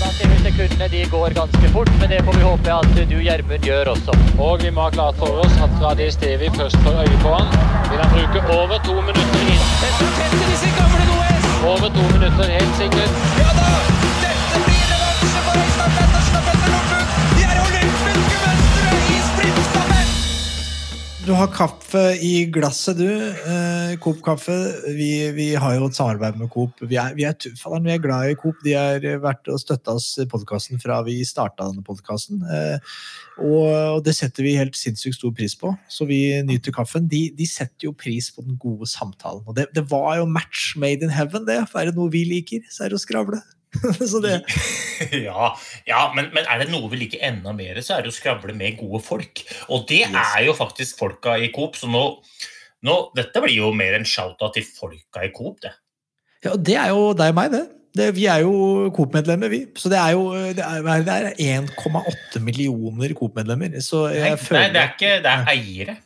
Da 0.00 0.10
ser 0.16 0.28
vi 0.30 0.38
sekundene 0.42 0.88
de 0.92 1.04
går 1.10 1.34
ganske 1.38 1.68
fort, 1.74 1.90
men 2.00 2.10
det 2.10 2.20
får 2.26 2.38
vi 2.38 2.42
håpe 2.46 2.74
at 2.74 2.96
du 3.10 3.16
Gjermund 3.26 3.68
gjør 3.68 3.92
også. 3.94 4.16
Og 4.38 4.62
vi 4.64 4.72
må 4.74 4.86
ha 4.86 4.90
klart 4.96 5.20
for 5.22 5.44
oss 5.44 5.56
at 5.66 5.78
fra 5.78 5.94
det 6.00 6.10
stedet 6.16 6.40
vi 6.42 6.50
først 6.58 6.78
får 6.86 7.00
øye 7.04 7.18
på 7.22 7.34
han, 7.36 7.54
vil 7.90 8.02
han 8.02 8.10
bruke 8.16 8.44
over 8.58 8.78
to 8.88 9.00
minutter 9.08 9.40
inn. 9.54 9.62
Over 11.64 11.88
to 11.96 12.04
minutter, 12.12 12.46
helt 12.58 12.76
sikkert. 12.82 13.43
Du 21.24 21.30
har 21.32 21.48
kaffe 21.48 22.00
i 22.20 22.44
glasset, 22.52 22.98
du. 23.00 23.08
Eh, 23.08 23.94
Coop 24.04 24.18
kaffe. 24.26 24.52
Vi, 24.92 25.30
vi 25.32 25.46
har 25.56 25.72
jo 25.72 25.86
et 25.88 25.96
samarbeid 25.96 26.36
med 26.36 26.50
Coop. 26.52 26.82
Vi 26.84 26.98
er, 27.00 27.14
vi 27.16 27.24
er, 27.24 27.38
vi 27.40 27.92
er 27.94 28.02
glad 28.02 28.28
i 28.28 28.36
Coop. 28.36 28.58
De 28.60 28.74
har 28.76 29.00
vært 29.22 29.48
og 29.48 29.56
støtta 29.62 29.94
oss 29.96 30.10
i 30.20 30.26
podkasten 30.28 30.82
fra 30.82 30.98
vi 31.06 31.16
starta 31.24 31.70
denne 31.70 31.80
podkasten. 31.86 32.44
Eh, 32.44 32.92
og 33.40 34.04
det 34.04 34.12
setter 34.18 34.44
vi 34.44 34.52
helt 34.58 34.76
sinnssykt 34.76 35.16
stor 35.16 35.32
pris 35.32 35.56
på. 35.56 35.72
Så 35.88 36.04
vi 36.12 36.20
nyter 36.44 36.76
kaffen. 36.76 37.08
De, 37.08 37.30
de 37.32 37.48
setter 37.48 37.88
jo 37.88 37.96
pris 37.96 38.28
på 38.28 38.44
den 38.44 38.60
gode 38.60 38.90
samtalen. 38.92 39.46
Og 39.48 39.56
det, 39.56 39.70
det 39.72 39.88
var 39.88 40.18
jo 40.20 40.28
match 40.28 40.74
made 40.76 41.08
in 41.08 41.16
heaven, 41.16 41.48
det. 41.48 41.62
For 41.72 41.80
er 41.80 41.88
det 41.88 41.96
noe 41.96 42.12
vi 42.12 42.26
liker, 42.34 42.68
så 42.68 42.84
er 42.84 42.92
det 42.92 43.00
å 43.00 43.06
skravle. 43.06 43.40
Ja, 45.26 45.52
ja 45.88 46.00
men, 46.16 46.30
men 46.34 46.48
er 46.48 46.62
det 46.62 46.70
noe 46.72 46.88
vi 46.92 47.04
liker 47.04 47.22
enda 47.26 47.54
mer, 47.56 47.80
så 47.84 47.98
er 47.98 48.04
det 48.04 48.12
å 48.12 48.16
skravle 48.16 48.54
med 48.56 48.78
gode 48.80 49.02
folk. 49.04 49.44
Og 49.74 49.86
det 49.90 50.04
er 50.08 50.42
jo 50.46 50.56
faktisk 50.56 51.00
folka 51.00 51.36
i 51.40 51.50
Coop, 51.54 51.78
så 51.78 51.90
nå, 51.90 52.04
nå 52.84 52.98
Dette 53.16 53.42
blir 53.44 53.56
jo 53.56 53.72
mer 53.76 53.96
en 53.98 54.06
shout-out 54.08 54.56
til 54.56 54.66
folka 54.68 55.24
i 55.26 55.32
Coop, 55.34 55.60
det. 55.64 55.74
Ja, 56.44 56.54
det 56.60 56.76
er 56.76 56.92
jo 56.92 57.12
deg 57.16 57.32
og 57.32 57.38
meg, 57.38 57.54
det. 57.54 57.62
det 57.96 58.08
vi 58.18 58.26
er 58.28 58.42
jo 58.44 58.90
Coop-medlemmer, 58.94 59.52
vi. 59.52 59.62
Så 59.80 59.92
det 59.92 60.00
er 60.00 60.12
jo 60.12 60.26
det 60.56 60.64
er, 60.64 61.06
er 61.08 61.30
1,8 61.40 62.42
millioner 62.44 63.14
Coop-medlemmer. 63.16 63.78
Så 63.84 64.06
Nei, 64.12 64.34
føler 64.40 64.66
Nei, 64.66 64.74
det 64.74 64.82
er 64.82 64.92
ikke 64.92 65.14
Det 65.24 65.32
er 65.32 65.54
eiere. 65.54 65.96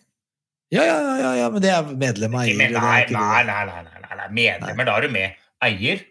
Ja, 0.69 0.85
ja, 0.85 0.97
ja, 1.17 1.29
ja, 1.41 1.49
men 1.49 1.65
det 1.65 1.73
er 1.73 1.93
medlem 1.97 2.35
av 2.37 2.45
eier. 2.45 2.59
er 2.61 2.75
nei, 2.77 3.05
nei, 3.11 3.43
nei, 3.49 3.83
nei, 3.89 4.03
nei. 4.05 4.27
Medlemmer, 4.37 4.85
da 4.85 4.97
er 4.99 5.07
du 5.07 5.15
med. 5.15 5.45
Eier. 5.65 6.03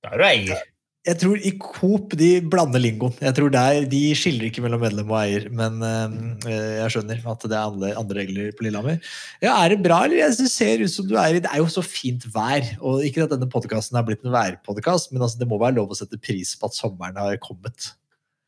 Da 0.00 0.14
er 0.14 0.22
du 0.22 0.26
eier. 0.28 0.60
Jeg 1.08 1.16
tror 1.16 1.38
i 1.48 1.50
Coop 1.56 2.12
de 2.20 2.26
blander 2.52 2.82
lingoen. 2.82 3.14
Jeg 3.24 3.32
tror 3.32 3.48
der, 3.54 3.86
De 3.88 4.00
skiller 4.18 4.50
ikke 4.50 4.60
mellom 4.60 4.82
medlem 4.84 5.08
og 5.08 5.16
eier. 5.22 5.46
Men 5.48 5.78
øh, 5.80 6.50
jeg 6.50 6.92
skjønner 6.92 7.22
at 7.32 7.46
det 7.46 7.56
er 7.56 7.70
andre, 7.70 7.92
andre 7.96 8.18
regler 8.18 8.50
på 8.52 8.66
Lillehammer. 8.66 8.98
Ja, 9.40 9.54
Er 9.64 9.72
det 9.72 9.80
bra, 9.86 10.02
eller? 10.04 10.20
Jeg 10.20 10.36
synes 10.36 10.50
det 10.50 10.52
ser 10.52 10.84
ut 10.84 10.92
som 10.92 11.08
du 11.08 11.16
er 11.16 11.38
i 11.38 11.40
Det 11.40 11.48
er 11.48 11.62
jo 11.62 11.70
så 11.72 11.84
fint 11.86 12.28
vær. 12.34 12.68
og 12.84 13.00
Ikke 13.06 13.24
at 13.24 13.32
denne 13.32 13.48
podkasten 13.48 13.96
har 13.96 14.04
blitt 14.04 14.26
en 14.28 14.36
værpodkast, 14.36 15.14
men 15.14 15.24
altså, 15.24 15.40
det 15.40 15.48
må 15.48 15.56
være 15.62 15.78
lov 15.80 15.96
å 15.96 15.98
sette 16.02 16.20
pris 16.20 16.52
på 16.60 16.68
at 16.68 16.76
sommeren 16.76 17.16
har 17.16 17.40
kommet. 17.40 17.94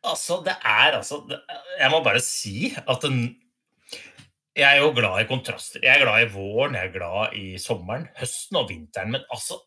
Altså, 0.05 0.43
det 0.45 0.59
er 0.61 0.99
altså 0.99 1.23
Jeg 1.31 1.89
må 1.89 2.03
bare 2.05 2.21
si 2.21 2.75
at 2.77 3.01
den, 3.07 3.31
Jeg 4.53 4.69
er 4.69 4.85
jo 4.85 4.93
glad 4.93 5.23
i 5.25 5.29
kontraster. 5.31 5.81
Jeg 5.81 5.97
er 5.97 6.05
glad 6.05 6.27
i 6.27 6.33
våren, 6.37 6.77
jeg 6.77 6.91
er 6.91 6.97
glad 7.01 7.33
i 7.33 7.57
sommeren, 7.57 8.11
høsten 8.21 8.61
og 8.61 8.69
vinteren. 8.69 9.17
Men 9.17 9.25
altså 9.33 9.63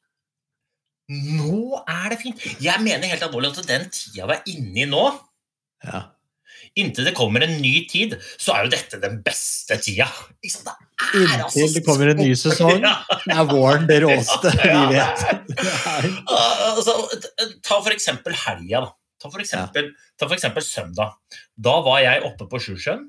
Nå 1.11 1.83
er 1.85 2.09
det 2.13 2.19
fint! 2.23 2.41
Jeg 2.63 2.81
mener 2.81 3.11
helt 3.11 3.23
alvorlig 3.27 3.51
at 3.53 3.67
den 3.69 3.87
tida 3.93 4.25
vi 4.29 4.37
er 4.39 4.51
inne 4.55 4.83
i 4.85 4.89
nå, 4.89 5.03
Ja. 5.85 5.99
inntil 6.75 7.05
det 7.05 7.13
kommer 7.15 7.43
en 7.45 7.59
ny 7.61 7.85
tid, 7.87 8.15
så 8.41 8.55
er 8.55 8.63
jo 8.65 8.71
dette 8.73 8.97
den 9.03 9.19
beste 9.23 9.77
tida. 9.85 10.07
Det 10.41 10.49
altså 10.49 11.59
Inntil 11.61 11.73
det 11.75 11.83
kommer 11.85 12.09
en 12.09 12.17
ny 12.23 12.31
sesong, 12.39 12.81
Ja. 12.87 12.95
er 13.35 13.45
våren 13.51 13.85
det 13.87 13.99
råeste 14.01 14.49
Ja, 14.65 14.81
vi 14.89 14.95
ja. 14.97 15.05
vet. 15.05 15.25
Er- 15.29 16.15
Altså, 16.75 16.95
ta 17.63 17.77
for 17.85 17.93
eksempel 17.93 18.33
helga, 18.35 18.81
da. 18.87 18.89
Ta 19.21 19.29
for 19.31 19.39
eksempel, 19.43 19.91
ta 20.19 20.27
for 20.27 20.35
eksempel 20.35 20.65
søndag. 20.65 21.13
Da 21.55 21.77
var 21.85 22.01
jeg 22.03 22.23
oppe 22.27 22.49
på 22.51 22.59
Sjusjøen 22.65 23.05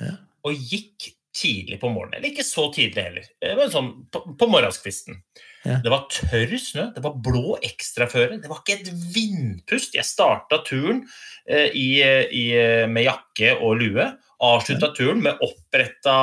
Ja. 0.00 0.14
og 0.46 0.54
gikk 0.70 1.10
tidlig 1.34 1.80
på 1.82 1.90
morgenen. 1.90 2.20
Eller 2.20 2.30
ikke 2.30 2.46
så 2.46 2.68
tidlig 2.72 3.02
heller, 3.02 3.26
eh, 3.42 3.56
men 3.58 3.70
sånn 3.74 3.90
på, 4.14 4.22
på 4.38 4.48
morgenskvisten. 4.50 5.18
Ja. 5.64 5.78
Det 5.80 5.92
var 5.92 6.04
tørr 6.12 6.52
snø, 6.60 6.90
det 6.92 7.02
var 7.04 7.14
blå 7.24 7.54
ekstraføre, 7.64 8.36
det 8.42 8.50
var 8.50 8.60
ikke 8.60 8.82
et 8.82 8.90
vindpust. 9.14 9.96
Jeg 9.96 10.04
starta 10.04 10.60
turen 10.66 11.00
eh, 11.48 11.70
i, 11.72 11.88
i, 12.04 12.44
eh, 12.58 12.84
med 12.90 13.06
jakke 13.08 13.54
og 13.56 13.80
lue, 13.80 14.10
avslutta 14.44 14.92
turen 14.96 15.24
med 15.24 15.40
oppretta 15.44 16.18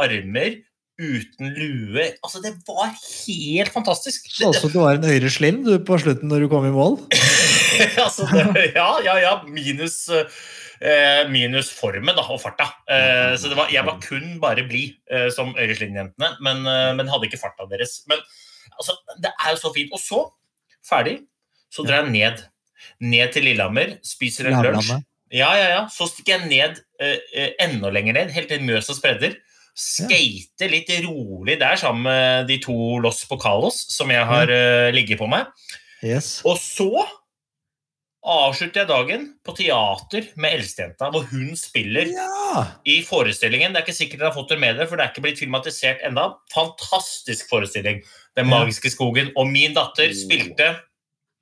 armer, 0.00 0.56
uten 0.98 1.52
lue. 1.54 2.08
Altså, 2.24 2.40
det 2.42 2.54
var 2.66 2.88
helt 2.96 3.76
fantastisk. 3.76 4.32
Så 4.32 4.48
også 4.50 4.72
du 4.72 4.80
var 4.80 4.96
en 4.96 5.06
Øyre 5.06 5.30
Slim 5.30 5.60
du, 5.68 5.76
på 5.84 6.00
slutten 6.00 6.32
når 6.32 6.46
du 6.46 6.48
kom 6.50 6.66
i 6.66 6.72
mål? 6.74 6.96
altså, 8.06 8.26
det, 8.32 8.72
ja, 8.72 8.88
ja, 9.04 9.20
ja. 9.20 9.36
Minus, 9.46 10.00
eh, 10.08 11.22
minus 11.30 11.70
formen 11.76 12.16
da, 12.16 12.24
og 12.24 12.40
farta. 12.42 12.72
Eh, 12.88 13.36
så 13.38 13.52
det 13.52 13.60
var, 13.60 13.70
jeg 13.70 13.86
var 13.86 14.00
kun 14.02 14.40
bare 14.42 14.64
blid, 14.66 14.96
som 15.36 15.52
Øyreslinjentene, 15.54 16.38
men, 16.42 16.64
men 16.96 17.12
hadde 17.12 17.28
ikke 17.28 17.44
farta 17.44 17.68
deres. 17.68 18.00
Men 18.10 18.24
altså, 18.76 18.96
det 19.22 19.32
er 19.32 19.54
jo 19.54 19.60
så 19.60 19.72
fint. 19.74 19.92
Og 19.94 20.02
så, 20.02 20.22
ferdig, 20.86 21.18
så 21.72 21.84
drar 21.86 22.04
jeg 22.04 22.14
ned. 22.14 22.46
Ned 23.02 23.32
til 23.34 23.48
Lillehammer, 23.48 23.96
spiser 24.06 24.50
en 24.50 24.60
lunsj. 24.64 24.94
Ja, 25.34 25.50
ja, 25.58 25.68
ja. 25.74 25.82
Så 25.92 26.08
stikker 26.08 26.38
jeg 26.38 26.48
ned 26.48 26.80
eh, 27.02 27.18
eh, 27.36 27.52
enda 27.66 27.90
lenger 27.92 28.16
ned, 28.16 28.32
helt 28.32 28.48
til 28.52 28.64
Mjøsa 28.64 28.96
spredder. 28.96 29.36
Skater 29.78 30.72
litt 30.72 30.88
rolig 31.04 31.58
der 31.60 31.78
sammen 31.78 32.08
med 32.08 32.48
de 32.48 32.56
to 32.62 32.98
Los 33.02 33.20
Pocalos 33.30 33.84
som 33.94 34.10
jeg 34.10 34.24
har 34.26 34.50
eh, 34.50 34.88
ligget 34.94 35.20
på 35.20 35.28
meg. 35.30 35.50
Yes. 36.02 36.38
Og 36.48 36.58
så 36.62 36.90
avslutter 38.28 38.82
jeg 38.82 38.88
dagen 38.90 39.24
på 39.46 39.54
teater 39.56 40.26
med 40.36 40.58
eldstejenta, 40.58 41.08
hvor 41.14 41.24
hun 41.30 41.56
spiller 41.58 42.10
Ja! 42.12 42.64
i 42.84 43.00
forestillingen. 43.06 43.72
Det 43.72 43.80
er 43.80 43.86
ikke 43.86 43.96
sikkert 43.96 44.20
dere 44.22 44.30
har 44.30 44.36
fått 44.36 44.52
det 44.52 44.60
med 44.60 44.76
dere, 44.76 44.88
for 44.90 44.98
det 44.98 45.06
er 45.06 45.12
ikke 45.14 45.24
blitt 45.24 45.40
filmatisert 45.40 46.04
enda. 46.06 46.26
Fantastisk 46.54 47.48
forestilling. 47.50 48.02
Den 48.38 48.50
magiske 48.50 48.92
skogen. 48.92 49.32
Og 49.36 49.48
min 49.50 49.74
datter 49.76 50.12
spilte 50.16 50.74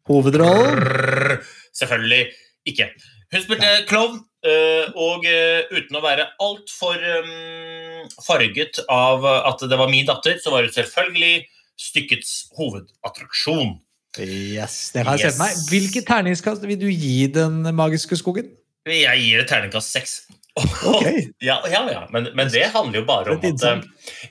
Hovedrollen? 0.06 1.42
Selvfølgelig 1.74 2.28
ikke. 2.70 2.90
Hun 3.34 3.42
spilte 3.42 3.72
klovn, 3.90 4.20
øh, 4.46 4.86
og 4.94 5.26
øh, 5.26 5.66
uten 5.74 5.98
å 5.98 6.04
være 6.04 6.28
altfor 6.42 7.02
um, 7.18 8.06
farget 8.22 8.78
av 8.92 9.26
at 9.26 9.66
det 9.66 9.78
var 9.80 9.90
min 9.90 10.06
datter, 10.06 10.38
så 10.38 10.54
var 10.54 10.62
hun 10.62 10.74
selvfølgelig 10.76 11.42
stykkets 11.76 12.36
hovedattraksjon. 12.56 13.74
Yes, 14.22 14.90
det 14.94 15.04
har 15.06 15.16
jeg 15.18 15.26
Yes. 15.26 15.36
sett 15.36 15.42
meg. 15.42 15.60
Hvilket 15.70 16.06
terningskast 16.08 16.64
vil 16.66 16.78
du 16.80 16.86
gi 16.88 17.26
Den 17.32 17.62
magiske 17.76 18.16
skogen? 18.18 18.48
Jeg 18.86 19.18
gir 19.22 19.40
et 19.42 19.48
terningkast 19.50 19.92
seks. 19.92 20.16
Ok. 20.86 21.04
Ja, 21.44 21.58
ja, 21.68 21.82
ja. 21.92 22.06
Men, 22.14 22.30
men 22.38 22.48
det 22.48 22.62
handler 22.72 23.02
jo 23.02 23.06
bare 23.08 23.34
om 23.34 23.42
at 23.44 23.64
eh, 23.68 23.82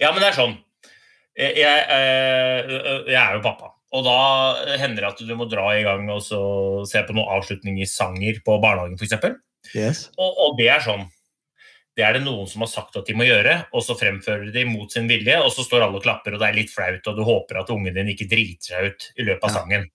Ja, 0.01 0.09
men 0.11 0.21
det 0.23 0.29
er 0.31 0.37
sånn. 0.39 0.55
Jeg, 1.37 1.57
jeg, 1.59 1.83
eh, 1.91 2.71
jeg 3.11 3.19
er 3.19 3.35
jo 3.37 3.43
pappa. 3.45 3.73
Og 3.95 4.03
da 4.07 4.15
hender 4.81 5.05
det 5.05 5.11
at 5.13 5.21
du 5.27 5.35
må 5.37 5.45
dra 5.51 5.67
i 5.77 5.83
gang 5.85 6.07
og 6.11 6.23
så 6.25 6.39
se 6.89 7.03
på 7.05 7.13
noen 7.15 7.29
avslutning 7.38 7.77
i 7.79 7.85
sanger 7.88 8.39
på 8.43 8.57
barnehagen, 8.63 8.97
f.eks. 8.99 9.35
Yes. 9.75 10.01
Og, 10.17 10.33
og 10.45 10.57
det 10.59 10.67
er 10.73 10.81
sånn. 10.83 11.05
Det 11.95 12.03
er 12.03 12.18
det 12.18 12.25
noen 12.25 12.47
som 12.51 12.65
har 12.65 12.71
sagt 12.71 12.97
at 13.00 13.07
de 13.07 13.13
må 13.15 13.24
gjøre, 13.27 13.53
og 13.71 13.83
så 13.86 13.95
fremfører 13.95 14.50
de 14.51 14.65
mot 14.68 14.92
sin 14.92 15.07
vilje, 15.07 15.38
og 15.39 15.51
så 15.56 15.63
står 15.63 15.86
alle 15.86 16.01
og 16.01 16.03
klapper, 16.03 16.36
og 16.36 16.42
det 16.42 16.50
er 16.50 16.57
litt 16.57 16.74
flaut, 16.74 17.07
og 17.07 17.15
du 17.15 17.24
håper 17.24 17.62
at 17.62 17.71
ungen 17.71 17.95
din 17.95 18.12
ikke 18.12 18.27
driter 18.31 18.74
seg 18.74 18.89
ut 18.92 19.06
i 19.15 19.27
løpet 19.30 19.47
av 19.47 19.53
Ja. 19.53 19.62
sangen. 19.62 19.88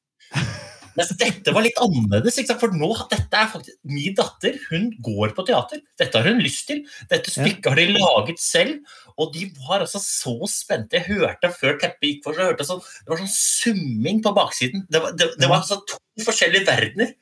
mens 0.96 1.12
dette 1.20 1.52
var 1.54 1.62
litt 1.62 1.78
annerledes. 1.80 2.40
For 2.60 2.72
nå, 2.72 2.88
dette 3.10 3.36
er 3.36 3.46
faktisk 3.52 3.76
Min 3.84 4.14
datter 4.14 4.56
hun 4.70 4.90
går 5.00 5.34
på 5.36 5.44
teater. 5.46 5.80
Dette 5.98 6.18
har 6.18 6.26
hun 6.28 6.40
lyst 6.42 6.66
til. 6.68 6.82
Dette 7.08 7.30
stykket 7.30 7.68
har 7.70 7.76
de 7.76 7.86
laget 7.94 8.40
selv. 8.42 8.80
Og 9.16 9.32
de 9.34 9.46
var 9.68 9.80
altså 9.84 10.00
så 10.00 10.34
spente. 10.48 10.96
Jeg 10.98 11.06
hørte 11.08 11.52
før 11.52 11.78
teppet 11.80 12.00
gikk 12.08 12.24
for, 12.24 12.32
så 12.36 12.48
hørte 12.48 12.64
jeg 12.64 12.70
sånn, 12.72 12.84
det 13.04 13.12
var 13.12 13.22
sånn 13.22 13.34
summing 13.36 14.22
på 14.24 14.34
baksiden. 14.34 14.86
Det 14.90 15.02
var, 15.02 15.12
det, 15.12 15.30
det 15.38 15.48
var 15.48 15.60
altså 15.60 15.80
to 15.84 16.00
forskjellige 16.24 16.66
verdener. 16.68 17.14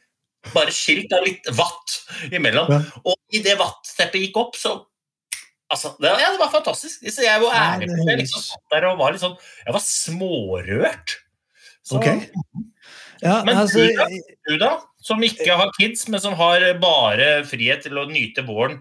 Bare 0.55 0.75
skilt 0.75 1.13
av 1.17 1.27
litt 1.27 1.49
vatt 1.57 1.99
imellom. 2.33 2.71
Ja. 2.73 3.03
Og 3.05 3.17
idet 3.35 3.59
vattteppet 3.61 4.29
gikk 4.29 4.41
opp, 4.45 4.57
så 4.59 4.81
Altså, 5.69 5.91
det, 6.01 6.09
ja, 6.09 6.31
det 6.33 6.41
var 6.41 6.49
fantastisk. 6.49 7.03
Så 7.13 7.21
jeg 7.27 7.41
var 7.43 7.53
ærlig 7.53 7.91
det 7.91 7.97
på 7.99 8.05
det. 8.09 8.15
Liksom, 8.23 8.41
satt 8.41 8.73
der 8.73 8.87
og 8.89 9.03
var 9.03 9.13
litt 9.13 9.21
sånn, 9.21 9.35
jeg 9.67 9.75
var 9.77 9.83
smårørt. 9.85 11.19
Så, 11.85 11.99
Ok. 11.99 12.07
Ja, 13.19 13.43
Men 13.45 13.59
altså, 13.59 13.83
du 13.83 13.97
da? 13.99 14.07
du 14.47 14.55
da, 14.63 14.71
som 15.03 15.23
ikke 15.27 15.57
har 15.59 15.73
kids, 15.77 16.07
men 16.09 16.23
som 16.23 16.37
har 16.39 16.63
bare 16.81 17.43
frihet 17.49 17.83
til 17.85 17.99
å 17.99 18.07
nyte 18.09 18.45
våren 18.47 18.79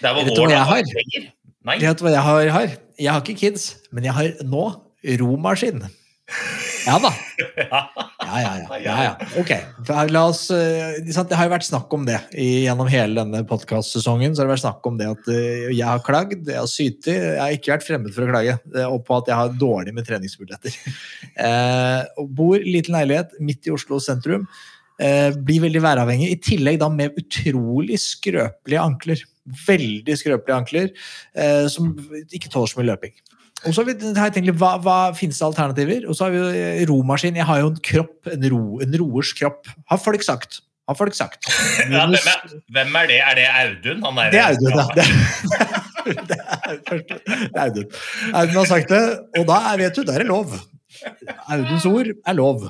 der 0.00 0.14
hvor 0.16 0.26
våren 0.26 0.54
jeg 0.54 0.66
har? 0.66 0.82
lenger? 0.96 1.28
Nei. 1.68 1.76
vet 1.82 2.00
du 2.00 2.04
hva 2.06 2.12
jeg 2.14 2.24
har, 2.24 2.50
har? 2.54 2.76
Jeg 2.98 3.12
har 3.12 3.22
ikke 3.22 3.38
kids, 3.40 3.66
men 3.92 4.06
jeg 4.08 4.16
har 4.16 4.30
nå 4.48 4.64
romaskin. 5.20 5.84
Ja 6.86 6.98
da. 7.02 7.10
Ja. 7.60 7.80
Ja, 8.20 8.78
ja, 8.78 8.94
ja. 9.02 9.12
Ok, 9.40 9.50
la 10.12 10.20
oss, 10.28 10.44
eh, 10.54 11.00
Det 11.02 11.34
har 11.36 11.48
jo 11.48 11.52
vært 11.52 11.66
snakk 11.66 11.92
om 11.96 12.04
det 12.06 12.18
gjennom 12.36 12.88
hele 12.90 13.16
denne 13.24 13.40
podkastsesongen. 13.48 14.34
så 14.36 14.42
har 14.42 14.48
det 14.48 14.54
vært 14.54 14.62
snakk 14.62 14.86
om 14.86 14.98
det 15.00 15.08
at 15.10 15.30
eh, 15.32 15.70
jeg 15.72 15.86
har 15.88 16.02
klagd, 16.06 16.44
jeg 16.46 16.58
har 16.60 16.68
sytt. 16.70 17.08
Jeg 17.10 17.40
har 17.40 17.54
ikke 17.56 17.72
vært 17.74 17.86
fremmed 17.88 18.14
for 18.14 18.26
å 18.26 18.30
klage. 18.30 18.54
eh, 18.76 18.86
Og 18.86 19.02
på 19.08 19.16
at 19.18 19.30
jeg 19.32 19.38
har 19.40 19.56
dårlig 19.60 19.94
med 19.96 20.06
treningsmuligheter. 20.08 20.76
Eh, 21.40 22.02
bor 22.36 22.58
i 22.58 22.72
liten 22.74 22.92
leilighet 22.96 23.32
midt 23.40 23.66
i 23.70 23.72
Oslo 23.72 23.96
sentrum. 24.02 24.42
Eh, 25.00 25.30
blir 25.32 25.62
veldig 25.64 25.80
væravhengig. 25.80 26.28
I 26.34 26.40
tillegg 26.44 26.78
da 26.82 26.90
med 26.92 27.16
utrolig 27.16 27.96
skrøpelige 28.02 28.82
ankler. 28.82 29.22
Veldig 29.66 30.16
skrøpelige 30.20 30.58
ankler 30.58 30.90
eh, 31.34 31.66
som 31.72 31.94
ikke 32.28 32.50
tåler 32.52 32.68
så 32.74 32.80
mye 32.82 32.90
løping. 32.90 33.14
Og 33.66 33.74
så 33.76 33.82
har 33.84 33.90
jeg 33.92 34.32
tenkt 34.34 34.46
litt, 34.48 34.56
hva, 34.60 34.72
hva 34.80 34.96
finnes 35.16 35.36
det 35.36 35.44
alternativer? 35.44 36.06
Og 36.08 36.16
så 36.16 36.24
har 36.26 36.32
vi 36.32 36.38
jo 36.40 36.48
eh, 36.56 36.80
romaskin. 36.88 37.36
Jeg 37.36 37.44
har 37.48 37.60
jo 37.60 37.70
en 37.74 37.80
kropp, 37.84 38.30
en, 38.32 38.46
ro, 38.54 38.62
en 38.80 38.96
roers 39.02 39.32
kropp. 39.36 39.68
Har 39.92 40.00
folk 40.00 40.24
sagt. 40.24 40.62
Har 40.88 40.96
folk 40.98 41.14
sagt. 41.14 41.44
Ja, 41.92 42.06
hvem, 42.08 42.16
er, 42.16 42.54
hvem 42.78 42.96
er 43.02 43.10
det? 43.10 43.18
Er 43.20 43.36
det 43.38 43.46
Audun? 43.60 44.00
Han 44.08 44.18
er, 44.24 44.32
Det 44.32 44.40
er 44.40 44.46
Audun, 44.54 44.72
ja. 44.80 44.86
Det 44.96 45.04
er, 45.04 45.12
det 46.30 46.38
er, 46.40 46.80
først- 46.88 47.12
det 47.28 47.52
er 47.52 47.62
Audun. 47.66 47.86
Audun 48.32 48.58
har 48.62 48.70
sagt 48.72 48.88
det, 48.96 49.02
og 49.42 49.46
da 49.52 49.60
vet 49.82 49.96
du, 50.00 50.02
da 50.08 50.16
er 50.16 50.24
det 50.24 50.30
lov. 50.32 50.56
Auduns 51.52 51.86
ord 51.90 52.10
er 52.14 52.36
lov. 52.40 52.64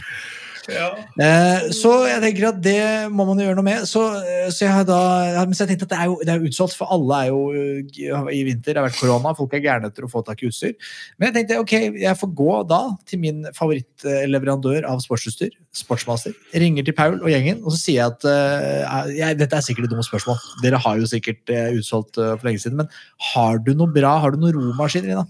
Ja. 0.69 0.89
Eh, 1.17 1.71
så 1.75 1.93
jeg 2.09 2.21
tenker 2.25 2.49
at 2.51 2.59
det 2.63 2.83
må 3.13 3.25
man 3.29 3.39
jo 3.41 3.47
gjøre 3.47 3.59
noe 3.59 3.67
med. 3.67 3.87
Så, 3.89 4.03
eh, 4.21 4.49
så 4.53 4.67
jeg 4.67 4.75
har 4.75 4.87
da, 4.89 4.99
jeg 5.33 5.69
tenkte 5.71 5.87
at 5.89 5.93
det 5.93 5.99
er 5.99 6.11
jo, 6.11 6.19
det 6.27 6.35
er 6.35 6.45
utsolgt, 6.51 6.77
for 6.79 6.93
alle 6.93 7.21
er 7.25 7.31
jo 7.31 7.41
eh, 7.57 8.29
i 8.37 8.43
vinter. 8.47 8.75
Det 8.75 8.81
har 8.81 8.89
vært 8.89 9.01
korona, 9.01 9.33
folk 9.39 9.57
er 9.57 9.65
gærne 9.65 9.91
etter 9.91 10.07
å 10.07 10.11
få 10.13 10.23
tak 10.27 10.43
i 10.43 10.51
utstyr. 10.51 10.77
Men 11.17 11.31
jeg 11.31 11.39
tenkte 11.39 11.61
ok, 11.63 11.75
jeg 12.03 12.21
får 12.21 12.33
gå 12.43 12.59
da 12.71 12.83
til 13.09 13.23
min 13.25 13.43
favorittleverandør 13.57 14.89
av 14.91 15.03
sportsutstyr, 15.05 15.57
Sportsmaster. 15.77 16.35
Ringer 16.59 16.87
til 16.87 16.97
Paul 16.99 17.21
og 17.21 17.29
gjengen, 17.31 17.61
og 17.63 17.73
så 17.73 17.79
sier 17.79 18.01
jeg 18.01 18.11
at 18.11 18.25
uh, 18.27 19.11
jeg, 19.15 19.37
dette 19.39 19.55
er 19.55 19.63
sikkert 19.63 19.87
et 19.87 19.93
dumt 19.93 20.03
spørsmål. 20.03 20.41
Dere 20.65 20.81
har 20.83 20.99
jo 20.99 21.07
sikkert 21.07 21.53
uh, 21.55 21.69
utsolgt 21.79 22.19
uh, 22.19 22.33
for 22.35 22.49
lenge 22.49 22.65
siden, 22.65 22.81
men 22.81 22.91
har 23.31 23.61
du 23.63 23.71
noe 23.79 23.95
bra, 23.95 24.17
har 24.19 24.35
du 24.35 24.43
noen 24.43 24.57
romaskiner 24.57 25.13
i 25.13 25.21
da? 25.21 25.23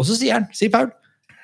Og 0.00 0.08
så 0.08 0.16
sier 0.16 0.38
han, 0.38 0.48
sier 0.56 0.72
Paul, 0.72 0.88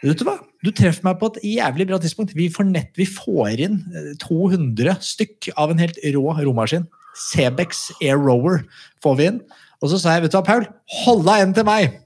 Vet 0.02 0.18
du 0.18 0.24
hva? 0.26 0.34
Du 0.62 0.70
treffer 0.70 1.02
meg 1.06 1.18
på 1.18 1.32
et 1.32 1.40
jævlig 1.56 1.88
bra 1.90 1.98
tidspunkt. 2.02 2.36
Vi 2.38 2.46
nett, 2.68 2.92
vi 2.98 3.06
får 3.08 3.62
inn 3.64 3.80
eh, 3.90 4.12
200 4.22 4.94
stykk 5.02 5.50
av 5.58 5.72
en 5.72 5.82
helt 5.82 5.98
rå 6.14 6.36
romaskin. 6.38 6.86
Cebex 7.18 7.88
Air 8.00 8.20
Rower 8.20 8.62
får 9.02 9.18
vi 9.18 9.26
inn. 9.32 9.40
Og 9.82 9.90
så 9.90 9.98
sa 9.98 10.14
jeg, 10.14 10.24
vet 10.26 10.34
du 10.34 10.38
hva, 10.38 10.44
Paul, 10.46 10.68
hold 11.02 11.24
deg 11.26 11.42
en 11.48 11.56
til 11.56 11.66
meg! 11.66 11.98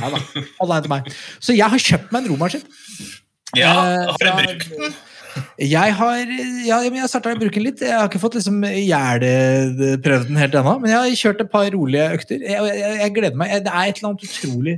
Ja 0.00 0.08
da, 0.12 0.20
hold 0.60 0.68
deg 0.68 0.76
en 0.76 0.84
til 0.84 0.92
meg. 0.92 1.08
Så 1.40 1.56
jeg 1.56 1.72
har 1.72 1.80
kjøpt 1.80 2.12
meg 2.12 2.26
en 2.26 2.34
romaskin. 2.34 2.68
ja, 3.56 3.72
Eh, 3.72 4.12
har 4.12 4.20
du 4.20 4.44
brukt 4.44 4.68
den? 4.76 5.00
Jeg 5.62 5.94
har, 5.96 6.32
ja, 6.66 6.78
jeg 6.84 7.08
starta 7.08 7.32
å 7.32 7.38
bruke 7.40 7.56
den 7.56 7.64
litt. 7.64 7.80
Jeg 7.80 7.96
har 7.96 8.10
ikke 8.10 8.20
fått 8.20 8.36
liksom 8.36 8.58
prøvd 10.04 10.28
den 10.28 10.40
helt 10.40 10.56
ennå, 10.60 10.74
men 10.82 10.92
jeg 10.92 10.98
har 10.98 11.20
kjørt 11.22 11.40
et 11.44 11.52
par 11.52 11.70
rolige 11.72 12.08
økter. 12.18 12.44
Jeg, 12.44 12.66
jeg, 12.68 12.98
jeg 13.00 13.14
gleder 13.16 13.40
meg. 13.40 13.54
Det 13.64 13.72
er 13.72 13.88
et 13.88 14.00
eller 14.00 14.10
annet 14.10 14.26
utrolig 14.28 14.74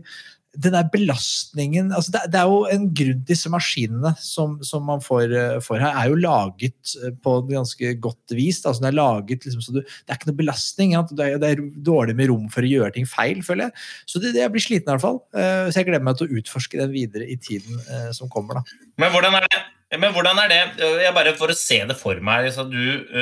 den 0.54 0.74
der 0.76 0.86
belastningen 0.92 1.90
altså 1.94 2.12
det, 2.14 2.20
det 2.32 2.38
er 2.38 2.50
jo 2.50 2.60
en 2.70 2.86
grunn 2.94 3.22
disse 3.26 3.50
maskinene 3.50 4.12
som, 4.22 4.56
som 4.66 4.84
man 4.86 5.02
får, 5.02 5.34
eh, 5.34 5.56
får 5.64 5.82
her, 5.82 5.98
er 5.98 6.12
jo 6.12 6.20
laget 6.20 6.94
eh, 7.00 7.14
på 7.24 7.36
et 7.40 7.50
ganske 7.54 7.92
godt 8.04 8.34
vis. 8.36 8.60
Altså, 8.62 8.84
det, 8.84 8.90
er 8.92 8.98
laget, 8.98 9.46
liksom, 9.46 9.64
så 9.64 9.74
du, 9.74 9.80
det 9.82 10.12
er 10.12 10.18
ikke 10.18 10.30
noe 10.30 10.40
belastning. 10.40 10.94
Ja. 10.96 11.04
Det 11.10 11.26
er, 11.26 11.38
det 11.42 11.52
er 11.52 11.62
dårlig 11.86 12.16
med 12.18 12.30
rom 12.30 12.48
for 12.52 12.66
å 12.66 12.70
gjøre 12.70 12.94
ting 12.96 13.08
feil, 13.08 13.42
føler 13.46 13.68
jeg. 13.68 13.86
Så 14.10 14.22
det, 14.22 14.34
det, 14.36 14.44
jeg 14.44 14.54
blir 14.54 14.66
sliten 14.66 14.90
i 14.90 14.94
hvert 14.94 15.04
fall. 15.04 15.22
Eh, 15.34 15.68
Så 15.70 15.80
jeg 15.80 15.88
gleder 15.90 16.06
meg 16.06 16.18
til 16.18 16.28
å 16.28 16.40
utforske 16.40 16.80
den 16.80 16.92
videre 16.94 17.28
i 17.30 17.38
tiden 17.40 17.80
som 18.14 18.30
kommer. 18.32 18.60
da. 18.60 18.76
Men 19.00 19.14
hvordan 19.14 19.38
er 19.38 19.48
det? 19.48 19.62
Men 20.00 20.14
hvordan 20.14 20.38
er 20.42 20.50
det? 20.50 20.60
Jeg 21.04 21.14
bare 21.14 21.34
For 21.38 21.52
å 21.52 21.56
se 21.56 21.76
det 21.86 21.94
for 21.98 22.18
meg 22.24 22.48
så 22.54 22.64
du, 22.66 22.80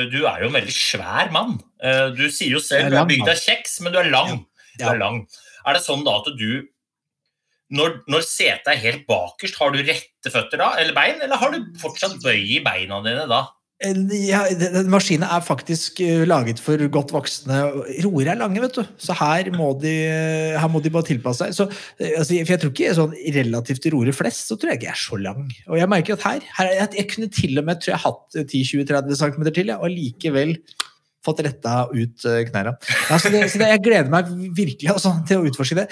du 0.09 0.23
er 0.25 0.41
jo 0.41 0.49
en 0.49 0.55
veldig 0.55 0.73
svær 0.73 1.29
mann. 1.33 1.57
Du 2.17 2.23
sier 2.29 2.55
jo 2.55 2.61
selv 2.63 2.93
du 2.93 2.97
er 2.97 3.09
bygd 3.09 3.29
av 3.29 3.37
kjeks, 3.37 3.79
men 3.83 3.93
du 3.93 3.99
er 4.01 4.09
lang. 4.13 4.39
Du 4.79 4.85
er 4.89 4.97
lang. 4.97 5.21
Er 5.67 5.77
det 5.77 5.83
sånn 5.85 6.03
da 6.05 6.17
at 6.21 6.31
du 6.39 6.63
når, 7.73 7.97
når 8.11 8.23
setet 8.27 8.69
er 8.71 8.81
helt 8.83 9.03
bakerst, 9.09 9.57
har 9.59 9.73
du 9.73 9.81
rette 9.81 10.31
føtter 10.31 10.61
da, 10.61 10.71
eller 10.79 10.95
bein, 10.95 11.19
eller 11.23 11.41
har 11.41 11.53
du 11.53 11.73
fortsatt 11.81 12.19
bøy 12.23 12.39
i 12.57 12.63
beina 12.63 13.01
dine 13.05 13.27
da? 13.29 13.43
Eh, 13.83 13.97
Ja, 14.29 14.43
maskinen 14.87 15.25
er 15.27 15.43
faktisk 15.43 15.99
eh, 16.05 16.23
laget 16.29 16.61
for 16.63 16.79
godt 16.93 17.11
voksne. 17.15 17.59
Roer 18.05 18.31
er 18.31 18.39
lange, 18.39 18.61
vet 18.63 18.77
du. 18.77 18.83
Så 19.01 19.15
her 19.19 19.49
må 19.55 19.73
de, 19.81 19.91
her 20.55 20.69
må 20.71 20.79
de 20.83 20.93
bare 20.93 21.09
tilpasse 21.09 21.43
seg. 21.43 21.57
Så, 21.57 21.67
eh, 21.99 22.13
altså, 22.19 22.37
for 22.45 22.55
jeg 22.55 22.61
tror 22.61 22.73
ikke 22.75 22.95
sånn 22.99 23.17
relativt 23.39 23.83
til 23.83 23.97
roere 23.97 24.15
flest, 24.15 24.47
så 24.47 24.57
tror 24.57 24.73
jeg 24.73 24.81
ikke 24.81 24.89
jeg 24.91 24.95
er 24.95 25.03
så 25.03 25.19
lang. 25.25 25.43
Og 25.67 25.81
jeg 25.81 25.91
merker 25.91 26.17
at 26.17 26.25
her, 26.29 26.47
her 26.59 26.71
jeg, 26.77 26.93
jeg 27.01 27.11
kunne 27.15 27.33
til 27.41 27.59
og 27.59 27.67
med 27.67 27.83
tror 27.83 27.95
jeg, 27.95 28.03
hatt 28.05 28.41
10-20-30 28.43 29.21
cm 29.23 29.47
til, 29.51 29.73
ja, 29.73 29.81
og 29.81 29.91
likevel 29.91 30.57
fått 31.23 31.43
retta 31.45 31.75
ut 31.93 32.25
eh, 32.29 32.41
knærne. 32.49 32.75
Ja, 33.09 33.19
så 33.21 33.31
så 33.31 33.61
jeg 33.63 33.83
gleder 33.85 34.11
meg 34.11 34.29
virkelig 34.55 34.91
altså, 34.93 35.13
til 35.27 35.41
å 35.41 35.47
utforske 35.49 35.77
det. 35.79 35.87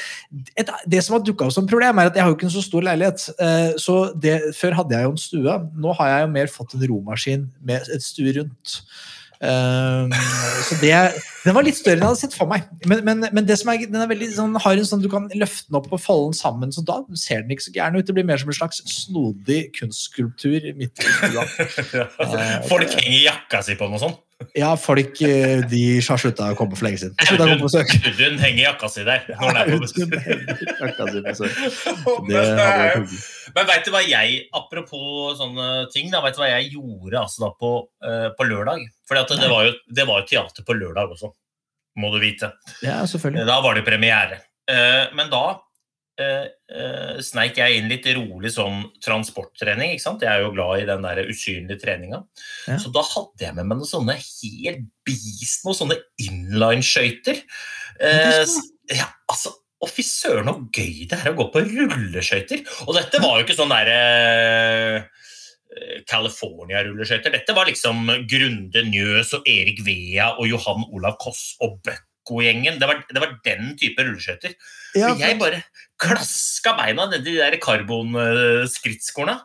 Et, 0.60 0.74
det 0.92 1.04
som 1.06 1.18
har 1.18 1.24
dukka 1.25 1.48
opp 1.48 1.56
som 1.56 1.69
problem, 1.69 2.01
er 2.01 2.12
at 2.12 2.19
jeg 2.19 2.25
har 2.25 2.33
jo 2.33 2.38
ikke 2.38 2.50
en 2.50 2.56
så 2.57 2.66
stor 2.66 2.86
leilighet. 2.88 3.30
eh, 3.39 3.72
så 3.81 4.01
det, 4.16 4.36
Før 4.57 4.78
hadde 4.81 4.98
jeg 4.98 5.07
jo 5.07 5.16
en 5.16 5.24
stue. 5.25 5.57
Nå 5.86 5.95
har 6.00 6.13
jeg 6.13 6.28
jo 6.28 6.36
mer 6.36 6.51
fått 6.51 6.75
en 6.75 6.86
romaskin 6.92 7.50
med 7.63 7.89
et 7.95 8.06
stue 8.06 8.36
rundt. 8.39 8.78
Eh, 9.42 10.22
så 10.68 10.78
det, 10.81 10.95
Den 11.42 11.56
var 11.58 11.66
litt 11.66 11.78
større 11.80 11.98
enn 11.98 12.04
jeg 12.04 12.12
hadde 12.12 12.22
sett 12.22 12.38
for 12.38 12.50
meg. 12.50 12.68
Men, 12.86 13.04
men, 13.08 13.26
men 13.34 13.48
det 13.48 13.58
som 13.62 13.72
er, 13.74 13.86
den 13.90 14.02
er 14.04 14.10
veldig 14.12 14.30
sånn, 14.36 14.58
har 14.62 14.78
en 14.78 14.88
sånn, 14.88 15.02
du 15.02 15.10
kan 15.12 15.26
løfte 15.34 15.72
den 15.72 15.80
opp 15.80 15.90
og 15.90 16.02
folde 16.04 16.32
den 16.32 16.38
sammen, 16.38 16.74
så 16.76 16.84
da 16.86 17.00
ser 17.18 17.46
den 17.46 17.56
ikke 17.56 17.68
så 17.68 17.76
gæren 17.76 17.98
ut. 17.98 18.06
Det 18.08 18.16
blir 18.18 18.28
mer 18.28 18.42
som 18.42 18.52
en 18.54 18.60
slags 18.60 18.84
snodig 18.90 19.62
kunstskulptur 19.78 20.72
midt 20.78 21.02
i 21.02 21.14
stua. 21.18 21.48
Folk 22.72 22.94
henger 23.00 23.24
jakka 23.32 23.63
si 23.65 23.77
på 23.80 23.89
den 23.89 23.98
og 23.98 24.06
sånn. 24.06 24.20
Ja, 24.58 24.72
folk 24.80 25.22
eh, 25.22 25.62
de 25.70 25.82
har 26.01 26.20
slutta 26.20 26.51
å 26.51 26.58
komme 26.58 26.77
for 26.77 26.88
lenge 26.88 27.01
siden. 27.01 27.15
Slutta 27.20 27.46
å 27.46 27.50
komme 27.51 27.62
på 27.62 27.70
besøk. 27.70 27.92
Audun 28.10 28.39
henger 28.42 28.63
jakka 28.63 28.89
si 28.92 29.04
der. 29.08 29.27
Når 29.30 29.51
den 29.51 29.60
er 29.60 29.70
på 29.70 29.80
besøk. 29.84 30.15
Jakka 30.82 31.08
si 31.12 31.22
på 31.22 31.36
besøk. 31.36 31.60
Men, 32.32 33.62
eh, 33.62 33.68
vet 33.70 33.86
du 33.86 33.92
hva 33.94 34.01
jeg, 34.06 34.42
apropos 34.58 35.38
sånne 35.39 35.70
ting, 35.94 36.10
da, 36.13 36.24
vet 36.25 36.38
du 36.38 36.42
hva 36.44 36.50
jeg 36.50 36.72
gjorde 36.75 37.22
altså 37.22 37.46
da 37.46 37.51
på, 37.58 37.74
eh, 38.08 38.27
på 38.38 38.48
lørdag? 38.50 38.86
For 39.10 39.20
det 39.20 39.51
var, 39.51 39.68
jo, 39.68 39.75
det 39.92 40.08
var 40.08 40.22
jo 40.22 40.30
teater 40.30 40.65
på 40.68 40.77
lørdag 40.77 41.15
også, 41.18 41.32
må 42.00 42.12
du 42.13 42.19
vite. 42.24 42.53
Ja, 42.86 43.01
selvfølgelig. 43.10 43.45
Da 43.50 43.60
var 43.63 43.75
det 43.75 43.83
premiere. 43.88 44.39
Eh, 44.69 45.10
Men 45.17 45.29
da 45.33 45.60
eh, 46.21 46.45
eh, 46.71 47.17
sneik 47.25 47.57
jeg 47.57 47.79
inn 47.79 47.89
litt 47.89 48.05
rolig 48.15 48.51
sånn 48.53 48.83
transporttrening. 49.03 49.95
ikke 49.95 50.03
sant? 50.05 50.21
Jeg 50.21 50.29
er 50.31 50.43
jo 50.45 50.51
glad 50.53 50.83
i 50.83 50.86
den 50.86 51.01
der 51.07 51.24
usynlige 51.27 51.81
treninga. 51.81 52.21
Ja. 52.67 52.77
Så 52.77 52.91
da 52.93 53.01
hadde 53.01 53.48
jeg 53.48 53.55
med 53.57 53.65
meg 53.71 53.79
noen 53.81 53.89
sånne 53.89 54.15
helt 54.19 54.86
beast, 55.07 55.65
noen 55.65 55.79
sånne 55.81 55.98
inline-skøyter. 56.27 57.41
Eh, 58.00 58.45
Ja, 58.91 59.05
altså, 59.31 59.53
og 59.81 59.89
fy 59.89 60.03
søren 60.03 60.50
så 60.50 60.57
gøy 60.75 61.07
det 61.10 61.17
er 61.17 61.31
å 61.31 61.38
gå 61.38 61.45
på 61.53 61.62
rulleskøyter! 61.63 62.62
Og 62.86 62.95
dette 62.98 63.21
var 63.24 63.39
jo 63.39 63.45
ikke 63.45 63.55
sånn 63.57 63.71
derre 63.71 65.07
California-rulleskøyter. 66.10 67.32
Dette 67.36 67.54
var 67.56 67.70
liksom 67.70 68.08
Grunde 68.30 68.82
Njøs 68.90 69.34
og 69.38 69.48
Erik 69.50 69.84
Vea 69.86 70.32
og 70.38 70.48
Johan 70.50 70.84
Olav 70.92 71.16
Koss 71.22 71.56
og 71.63 71.78
Bøkko-gjengen. 71.88 72.80
Det, 72.82 72.90
var- 72.90 73.06
det 73.08 73.22
var 73.24 73.38
den 73.46 73.72
type 73.80 74.04
rulleskøyter. 74.04 74.56
Ja, 75.00 75.13
for... 75.13 75.22
jeg 75.24 75.40
bare 75.40 75.62
klaska 76.01 76.74
beina 76.80 77.06
nedi 77.12 77.32
de 77.32 77.40
der 77.40 77.56
karbonskrittskorna 77.62 79.38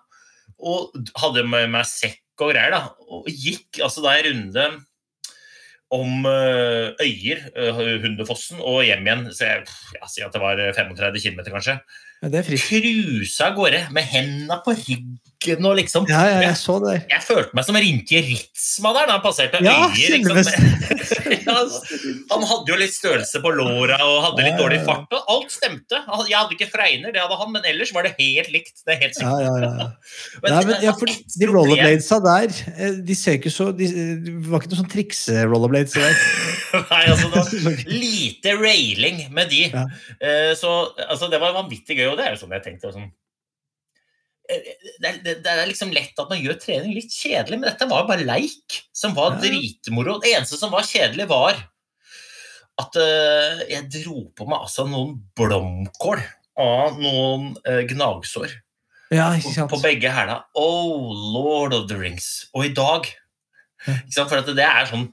Og 0.59 0.95
hadde 1.21 1.45
med 1.47 1.69
meg 1.75 1.85
sekk 1.87 2.23
og 2.41 2.51
greier. 2.55 2.73
da, 2.75 2.83
Og 3.13 3.27
gikk 3.31 3.79
altså 3.85 4.03
da 4.05 4.17
en 4.19 4.27
runde 4.31 4.67
om 5.95 6.25
eh, 6.27 6.97
Øyer, 6.99 7.45
uh, 7.55 7.79
Hundefossen, 8.03 8.59
og 8.59 8.81
hjem 8.83 9.05
igjen. 9.07 9.21
Så 9.31 9.45
jeg, 9.47 9.69
jeg 9.95 10.09
sier 10.11 10.27
at 10.27 10.35
det 10.35 10.41
var 10.43 10.59
35 10.75 11.21
km, 11.23 11.45
kanskje. 11.47 11.77
Det 12.23 12.43
cruisa 12.49 13.51
av 13.51 13.57
gårde 13.59 13.83
med 13.95 14.05
hendene 14.09 14.57
på 14.65 14.73
ryggen 14.75 15.67
og 15.69 15.77
liksom 15.79 16.07
Ja, 16.09 16.23
ja, 16.31 16.39
jeg 16.49 16.57
så 16.59 16.79
det. 16.83 16.95
Jeg 17.13 17.23
følte 17.23 17.55
meg 17.55 17.67
som 17.69 17.77
Rinke 17.77 18.23
Ritzmann 18.25 18.97
der 18.97 19.07
da 19.11 19.19
han 19.19 19.25
passerte 19.25 19.61
Ja, 19.63 19.77
øyer. 19.91 19.95
Selveste. 20.17 20.57
Ja, 21.47 21.61
han 22.33 22.43
hadde 22.43 22.73
jo 22.73 22.77
litt 22.81 22.95
størrelse 22.95 23.39
på 23.43 23.51
låra 23.55 23.97
og 24.03 24.17
hadde 24.25 24.43
litt 24.49 24.57
dårlig 24.59 24.81
fart. 24.87 25.07
og 25.15 25.29
Alt 25.31 25.53
stemte. 25.55 26.01
Jeg 26.27 26.35
hadde 26.35 26.57
ikke 26.57 26.67
fregner, 26.73 27.13
det 27.15 27.21
hadde 27.23 27.37
han, 27.39 27.53
men 27.55 27.63
ellers 27.71 27.93
var 27.95 28.03
det 28.07 28.17
helt 28.19 28.51
likt. 28.51 28.81
det 28.83 28.97
er 28.97 29.01
helt 29.05 29.21
Ja, 29.23 29.93
sikkert. 30.83 31.23
de 31.39 31.47
rollerbladesa 31.51 32.19
der, 32.25 32.57
eh, 32.75 32.99
de 33.07 33.15
ser 33.19 33.39
ikke 33.39 33.53
så 33.55 33.69
de, 33.77 33.87
Det 34.27 34.35
var 34.51 34.63
ikke 34.65 34.73
noe 34.73 34.81
sånn 34.83 34.91
trikse-rollerblades 34.91 35.95
der. 35.95 36.19
Nei, 36.91 37.03
altså, 37.15 37.31
det 37.31 37.63
var 37.63 37.85
lite 37.95 38.57
railing 38.61 39.23
med 39.35 39.51
de. 39.55 39.63
Eh, 39.71 40.53
Så 40.59 40.73
altså, 41.07 41.31
det 41.31 41.41
var 41.43 41.55
vanvittig 41.57 42.01
gøy, 42.01 42.06
og 42.11 42.19
det 42.19 42.27
er 42.27 42.35
jo 42.35 42.43
sånn 42.43 42.57
jeg 42.57 42.65
tenkte. 42.65 42.93
Sånn. 42.95 43.09
eh, 44.51 44.69
Det, 45.03 45.09
er, 45.11 45.23
det, 45.25 45.53
er 45.53 45.65
liksom 45.69 45.95
lett 45.95 46.19
at 46.19 46.33
man 46.33 46.43
gjør 46.43 46.59
trening 46.63 46.97
litt 46.97 47.13
kjedelig, 47.13 47.61
men 47.61 47.71
dette 47.71 47.89
var 47.91 48.05
jo 48.05 48.11
bare 48.13 48.29
leik 48.29 48.83
som 48.97 49.17
var 49.17 49.39
dritmoro. 49.43 50.19
Det 50.23 50.35
eneste 50.35 50.61
som 50.61 50.75
var 50.75 50.87
kjedelig, 50.89 51.29
var 51.31 51.59
at 52.77 52.99
uh, 53.01 53.63
jeg 53.71 53.87
dro 54.03 54.27
på 54.37 54.45
meg 54.49 54.67
altså 54.67 54.85
noen 54.89 55.15
blomkål 55.39 56.21
av 56.61 56.99
noen 57.01 57.55
uh, 57.65 57.83
gnagsår 57.89 58.53
Ja, 59.15 59.31
på, 59.41 59.53
på 59.71 59.79
begge 59.81 60.11
hæla. 60.13 60.43
Oh, 60.59 61.09
lord 61.15 61.73
of 61.73 61.87
the 61.89 61.97
rings. 61.97 62.51
Og 62.53 62.69
i 62.69 62.75
dag? 62.77 63.09
For 64.13 64.37
at 64.41 64.49
det 64.57 64.67
er 64.67 64.89
sånn 64.91 65.09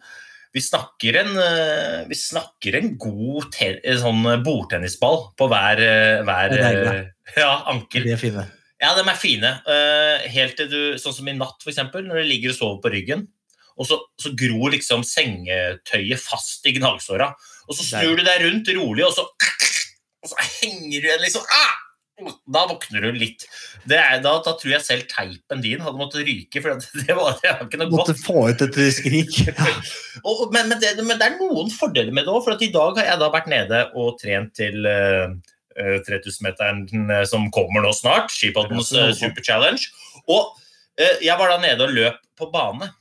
Vi 0.53 0.61
snakker 0.61 1.17
en, 1.23 1.31
eh, 1.41 2.01
vi 2.09 2.15
snakker 2.17 2.75
en 2.77 2.91
god 3.01 3.47
te, 3.55 3.71
sånn 3.97 4.21
bordtennisball 4.45 5.31
på 5.39 5.47
hver, 5.49 5.81
eh, 5.81 6.19
hver 6.27 6.53
er 6.53 6.81
eh, 6.91 7.07
ja, 7.41 7.55
ankel. 7.71 8.05
De 8.05 8.13
er 8.13 8.21
fine. 8.21 8.45
Ja, 8.83 8.91
de 8.97 9.05
er 9.07 9.17
fine. 9.17 9.49
Eh, 9.65 10.27
helt 10.35 10.57
til 10.59 10.69
du, 10.69 10.81
sånn 11.01 11.15
som 11.15 11.29
i 11.31 11.33
natt, 11.37 11.63
eksempel, 11.65 12.05
når 12.05 12.21
du 12.21 12.29
ligger 12.29 12.53
og 12.53 12.59
sover 12.59 12.83
på 12.83 12.93
ryggen, 12.93 13.25
og 13.73 13.89
så, 13.89 13.97
så 14.21 14.33
gror 14.37 14.75
liksom 14.75 15.01
sengetøyet 15.07 16.21
fast 16.21 16.67
i 16.69 16.75
gnagsåra. 16.77 17.31
Og 17.65 17.77
så 17.77 17.87
snur 17.87 18.19
du 18.19 18.25
deg 18.27 18.43
rundt 18.45 18.69
rolig, 18.77 19.07
og 19.07 19.15
så, 19.15 19.25
og 20.21 20.29
så 20.29 20.45
henger 20.59 20.99
du 20.99 21.09
igjen 21.09 21.25
liksom 21.25 21.47
ah! 21.49 21.79
Da 22.55 22.63
våkner 22.69 23.05
du 23.05 23.17
litt. 23.17 23.45
Det 23.89 23.97
er, 23.99 24.19
da, 24.23 24.35
da 24.45 24.53
tror 24.59 24.75
jeg 24.75 24.85
selv 24.85 25.07
teipen 25.11 25.63
din 25.63 25.83
hadde 25.83 25.99
måttet 25.99 26.25
ryke, 26.27 26.61
for 26.61 26.73
det, 26.73 26.89
det, 27.07 27.17
var, 27.17 27.37
det 27.41 27.53
ikke 27.65 27.81
noe 27.81 27.91
godt. 27.91 28.11
Måtte 28.13 28.17
få 28.19 28.45
ut 28.49 28.65
et 28.67 28.79
skrik. 28.97 29.39
Og, 30.27 30.45
men, 30.53 30.71
men, 30.71 30.79
det, 30.81 30.95
men 31.01 31.19
det 31.19 31.29
er 31.29 31.37
noen 31.39 31.71
fordeler 31.73 32.13
med 32.15 32.27
det 32.27 32.33
òg. 32.35 32.43
For 32.45 32.55
at 32.55 32.65
i 32.65 32.71
dag 32.73 33.01
har 33.01 33.11
jeg 33.11 33.21
da 33.23 33.31
vært 33.33 33.51
nede 33.51 33.83
og 33.99 34.17
trent 34.21 34.53
til 34.59 34.87
uh, 34.87 35.33
3000-meteren 36.07 36.83
eh, 37.09 37.23
som 37.29 37.47
kommer 37.53 37.85
nå 37.85 37.93
snart. 37.97 38.33
Skipoddens 38.33 38.91
uh, 38.95 39.09
Super 39.17 39.45
Challenge. 39.45 39.87
Og 40.27 40.53
uh, 40.53 41.15
jeg 41.23 41.37
var 41.39 41.55
da 41.55 41.61
nede 41.63 41.87
og 41.87 41.95
løp 41.95 42.21
på 42.39 42.49
bane. 42.53 42.91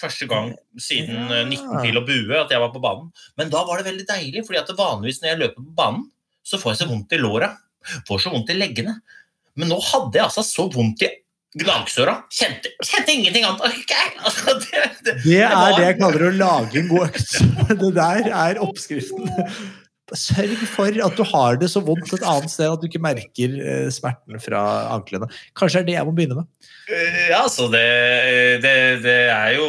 Første 0.00 0.26
gang 0.28 0.52
siden 0.80 1.28
eh, 1.28 1.44
19 1.44 1.82
pil 1.82 1.98
og 2.00 2.06
bue 2.08 2.38
at 2.38 2.52
jeg 2.52 2.62
var 2.62 2.72
på 2.72 2.82
banen. 2.82 3.10
Men 3.36 3.52
da 3.52 3.64
var 3.68 3.80
det 3.80 3.90
veldig 3.90 4.06
deilig, 4.08 4.44
fordi 4.46 4.60
at 4.62 4.72
vanligvis 4.76 5.20
når 5.20 5.32
jeg 5.32 5.40
løper 5.42 5.66
på 5.66 5.76
banen, 5.76 6.06
så 6.46 6.60
får 6.60 6.72
jeg 6.72 6.80
så 6.80 6.88
vondt 6.88 7.16
i 7.16 7.20
låra. 7.20 7.50
Får 8.08 8.24
så 8.24 8.34
vondt 8.34 8.52
i 8.52 8.58
leggene. 8.58 8.98
Men 9.58 9.72
nå 9.72 9.80
hadde 9.82 10.18
jeg 10.18 10.26
altså 10.28 10.44
så 10.46 10.68
vondt 10.72 11.04
i 11.06 11.10
gnagsåra. 11.60 12.14
Kjente, 12.30 12.70
kjente 12.86 13.12
ingenting 13.12 13.44
annet. 13.48 13.64
Okay. 13.66 14.12
Altså, 14.22 14.54
det, 14.62 14.84
det, 15.04 15.16
Det 15.24 15.40
er 15.42 15.76
det 15.76 15.86
jeg 15.88 15.98
kaller 15.98 16.26
å 16.28 16.32
lage 16.36 16.82
en 16.82 16.90
god 16.90 17.08
økt. 17.08 17.36
Det 17.80 17.92
der 17.96 18.30
er 18.30 18.60
oppskriften. 18.62 19.30
Sørg 20.16 20.62
for 20.72 20.96
at 21.06 21.16
du 21.18 21.22
har 21.30 21.58
det 21.60 21.68
så 21.70 21.82
vondt 21.84 22.12
et 22.16 22.24
annet 22.26 22.50
sted 22.52 22.70
at 22.70 22.82
du 22.82 22.88
ikke 22.88 23.02
merker 23.02 23.56
eh, 23.60 23.88
smerten 23.94 24.40
fra 24.42 24.62
anklene. 24.96 25.28
Kanskje 25.58 25.80
det 25.80 25.82
er 25.82 25.88
det 25.90 25.96
jeg 25.98 26.08
må 26.08 26.14
begynne 26.16 26.40
med. 26.40 26.48
Eh, 26.90 27.18
Ja, 27.30 27.44
altså 27.44 27.68
det, 27.70 27.84
det, 28.64 28.72
det 29.04 29.18
er 29.30 29.52
jo 29.54 29.66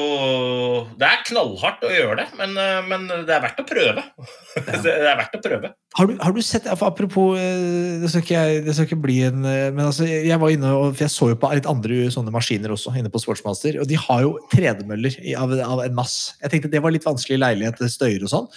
Det 0.97 1.05
er 1.05 1.21
knallhardt 1.27 1.83
å 1.85 1.91
gjøre 1.93 2.23
det, 2.23 2.27
men, 2.39 2.55
eh, 2.57 2.79
men 2.89 3.05
det 3.27 3.35
er 3.35 3.43
verdt 3.43 3.61
å 3.61 3.67
prøve. 3.67 4.05
Det, 4.51 4.81
det 4.83 4.91
er 5.07 5.15
verdt 5.15 5.35
å 5.37 5.39
prøve. 5.39 5.69
Har 5.95 6.07
du, 6.09 6.11
har 6.19 6.33
du 6.35 6.41
sett, 6.43 6.65
Apropos, 6.67 7.37
det 7.39 8.09
skal, 8.11 8.23
ikke, 8.23 8.41
det 8.65 8.73
skal 8.75 8.87
ikke 8.87 8.97
bli 8.99 9.15
en 9.27 9.39
Men 9.43 9.79
altså, 9.85 10.03
jeg 10.07 10.37
var 10.39 10.51
inne 10.51 10.73
og, 10.75 10.93
for 10.93 11.05
jeg 11.05 11.13
så 11.13 11.29
jo 11.31 11.37
på 11.39 11.49
litt 11.55 11.67
andre 11.71 12.09
sånne 12.11 12.33
maskiner 12.35 12.73
også, 12.75 12.93
inne 12.99 13.11
på 13.11 13.21
Sportsmaster, 13.23 13.79
og 13.79 13.87
de 13.87 13.99
har 13.99 14.25
jo 14.25 14.33
tredemøller 14.51 15.15
av, 15.39 15.55
av 15.65 15.83
en 15.85 15.95
mass. 15.95 16.17
Jeg 16.43 16.53
tenkte 16.53 16.71
det 16.71 16.83
var 16.83 16.91
litt 16.95 17.07
vanskelig 17.07 17.39
i 17.39 17.41
leilighet, 17.43 17.79
det 17.79 17.91
støyer 17.95 18.27
og 18.27 18.33
sånn. 18.33 18.47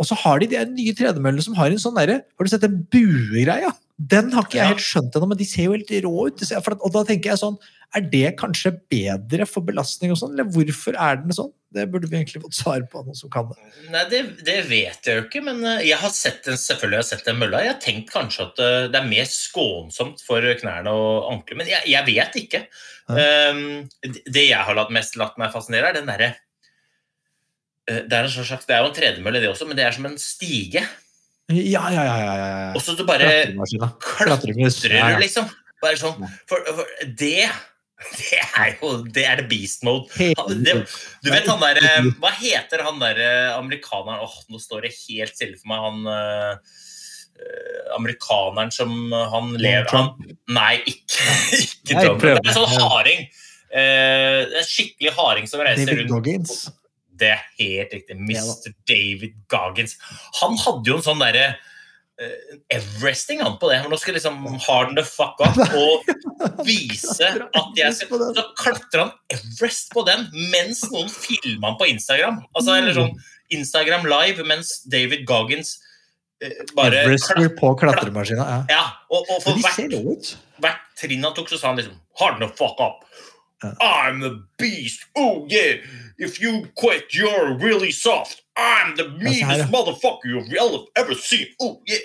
Og 0.00 0.06
så 0.08 0.16
har 0.22 0.40
de 0.40 0.46
de 0.48 0.60
nye 0.72 0.94
tredemøllene 0.96 1.44
som 1.44 1.56
har 1.58 1.68
en 1.72 1.80
sånn 1.82 1.96
derre 1.98 2.22
Har 2.24 2.46
du 2.46 2.50
sett 2.50 2.64
den 2.64 2.78
buegreia? 2.92 3.72
Den 4.02 4.32
har 4.34 4.46
ikke 4.48 4.56
jeg 4.58 4.70
helt 4.72 4.82
skjønt 4.82 5.14
ennå, 5.18 5.26
men 5.30 5.38
de 5.38 5.46
ser 5.46 5.66
jo 5.68 5.74
helt 5.76 5.90
rå 6.02 6.12
ut. 6.26 6.40
For, 6.64 6.74
og 6.80 6.94
da 6.94 7.02
tenker 7.06 7.30
jeg 7.34 7.38
sånn 7.42 7.58
Er 7.94 8.06
det 8.10 8.30
kanskje 8.40 8.72
bedre 8.90 9.44
for 9.46 9.62
belastning 9.68 10.14
og 10.14 10.18
sånn, 10.18 10.32
eller 10.34 10.48
hvorfor 10.50 10.96
er 10.96 11.20
den 11.20 11.36
sånn? 11.36 11.52
Det 11.72 11.84
burde 11.92 12.08
vi 12.10 12.18
egentlig 12.18 12.40
fått 12.42 12.56
svar 12.56 12.82
på, 12.92 13.00
noen 13.04 13.16
som 13.16 13.30
kan 13.32 13.46
det. 13.48 13.56
Nei, 13.92 14.02
det, 14.10 14.18
det 14.44 14.56
vet 14.68 15.06
jeg 15.08 15.16
jo 15.16 15.22
ikke, 15.24 15.40
men 15.44 15.62
eh, 15.64 15.84
jeg 15.88 15.96
har 16.02 16.10
sett 16.12 16.42
den, 16.44 16.58
selvfølgelig 16.60 16.98
har 16.98 17.04
jeg 17.04 17.10
sett 17.14 17.28
den 17.30 17.38
mølla. 17.40 17.62
Jeg 17.64 17.72
har 17.72 17.78
tenkt 17.84 18.10
kanskje 18.12 18.44
at 18.50 18.60
eh, 18.60 18.78
det 18.92 18.98
er 19.00 19.08
mer 19.08 19.30
skånsomt 19.30 20.20
for 20.26 20.44
knærne 20.60 20.92
og 20.92 21.30
anklene, 21.32 21.62
men 21.62 21.70
jeg, 21.72 21.86
jeg 21.94 22.04
vet 22.10 22.36
ikke. 22.42 22.60
Um, 23.08 23.62
det- 24.04 24.48
jeg 24.50 24.60
har 24.68 24.76
latt 24.76 24.92
mest 24.92 25.16
latt 25.20 25.38
meg 25.40 25.52
fascinere, 25.54 25.92
er 25.92 26.00
den 26.00 26.12
derre 26.12 26.32
det 28.08 28.18
er, 28.18 28.28
slags, 28.32 28.66
det 28.68 28.76
er 28.76 28.84
jo 28.84 28.90
en 28.90 28.96
tredemølle, 28.96 29.42
det 29.42 29.50
også, 29.52 29.68
men 29.68 29.78
det 29.78 29.86
er 29.86 29.96
som 29.96 30.06
en 30.08 30.18
stige. 30.20 30.84
Ja, 31.52 31.84
ja, 31.92 32.04
ja. 32.06 32.16
ja, 32.22 32.34
ja. 32.36 32.70
Og 32.76 32.82
så 32.84 32.94
du 32.96 33.04
bare 33.08 33.28
klatrer 34.02 34.54
du, 34.56 34.64
liksom. 35.20 35.50
Bare 35.82 35.98
sånn. 35.98 36.22
For, 36.48 36.62
for 36.78 36.86
det 37.18 37.50
det 38.02 38.38
er 38.58 38.72
jo 38.80 38.88
det 39.14 39.24
er 39.26 39.40
det 39.42 39.48
beast 39.50 39.84
mode. 39.86 40.08
Han- 40.38 40.64
Det, 40.64 40.74
du 41.22 41.30
vet 41.30 41.46
han 41.46 41.60
der 41.62 41.78
eh, 41.78 42.08
Hva 42.18 42.32
heter 42.34 42.82
han 42.82 42.98
der 42.98 43.20
eh, 43.22 43.50
amerikaneren 43.54 44.24
Åh, 44.24 44.34
nå 44.50 44.58
står 44.58 44.88
det 44.88 44.94
helt 45.08 45.36
stille 45.36 45.58
for 45.60 45.70
meg. 45.70 45.84
Han 45.86 46.10
eh, 46.10 46.74
eh, 47.38 47.94
amerikaneren 47.98 48.74
som 48.74 48.90
eh, 49.12 49.28
han 49.36 49.54
lever 49.54 49.86
han, 49.94 50.34
Nei, 50.50 50.80
ikke, 50.82 51.28
ikke 51.62 52.00
Trump. 52.00 52.26
Det 52.26 52.34
er 52.34 52.42
en 52.42 52.58
sånn 52.58 52.76
harding. 52.82 53.26
Uh, 53.72 54.50
en 54.58 54.66
skikkelig 54.68 55.14
harding 55.16 55.46
som 55.48 55.62
reiser 55.64 55.86
David 55.88 56.02
rundt. 56.02 56.10
Goggins. 56.12 56.56
Det 57.22 57.28
er 57.30 57.44
helt 57.60 57.92
riktig. 57.94 58.16
Ja. 58.32 58.42
Mr. 58.42 58.72
David 58.88 59.36
Goggins. 59.52 59.94
Han 60.40 60.58
hadde 60.60 60.90
jo 60.90 60.98
en 60.98 61.06
sånn 61.06 61.22
derre 61.22 61.52
uh, 61.54 62.56
Everesting 62.74 63.42
han 63.44 63.58
på 63.62 63.70
det. 63.70 63.82
Nå 63.88 63.98
skal 64.00 64.18
liksom 64.18 64.42
harden 64.66 64.98
the 64.98 65.06
fuck 65.06 65.40
up 65.44 65.58
og 65.62 66.10
vise 66.68 67.30
at 67.30 67.78
jeg 67.78 67.98
skal 68.00 68.26
Så 68.34 68.46
klatrer 68.58 69.06
han 69.06 69.14
Everest 69.32 69.94
på 69.94 70.04
den 70.08 70.26
mens 70.52 70.84
noen 70.90 71.10
filmer 71.12 71.72
han 71.72 71.80
på 71.80 71.90
Instagram. 71.92 72.42
Altså, 72.52 72.76
eller 72.78 72.98
sånn 72.98 73.16
Instagram 73.52 74.06
live 74.08 74.46
mens 74.48 74.78
David 74.90 75.26
Goggins 75.28 75.76
eh, 76.42 76.62
bare 76.76 77.04
Everester 77.04 77.52
på 77.58 77.74
klatremaskina. 77.80 78.48
Ja. 78.48 78.62
Ja, 78.72 78.86
og, 79.12 79.28
og 79.28 79.44
for 79.44 79.60
hvert 79.60 80.34
hvert 80.62 80.88
trinn 80.98 81.24
han 81.26 81.34
tok, 81.36 81.50
så 81.50 81.58
sa 81.60 81.72
han 81.72 81.80
liksom 81.80 81.98
Harden 82.20 82.44
the 82.44 82.50
fuck 82.56 82.80
up. 82.82 83.06
I'm 83.80 84.22
a 84.26 84.42
beast. 84.58 85.06
Oh 85.14 85.46
yeah. 85.48 85.78
If 86.22 86.40
you 86.42 86.66
quit, 86.78 87.12
you're 87.18 87.56
really 87.58 87.90
soft. 87.92 88.42
I'm 88.56 88.96
the 88.96 89.08
meanest 89.18 89.70
motherfucker 89.72 90.28
you've 90.32 90.52
ever- 90.64 90.84
ever 90.96 91.14
seen. 91.14 91.46
Oh 91.60 91.80
yeah. 91.88 91.98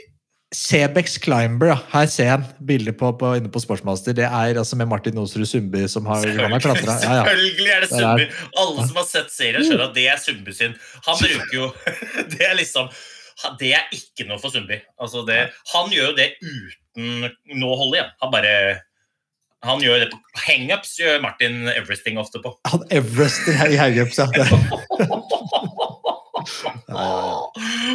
Cebex 0.56 1.18
Climber, 1.20 1.74
her 1.92 2.06
ser 2.08 2.24
jeg 2.30 2.44
bildet 2.70 2.96
på, 2.98 3.10
på, 3.20 3.34
inne 3.36 3.50
på 3.52 3.60
Sportsmaster. 3.60 4.16
Det 4.16 4.24
er 4.24 4.56
altså 4.62 4.78
med 4.80 4.88
Martin 4.88 5.18
Osrud 5.20 5.46
Sundby 5.46 5.82
som 5.92 6.06
har, 6.08 6.24
klatra. 6.24 6.76
Ja, 6.78 7.18
ja. 7.18 7.26
Selvfølgelig 7.28 7.74
er 7.74 7.84
det 7.84 7.90
Sundby. 7.92 8.28
Alle 8.64 8.86
som 8.88 8.96
har 9.02 9.08
sett 9.10 9.34
serien, 9.36 9.66
skjønner 9.68 9.90
at 9.90 9.96
det 9.98 10.06
er 10.08 10.22
Sundby 10.24 10.56
sin. 10.56 10.78
Han 11.10 11.20
bruker 11.20 11.58
jo 11.58 11.68
Det 12.32 12.48
er 12.48 12.56
liksom 12.62 12.88
Det 13.60 13.74
er 13.76 13.92
ikke 14.00 14.30
noe 14.30 14.40
for 14.40 14.56
Sundby. 14.56 14.80
Altså 15.04 15.26
det, 15.28 15.42
han 15.74 15.92
gjør 15.94 16.14
jo 16.14 16.16
det 16.22 16.30
uten 16.40 17.28
noe 17.60 17.76
å 17.76 17.82
holde 17.84 18.00
igjen. 18.00 18.14
Han 18.24 18.32
bare 18.34 18.54
Han 19.66 19.82
gjør 19.82 20.04
det 20.04 20.12
på 20.12 20.20
hangups, 20.46 20.98
gjør 21.02 21.22
Martin 21.24 21.66
Everesting 21.72 22.20
ofte 22.22 22.42
på. 22.44 22.54
Han 22.70 22.86
Everester 22.94 23.58
i 23.74 23.80
hangups, 23.80 24.20
ja. 24.22 24.28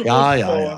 Ja, 0.03 0.35
ja, 0.37 0.51
ja. 0.59 0.75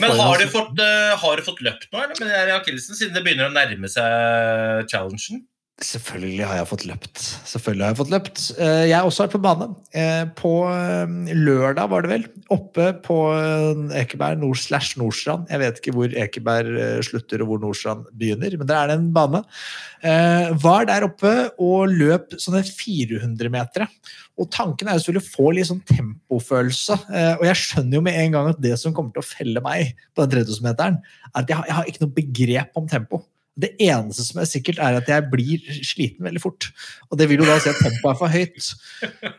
Men 0.00 0.10
har 0.18 0.38
du 0.42 0.46
fått, 0.50 0.78
eh, 0.82 1.14
har 1.20 1.38
du 1.38 1.42
fått 1.46 1.62
løpt 1.64 1.86
nå, 1.92 2.02
eller 2.02 2.18
med 2.20 2.52
akillesen, 2.58 2.98
siden 2.98 3.14
det 3.16 3.22
begynner 3.24 3.48
å 3.48 3.54
nærme 3.54 3.88
seg 3.90 4.90
challengen? 4.90 5.44
Selvfølgelig 5.82 6.44
har 6.46 6.58
jeg 6.60 6.66
fått 6.70 6.84
løpt. 6.86 7.20
Selvfølgelig 7.50 7.82
har 7.82 7.90
Jeg 7.90 7.98
fått 7.98 8.10
løpt. 8.12 8.42
Eh, 8.62 8.84
Jeg 8.86 8.94
har 8.94 9.08
også 9.08 9.24
vært 9.24 9.32
på 9.34 9.40
bane. 9.42 9.66
Eh, 9.90 10.24
På 10.38 10.52
eh, 10.70 11.34
lørdag, 11.34 11.90
var 11.90 12.02
det 12.02 12.10
vel. 12.12 12.26
Oppe 12.54 12.92
på 13.02 13.16
Ekeberg 13.98 14.38
nord 14.38 14.54
slash 14.56 14.94
Nordstrand. 15.00 15.50
Jeg 15.50 15.58
vet 15.58 15.80
ikke 15.80 15.94
hvor 15.96 16.14
Ekeberg 16.14 17.02
slutter 17.02 17.42
og 17.42 17.50
hvor 17.50 17.58
Nordstrand 17.64 18.06
begynner, 18.14 18.54
men 18.56 18.70
der 18.70 18.76
er 18.76 18.92
det 18.92 18.98
en 19.00 19.10
bane. 19.16 19.42
Var 20.62 20.86
der 20.86 21.08
oppe 21.08 21.32
og 21.58 21.90
løp 21.90 22.36
sånne 22.38 22.62
400-metere. 22.62 23.88
Og 24.38 24.50
tanken 24.54 24.86
er 24.86 24.98
jo 24.98 25.06
selvfølgelig 25.08 25.26
å 25.26 25.34
få 25.34 25.50
litt 25.56 25.70
sånn 25.72 25.82
tempofølelse. 25.88 27.00
Og 27.40 27.46
jeg 27.48 27.60
skjønner 27.64 27.98
jo 27.98 28.04
med 28.04 28.18
en 28.20 28.34
gang 28.36 28.50
at 28.52 28.62
det 28.62 28.76
som 28.78 28.94
kommer 28.94 29.14
til 29.16 29.24
å 29.24 29.26
felle 29.26 29.64
meg 29.64 29.94
på 30.14 30.22
den 30.22 30.44
3000-meteren, 30.44 31.00
er 31.32 31.40
at 31.42 31.50
jeg 31.50 31.58
har, 31.58 31.66
jeg 31.66 31.78
har 31.80 31.90
ikke 31.90 32.04
noe 32.04 32.18
begrep 32.20 32.78
om 32.78 32.90
tempo. 32.90 33.24
Det 33.54 33.70
eneste 33.78 34.24
som 34.26 34.40
er 34.42 34.48
sikkert, 34.50 34.80
er 34.82 34.96
at 34.98 35.08
jeg 35.10 35.26
blir 35.30 35.62
sliten 35.86 36.26
veldig 36.26 36.42
fort. 36.42 36.66
Og 37.10 37.20
det 37.20 37.28
vil 37.30 37.44
jo 37.44 37.46
da 37.46 37.60
si 37.62 37.70
at 37.70 37.78
tempoet 37.78 38.10
er 38.10 38.18
for 38.18 38.32
høyt. 38.32 38.70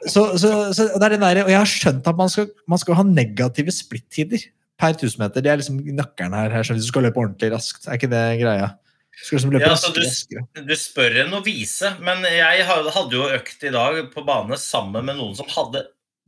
Så, 0.08 0.22
så, 0.40 0.52
så 0.72 0.88
det 0.94 1.04
er 1.04 1.16
den 1.18 1.26
der, 1.26 1.42
Og 1.44 1.52
jeg 1.52 1.60
har 1.60 1.72
skjønt 1.72 2.08
at 2.08 2.20
man 2.20 2.32
skal, 2.32 2.48
man 2.72 2.80
skal 2.80 3.00
ha 3.02 3.04
negative 3.08 3.76
splittider 3.76 4.48
per 4.80 4.96
1000 4.96 5.20
meter. 5.20 5.44
Det 5.44 5.52
er 5.52 5.60
liksom 5.60 5.84
nøkkelen 5.98 6.36
her, 6.38 6.54
her 6.56 6.72
hvis 6.72 6.88
du 6.88 6.92
skal 6.94 7.08
løpe 7.08 7.20
ordentlig 7.20 7.52
raskt. 7.52 7.90
Er 7.90 8.00
ikke 8.00 8.12
det 8.12 8.24
greia? 8.40 8.72
Du 9.16 9.36
liksom 9.36 9.54
Ja, 9.56 9.72
altså, 9.72 9.94
du, 9.96 10.64
du 10.68 10.76
spør 10.76 11.22
en 11.24 11.38
å 11.38 11.44
vise, 11.44 11.94
men 12.04 12.24
jeg 12.28 12.66
hadde 12.68 13.16
jo 13.16 13.30
økt 13.32 13.64
i 13.64 13.72
dag 13.72 14.02
på 14.12 14.24
bane 14.28 14.58
sammen 14.60 15.08
med 15.08 15.16
noen 15.20 15.38
som 15.38 15.48
hadde 15.54 15.86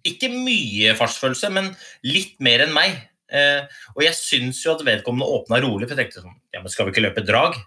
ikke 0.07 0.29
mye 0.31 0.93
fartsfølelse, 0.95 1.49
men 1.51 1.73
litt 2.07 2.37
mer 2.43 2.63
enn 2.63 2.75
meg. 2.75 2.95
Eh, 3.27 3.65
og 3.95 4.05
jeg 4.05 4.15
syns 4.15 4.61
jo 4.63 4.71
at 4.71 4.85
vedkommende 4.87 5.27
åpna 5.27 5.59
rolig, 5.65 5.89
for 5.89 5.97
jeg 5.97 6.07
tenkte 6.07 6.23
sånn 6.23 6.37
Ja, 6.55 6.61
men 6.61 6.71
skal 6.71 6.87
vi 6.87 6.93
ikke 6.93 7.03
løpe 7.09 7.25
drag? 7.27 7.57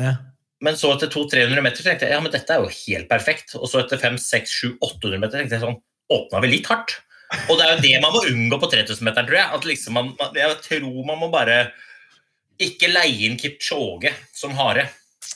Ja. 0.00 0.16
Men 0.64 0.78
så 0.80 0.94
etter 0.94 1.10
200-300 1.12 1.64
meter 1.64 1.84
tenkte 1.84 2.08
jeg 2.08 2.16
ja, 2.16 2.20
men 2.24 2.32
dette 2.32 2.54
er 2.54 2.62
jo 2.64 2.72
helt 2.72 3.08
perfekt. 3.10 3.56
Og 3.58 3.68
så 3.70 3.82
etter 3.82 4.00
500-600-800 4.00 5.20
meter 5.20 5.40
tenkte 5.40 5.58
jeg 5.58 5.66
sånn 5.66 5.82
Åpna 6.12 6.42
vi 6.44 6.50
litt 6.52 6.68
hardt? 6.68 6.98
Og 7.48 7.56
det 7.56 7.64
er 7.64 7.70
jo 7.72 7.82
det 7.82 7.94
man 8.04 8.12
må 8.12 8.20
unngå 8.28 8.58
på 8.60 8.68
3000-meteren, 8.74 9.28
tror 9.28 9.38
jeg. 9.38 9.50
At 9.56 9.68
liksom 9.68 9.96
man, 9.96 10.10
man, 10.18 10.34
jeg 10.36 10.58
tror 10.66 10.98
man 11.08 11.20
må 11.22 11.30
bare 11.32 11.62
ikke 12.62 12.90
leie 12.92 13.24
inn 13.26 13.38
Kipchoge 13.40 14.12
som 14.36 14.52
hare. 14.58 14.86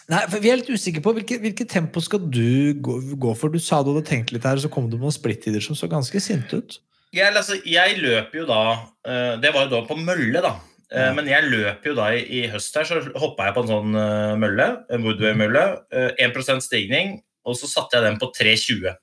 Nei, 0.09 0.23
for 0.29 0.41
Vi 0.41 0.53
er 0.53 0.61
litt 0.61 0.71
usikre 0.73 1.03
på 1.05 1.13
hvilket, 1.17 1.41
hvilket 1.43 1.73
tempo 1.73 2.01
skal 2.05 2.23
du 2.23 2.77
gå, 2.85 2.99
gå 3.21 3.33
for. 3.37 3.53
Du 3.53 3.61
sa 3.61 3.81
du 3.83 3.93
hadde 3.93 4.07
tenkt 4.09 4.33
litt 4.33 4.47
her, 4.47 4.61
og 4.61 4.65
så 4.65 4.71
kom 4.73 4.87
du 4.89 4.97
med 4.97 5.09
noen 5.09 5.17
splittider 5.17 5.65
som 5.65 5.77
så 5.77 5.89
ganske 5.91 6.23
sinte 6.23 6.61
ut. 6.61 6.79
Jeg, 7.17 7.33
altså, 7.33 7.57
jeg 7.65 7.97
løp 8.03 8.35
jo 8.37 8.43
da 8.45 8.61
eh, 9.09 9.39
Det 9.41 9.49
var 9.55 9.63
jo 9.65 9.71
da 9.73 9.79
på 9.89 9.97
mølle, 9.97 10.43
da. 10.45 10.59
Eh, 10.89 11.09
Ja. 11.09 11.13
Men 11.13 11.29
jeg 11.29 11.49
løp 11.51 11.85
jo 11.85 11.95
da 11.99 12.11
i, 12.17 12.23
i 12.41 12.47
høst 12.49 12.77
her, 12.77 12.87
så 12.89 13.01
hoppa 13.21 13.49
jeg 13.49 13.57
på 13.57 13.65
en 13.65 13.73
sånn 13.73 13.97
uh, 13.99 14.37
mølle. 14.41 14.69
En 14.93 15.05
Woodway-mølle. 15.05 15.65
Uh, 15.93 16.11
1 16.17 16.63
stigning, 16.65 17.19
og 17.45 17.59
så 17.61 17.69
satte 17.69 17.99
jeg 17.99 18.07
den 18.07 18.21
på 18.21 18.31
3,20 18.33 18.95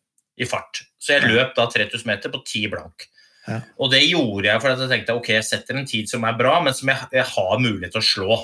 i 0.42 0.48
fart. 0.50 0.82
Så 0.98 1.15
jeg 1.15 1.30
løp 1.30 1.54
da 1.58 1.68
3000 1.70 2.10
meter 2.10 2.34
på 2.34 2.42
10 2.42 2.72
blank. 2.74 3.08
Ja. 3.46 3.60
Og 3.77 3.92
det 3.94 4.01
gjorde 4.08 4.50
jeg 4.50 4.62
fordi 4.62 4.88
jeg 4.88 4.92
tenkte 4.96 5.15
ok, 5.20 5.30
jeg 5.36 5.46
setter 5.46 5.77
en 5.77 5.86
tid 5.86 6.10
som 6.10 6.25
er 6.25 6.38
bra, 6.39 6.58
men 6.65 6.74
som 6.74 6.89
jeg, 6.89 7.10
jeg 7.13 7.27
har 7.36 7.60
mulighet 7.62 7.94
til 7.94 8.01
å 8.01 8.10
slå. 8.10 8.39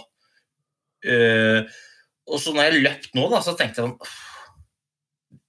Uh, 1.01 1.65
og 2.29 2.37
så 2.37 2.53
når 2.53 2.67
jeg 2.67 2.83
løpt 2.85 3.15
nå, 3.17 3.25
da, 3.31 3.41
så 3.41 3.57
tenkte 3.57 3.81
jeg 3.81 3.89
sånn 3.89 4.19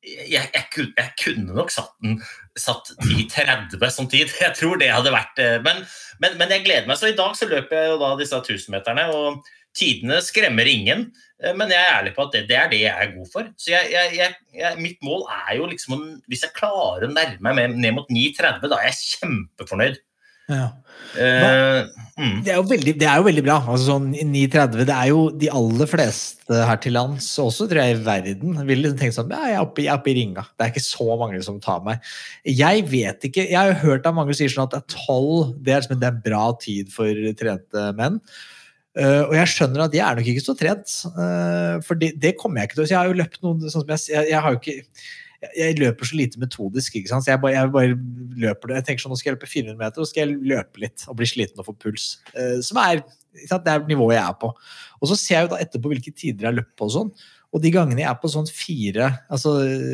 jeg, 0.03 0.49
jeg, 0.51 0.65
kunne, 0.75 0.93
jeg 0.99 1.13
kunne 1.23 1.57
nok 1.57 1.73
satt 1.73 1.93
den 2.03 2.19
satt 2.59 2.91
10-30 3.07 3.91
som 3.95 4.09
tid. 4.11 4.31
Jeg 4.43 4.55
tror 4.59 4.81
det 4.81 4.91
hadde 4.93 5.13
vært 5.15 5.39
eh, 5.41 5.59
men, 5.65 5.85
men, 6.21 6.35
men 6.41 6.51
jeg 6.53 6.67
gleder 6.67 6.89
meg. 6.91 6.99
Så 7.01 7.13
i 7.13 7.17
dag 7.17 7.37
så 7.39 7.49
løper 7.49 7.79
jeg 7.79 7.93
jo 7.93 8.01
da 8.03 8.11
disse 8.19 8.37
1000-meterne, 8.43 9.07
og 9.15 9.47
tidene 9.79 10.19
skremmer 10.25 10.69
ingen. 10.69 11.07
eh, 11.41 11.55
Men 11.57 11.73
jeg 11.73 11.81
er 11.81 11.95
ærlig 12.01 12.13
på 12.17 12.27
at 12.27 12.35
det, 12.37 12.43
det 12.51 12.59
er 12.59 12.69
det 12.73 12.83
jeg 12.83 12.93
er 12.93 13.15
god 13.15 13.31
for. 13.33 13.49
Så 13.57 13.73
jeg, 13.73 14.35
mitt 14.83 15.01
mål 15.07 15.25
er 15.33 15.57
jo 15.63 15.71
liksom 15.71 16.05
Hvis 16.29 16.45
jeg 16.45 16.57
klarer 16.59 17.09
å 17.09 17.13
nærme 17.15 17.55
meg 17.57 17.79
ned 17.79 17.97
mot 17.97 18.11
9,30, 18.13 18.69
da 18.69 18.83
er 18.83 18.91
jeg 18.91 19.01
kjempefornøyd. 19.15 20.01
Ja. 20.53 20.67
Eh, 21.19 21.83
mm. 22.17 22.39
Det 22.45 22.53
er 22.53 22.59
jo 22.59 22.65
veldig, 22.71 22.95
det 23.01 23.09
er 23.09 23.21
jo 23.21 23.27
veldig 23.27 23.45
bra. 23.45 23.57
Altså 23.61 23.89
sånn 23.91 24.09
i 24.15 24.25
9.30, 24.25 24.85
Det 24.89 24.95
er 24.97 25.11
jo 25.11 25.25
de 25.43 25.51
aller 25.53 25.91
fleste 25.91 26.61
her 26.69 26.81
til 26.83 26.97
lands, 26.97 27.29
også 27.43 27.69
tror 27.71 27.83
jeg 27.83 27.97
i 27.97 28.01
verden, 28.07 28.57
vil 28.69 28.83
liksom 28.85 29.01
tenke 29.01 29.17
sånn 29.17 29.35
ja, 29.35 29.43
jeg 29.51 29.59
er 29.59 29.67
oppe, 29.67 29.85
jeg 29.85 29.93
er 29.93 30.01
oppe 30.01 30.13
i 30.13 30.17
ringa. 30.21 30.47
Det 30.57 30.67
er 30.67 30.73
ikke 30.73 30.85
så 30.87 31.19
mange 31.21 31.43
som 31.45 31.61
tar 31.63 31.85
meg. 31.87 32.15
Jeg 32.49 32.87
vet 32.93 33.29
ikke, 33.29 33.47
jeg 33.51 33.59
har 33.59 33.73
jo 33.73 33.83
hørt 33.85 34.09
at 34.09 34.17
mange 34.17 34.37
sier 34.39 34.53
sånn 34.53 34.69
at 34.69 34.77
det 34.77 34.83
er 34.83 35.05
12 35.07 35.53
det 35.59 35.77
er, 35.77 35.85
liksom, 35.85 36.03
det 36.03 36.11
er 36.11 36.25
bra 36.31 36.47
tid 36.63 36.93
for 36.95 37.31
trente 37.39 37.87
menn. 37.99 38.21
Uh, 38.93 39.25
og 39.25 39.33
jeg 39.39 39.49
skjønner 39.49 39.87
at 39.87 39.95
jeg 39.97 40.05
er 40.05 40.19
nok 40.19 40.27
ikke 40.29 40.45
så 40.45 40.53
trent, 40.53 40.91
uh, 41.17 41.79
for 41.81 41.97
det, 41.97 42.11
det 42.21 42.35
kommer 42.37 42.61
jeg 42.61 42.69
ikke 42.69 42.77
til 42.77 42.85
å 42.85 42.89
si. 42.89 42.93
Jeg 42.93 43.01
har 43.01 43.09
jo 43.09 43.21
løpt 43.23 43.39
noen 43.41 43.63
sånn 43.65 43.87
som 43.87 43.89
jeg, 43.89 44.03
jeg, 44.13 44.33
jeg 44.35 44.43
har 44.45 44.53
jo 44.53 44.61
ikke 44.61 44.75
jeg- 45.43 45.57
jeg 45.57 45.79
løper 45.79 46.07
så 46.07 46.17
lite 46.17 46.39
metodisk, 46.39 46.95
ikke 46.95 47.09
sant? 47.09 47.25
så 47.25 47.33
jeg 47.33 47.41
bare, 47.43 47.53
jeg 47.53 47.73
bare 47.73 47.99
løper 48.47 48.69
det. 48.69 48.77
Jeg 48.81 48.85
tenker 48.87 49.03
sånn, 49.03 49.13
Nå 49.13 49.19
skal 49.19 49.33
jeg 49.33 49.39
løpe 49.39 49.51
400 49.51 49.79
meter, 49.79 50.01
og 50.01 50.07
så 50.07 50.11
skal 50.11 50.29
jeg 50.29 50.39
løpe 50.53 50.79
litt 50.81 51.05
og 51.09 51.17
bli 51.17 51.27
sliten 51.27 51.59
og 51.59 51.67
få 51.67 51.75
puls. 51.79 52.19
Eh, 52.35 52.61
som 52.61 52.79
er? 52.79 53.03
Det 53.33 53.67
er 53.67 53.87
nivået 53.89 54.15
jeg 54.19 54.25
er 54.29 54.35
på. 54.41 54.53
Og 55.01 55.09
så 55.09 55.17
ser 55.17 55.35
jeg 55.41 55.49
jo 55.49 55.57
da 55.57 55.63
etterpå 55.65 55.89
hvilke 55.93 56.15
tider 56.15 56.49
jeg 56.51 56.55
løper 56.61 56.77
på 56.77 56.85
og 56.85 56.93
sånn. 56.93 57.13
Og 57.53 57.61
de 57.61 57.69
gangene 57.69 58.01
jeg 58.01 58.09
er 58.09 58.17
på 58.17 58.31
sånn 58.33 58.47
fire, 58.49 59.11
altså 59.29 59.51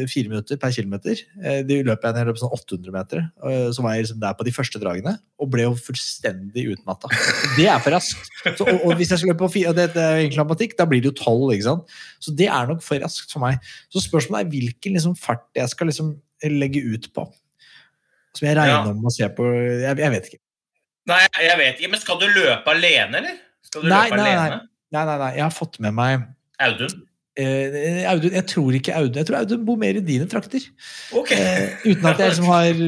fire 0.07 0.31
minutter 0.31 0.59
per 0.62 0.71
kilometer, 0.71 1.19
eh, 1.43 1.65
de 1.67 1.81
løper 1.83 2.12
jeg 2.12 2.15
ned 2.15 2.29
på 2.37 2.38
sånn 2.45 2.53
800 2.55 2.93
meter, 2.95 3.25
eh, 3.50 3.65
så 3.75 3.83
var 3.83 3.97
jeg 3.97 4.05
liksom 4.05 4.21
der 4.23 4.37
på 4.38 4.47
de 4.47 4.53
første 4.55 4.79
dragene, 4.79 5.16
og 5.42 5.51
ble 5.51 5.64
jo 5.64 5.73
fullstendig 5.75 6.68
utmatta. 6.77 7.11
Det 7.57 7.66
er 7.66 7.81
for 7.83 7.97
raskt. 7.97 8.31
Så, 8.47 8.62
og, 8.62 8.85
og 8.87 8.94
hvis 9.01 9.11
jeg 9.11 9.18
skal 9.25 9.33
løpe 9.33 9.42
på 9.42 9.51
fire, 9.57 9.73
og 9.73 9.81
det, 9.81 9.88
det 9.97 10.05
er 10.05 10.21
egentlig 10.21 10.38
matematikk, 10.44 10.77
da 10.79 10.87
blir 10.87 11.03
det 11.03 11.11
jo 11.11 11.16
12, 11.18 11.51
ikke 11.57 11.66
sant. 11.66 11.97
Så 12.23 12.37
det 12.38 12.47
er 12.47 12.71
nok 12.71 12.85
for 12.87 13.03
raskt 13.03 13.35
for 13.35 13.42
meg. 13.42 13.59
Så 13.90 14.05
spørsmålet 14.07 14.47
er 14.47 14.53
hvilken 14.55 14.94
liksom 15.01 15.18
fart 15.18 15.42
jeg 15.59 15.75
skal 15.75 15.90
liksom 15.90 16.14
legge 16.62 16.85
ut 16.94 17.11
på. 17.18 17.27
Som 18.38 18.47
jeg 18.53 18.55
regner 18.61 18.87
Ja. 18.87 18.94
om 18.94 19.03
å 19.03 19.11
se 19.11 19.27
på 19.35 19.51
jeg, 19.83 19.99
jeg 19.99 20.14
vet 20.14 20.31
ikke. 20.31 20.42
Nei, 21.11 21.21
jeg 21.42 21.59
vet 21.59 21.79
ikke. 21.83 21.90
Men 21.90 22.01
skal 22.07 22.23
du 22.23 22.29
løpe 22.31 22.71
alene, 22.71 23.18
eller? 23.18 23.37
Skal 23.66 23.83
du 23.83 23.88
Nei, 23.90 24.05
løpe 24.12 24.23
nei, 24.23 24.31
alene? 24.31 24.62
Nei, 24.94 25.05
nei, 25.11 25.18
nei. 25.27 25.35
Jeg 25.40 25.42
har 25.49 25.55
fått 25.59 25.81
med 25.83 25.97
meg 25.99 26.23
Audun? 26.62 26.94
Eh, 27.38 28.05
Audun, 28.11 28.35
Jeg 28.35 28.46
tror 28.51 28.77
ikke 28.77 28.94
Audun 28.98 29.20
Jeg 29.20 29.29
tror 29.29 29.38
Audun 29.40 29.64
bor 29.66 29.79
mer 29.81 29.98
i 29.98 30.03
dine 30.05 30.27
trakter. 30.31 30.64
Okay. 31.16 31.38
Eh, 31.38 31.87
uten 31.87 32.09
at 32.11 32.20
jeg 32.20 32.33
liksom 32.33 32.48
har 32.51 32.81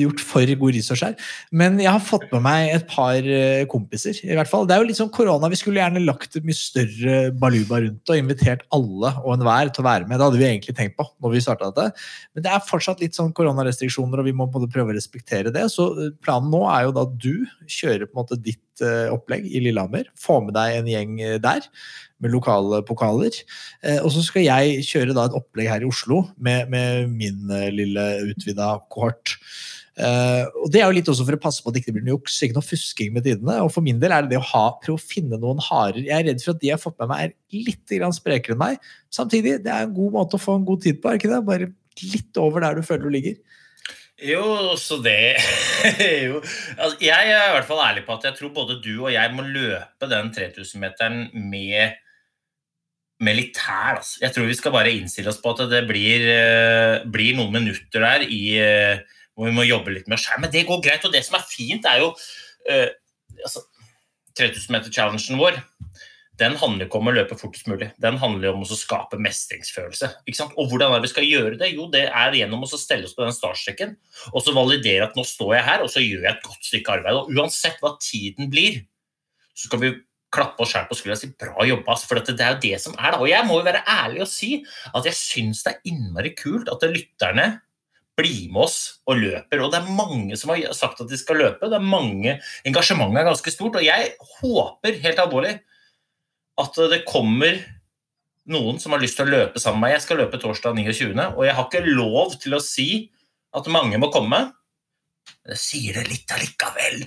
gjort 0.00 0.22
for 0.24 0.54
god 0.62 0.76
research 0.76 1.04
her. 1.06 1.16
Men 1.52 1.80
jeg 1.80 1.90
har 1.90 2.02
fått 2.04 2.26
med 2.34 2.44
meg 2.44 2.74
et 2.74 2.86
par 2.90 3.18
eh, 3.18 3.64
kompiser. 3.70 4.20
i 4.24 4.36
hvert 4.36 4.50
fall. 4.50 4.66
Det 4.68 4.76
er 4.76 4.82
jo 4.82 4.88
litt 4.90 5.00
sånn 5.00 5.12
korona, 5.14 5.50
Vi 5.52 5.60
skulle 5.60 5.82
gjerne 5.82 6.04
lagt 6.04 6.36
et 6.36 6.46
mye 6.46 6.58
større 6.58 7.18
baluba 7.32 7.80
rundt 7.84 8.12
og 8.12 8.20
invitert 8.20 8.66
alle 8.76 9.14
og 9.24 9.34
enhver 9.36 9.72
til 9.72 9.84
å 9.84 9.88
være 9.88 10.08
med. 10.08 10.18
Det 10.18 10.28
hadde 10.28 10.42
vi 10.42 10.48
egentlig 10.50 10.76
tenkt 10.78 10.98
på 10.98 11.08
når 11.20 11.34
vi 11.36 11.44
starta 11.44 11.70
dette. 11.70 12.06
Men 12.34 12.46
det 12.46 12.54
er 12.54 12.68
fortsatt 12.68 13.02
litt 13.04 13.18
sånn 13.18 13.34
koronarestriksjoner, 13.36 14.22
og 14.22 14.28
vi 14.28 14.36
må 14.36 14.48
både 14.50 14.70
prøve 14.72 14.94
å 14.94 14.98
respektere 14.98 15.54
det. 15.54 15.66
Så 15.72 15.90
eh, 15.96 16.12
planen 16.24 16.52
nå 16.52 16.66
er 16.70 16.88
jo 16.88 16.96
da 16.96 17.06
at 17.08 17.16
du 17.20 17.46
kjører 17.66 18.06
på 18.06 18.14
en 18.14 18.22
måte 18.22 18.40
ditt 18.40 18.84
eh, 18.84 19.08
opplegg 19.12 19.48
i 19.48 19.64
Lillehammer. 19.66 20.12
Få 20.18 20.42
med 20.44 20.56
deg 20.58 20.80
en 20.80 20.94
gjeng 20.94 21.18
der 21.40 21.66
med 22.20 22.34
lokale 22.34 22.82
pokaler. 22.86 23.34
Eh, 23.82 23.98
og 24.00 24.12
så 24.14 24.22
skal 24.24 24.46
jeg 24.46 24.86
kjøre 24.86 25.16
da 25.16 25.26
et 25.28 25.36
opplegg 25.36 25.70
her 25.72 25.84
i 25.84 25.88
Oslo 25.88 26.22
med, 26.36 26.70
med 26.72 27.12
min 27.12 27.50
eh, 27.56 27.70
lille 27.74 28.06
utvida 28.30 28.76
kohort. 28.92 29.36
Uh, 30.00 30.46
og 30.62 30.70
Det 30.72 30.80
er 30.80 30.86
jo 30.86 30.94
litt 30.96 31.08
også 31.12 31.26
for 31.26 31.36
å 31.36 31.40
passe 31.42 31.60
på 31.60 31.68
at 31.68 31.76
det 31.76 31.82
ikke 31.82 31.92
blir 31.98 32.04
noe 32.06 32.14
juks, 32.14 32.38
ikke 32.40 32.56
noe 32.56 32.64
fusking 32.64 33.10
med 33.12 33.26
tidene. 33.26 33.58
Og 33.66 33.72
for 33.74 33.84
min 33.84 33.98
del 34.00 34.14
er 34.16 34.24
det 34.24 34.32
det 34.32 34.38
å 34.40 34.46
ha, 34.52 34.62
prøve 34.80 34.96
å 34.96 35.02
finne 35.02 35.36
noen 35.40 35.60
harer. 35.66 36.00
Jeg 36.06 36.14
er 36.16 36.28
redd 36.30 36.44
for 36.44 36.54
at 36.54 36.62
de 36.62 36.70
jeg 36.70 36.76
har 36.78 36.80
fått 36.80 36.96
med 37.02 37.10
meg, 37.10 37.34
er 37.34 37.66
litt 37.66 38.16
sprekere 38.16 38.56
enn 38.56 38.62
meg. 38.62 38.90
Samtidig, 39.12 39.58
det 39.66 39.74
er 39.74 39.84
en 39.84 39.96
god 39.96 40.14
måte 40.16 40.38
å 40.38 40.42
få 40.42 40.56
en 40.56 40.64
god 40.68 40.86
tid 40.86 41.02
på, 41.02 41.10
er 41.10 41.20
ikke 41.20 41.32
det? 41.34 41.42
Bare 41.50 41.72
litt 42.14 42.40
over 42.40 42.64
der 42.64 42.78
du 42.78 42.86
føler 42.86 43.04
du 43.04 43.12
ligger. 43.18 43.36
Jo, 44.20 44.76
så 44.76 44.98
det 45.00 45.36
jo. 46.26 46.40
Altså, 46.76 46.96
Jeg 47.00 47.32
er 47.32 47.48
i 47.48 47.54
hvert 47.56 47.68
fall 47.68 47.80
ærlig 47.86 48.04
på 48.04 48.16
at 48.18 48.26
jeg 48.28 48.36
tror 48.36 48.52
både 48.56 48.76
du 48.84 48.92
og 48.98 49.12
jeg 49.14 49.32
må 49.32 49.44
løpe 49.46 50.08
den 50.10 50.32
3000-meteren 50.36 51.30
med, 51.48 51.96
tæl. 53.20 53.96
Altså. 53.96 54.18
Jeg 54.22 54.34
tror 54.34 54.46
vi 54.46 54.54
skal 54.54 54.72
bare 54.72 54.92
innstille 54.92 55.28
oss 55.28 55.40
på 55.42 55.52
at 55.52 55.70
det 55.70 55.86
blir, 55.88 56.26
eh, 56.28 57.04
blir 57.04 57.36
noen 57.36 57.52
minutter 57.52 58.00
der 58.00 58.24
i, 58.24 58.58
eh, 58.58 58.98
hvor 59.34 59.46
vi 59.46 59.52
må 59.52 59.68
jobbe 59.68 59.92
litt 59.92 60.08
med 60.08 60.18
selv. 60.18 60.40
Men 60.40 60.50
det 60.50 60.66
går 60.66 60.82
greit. 60.82 61.04
Og 61.04 61.12
det 61.12 61.24
som 61.24 61.36
er 61.36 61.44
fint, 61.48 61.84
er 61.84 62.00
jo 62.00 62.10
uh, 62.70 62.88
altså, 63.44 63.62
3000-meter-challengen 64.36 65.38
vår 65.38 65.62
den 66.40 66.56
handler 66.56 66.86
ikke 66.86 67.00
om 67.00 67.10
å 67.10 67.12
løpe 67.12 67.36
fortest 67.36 67.68
mulig. 67.68 67.90
Den 68.00 68.16
handler 68.20 68.54
om 68.54 68.62
å 68.64 68.78
skape 68.78 69.18
mestringsfølelse. 69.20 70.08
Og 70.56 70.70
hvordan 70.70 70.94
er 70.94 71.00
det 71.00 71.08
vi 71.08 71.12
skal 71.12 71.26
gjøre 71.28 71.58
det? 71.60 71.72
Jo, 71.74 71.88
det 71.92 72.06
er 72.08 72.36
gjennom 72.38 72.64
å 72.64 72.70
stelle 72.70 73.04
oss 73.04 73.16
på 73.16 73.26
den 73.26 73.36
startstreken 73.36 73.96
og 74.32 74.44
så 74.44 74.54
validere 74.56 75.08
at 75.08 75.18
nå 75.18 75.24
står 75.26 75.58
jeg 75.58 75.66
her, 75.68 75.84
og 75.84 75.92
så 75.92 76.00
gjør 76.04 76.24
jeg 76.24 76.32
et 76.32 76.46
godt 76.46 76.70
stykke 76.70 76.94
arbeid. 76.96 77.18
Og 77.18 77.34
uansett 77.36 77.82
hva 77.84 77.92
tiden 78.00 78.48
blir, 78.52 78.80
så 79.52 79.68
skal 79.68 79.82
vi 79.84 79.92
klappe 80.34 80.62
oss 80.62 80.74
sjøl 80.74 80.86
på 80.88 80.98
skuldra 80.98 81.16
og 81.16 81.22
si 81.22 81.30
bra 81.42 81.66
jobba. 81.66 81.96
For 82.06 82.20
det 82.20 82.36
er 82.36 82.54
jo 82.54 82.62
det 82.62 82.76
som 82.82 82.94
er 82.98 83.14
da. 83.14 83.22
Og 83.22 83.30
jeg 83.30 83.46
må 83.48 83.58
jo 83.58 83.66
være 83.66 83.82
ærlig 83.88 84.22
og 84.24 84.30
si 84.30 84.60
at 84.92 85.08
jeg 85.08 85.18
syns 85.18 85.64
det 85.66 85.74
er 85.74 85.90
innmari 85.90 86.34
kult 86.38 86.70
at 86.72 86.86
lytterne 86.86 87.48
blir 88.20 88.52
med 88.52 88.64
oss 88.66 88.78
og 89.08 89.20
løper. 89.20 89.62
Og 89.64 89.72
det 89.72 89.80
er 89.80 89.96
mange 89.96 90.38
som 90.38 90.52
har 90.52 90.76
sagt 90.76 91.02
at 91.02 91.10
de 91.10 91.18
skal 91.18 91.40
løpe. 91.40 91.68
det 91.70 91.78
er 91.78 91.92
mange, 91.96 92.38
Engasjementet 92.68 93.22
er 93.22 93.30
ganske 93.30 93.54
stort. 93.54 93.80
Og 93.80 93.86
jeg 93.86 94.14
håper 94.40 95.02
helt 95.04 95.22
alvorlig 95.22 95.58
at 96.60 96.80
det 96.92 97.04
kommer 97.08 97.60
noen 98.50 98.80
som 98.82 98.92
har 98.92 99.02
lyst 99.02 99.18
til 99.18 99.28
å 99.28 99.32
løpe 99.32 99.62
sammen 99.62 99.80
med 99.80 99.88
meg. 99.88 99.96
Jeg 99.96 100.04
skal 100.06 100.20
løpe 100.22 100.40
torsdag 100.42 100.76
29., 100.76 101.14
og 101.14 101.44
jeg 101.46 101.56
har 101.56 101.68
ikke 101.68 101.84
lov 101.86 102.36
til 102.42 102.56
å 102.56 102.62
si 102.64 102.88
at 103.56 103.70
mange 103.72 103.98
må 104.00 104.10
komme. 104.12 104.50
Jeg 105.50 105.60
sier 105.60 105.96
det 105.98 106.08
litt 106.10 106.34
allikevel. 106.34 107.04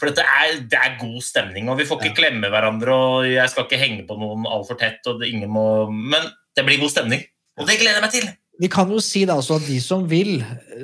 For 0.00 0.12
det 0.14 0.24
er, 0.24 0.60
det 0.70 0.78
er 0.78 0.98
god 1.00 1.20
stemning, 1.24 1.70
og 1.72 1.80
vi 1.80 1.86
får 1.88 2.04
ikke 2.04 2.20
klemme 2.22 2.50
hverandre, 2.52 2.94
og 2.94 3.28
jeg 3.28 3.52
skal 3.52 3.66
ikke 3.66 3.80
henge 3.80 4.04
på 4.08 4.16
noen 4.20 4.46
altfor 4.48 4.78
tett, 4.80 5.00
og 5.10 5.20
det, 5.20 5.32
ingen 5.32 5.52
må 5.52 5.64
Men 5.90 6.28
det 6.56 6.66
blir 6.66 6.80
god 6.80 6.92
stemning, 6.92 7.24
og 7.60 7.68
det 7.68 7.80
gleder 7.80 8.00
jeg 8.00 8.06
meg 8.06 8.14
til. 8.14 8.30
Vi 8.60 8.68
kan 8.68 8.90
jo 8.92 8.98
si 9.00 9.22
da 9.24 9.38
altså 9.40 9.56
at 9.56 9.64
de 9.64 9.78
som 9.80 10.02
vil, 10.08 10.42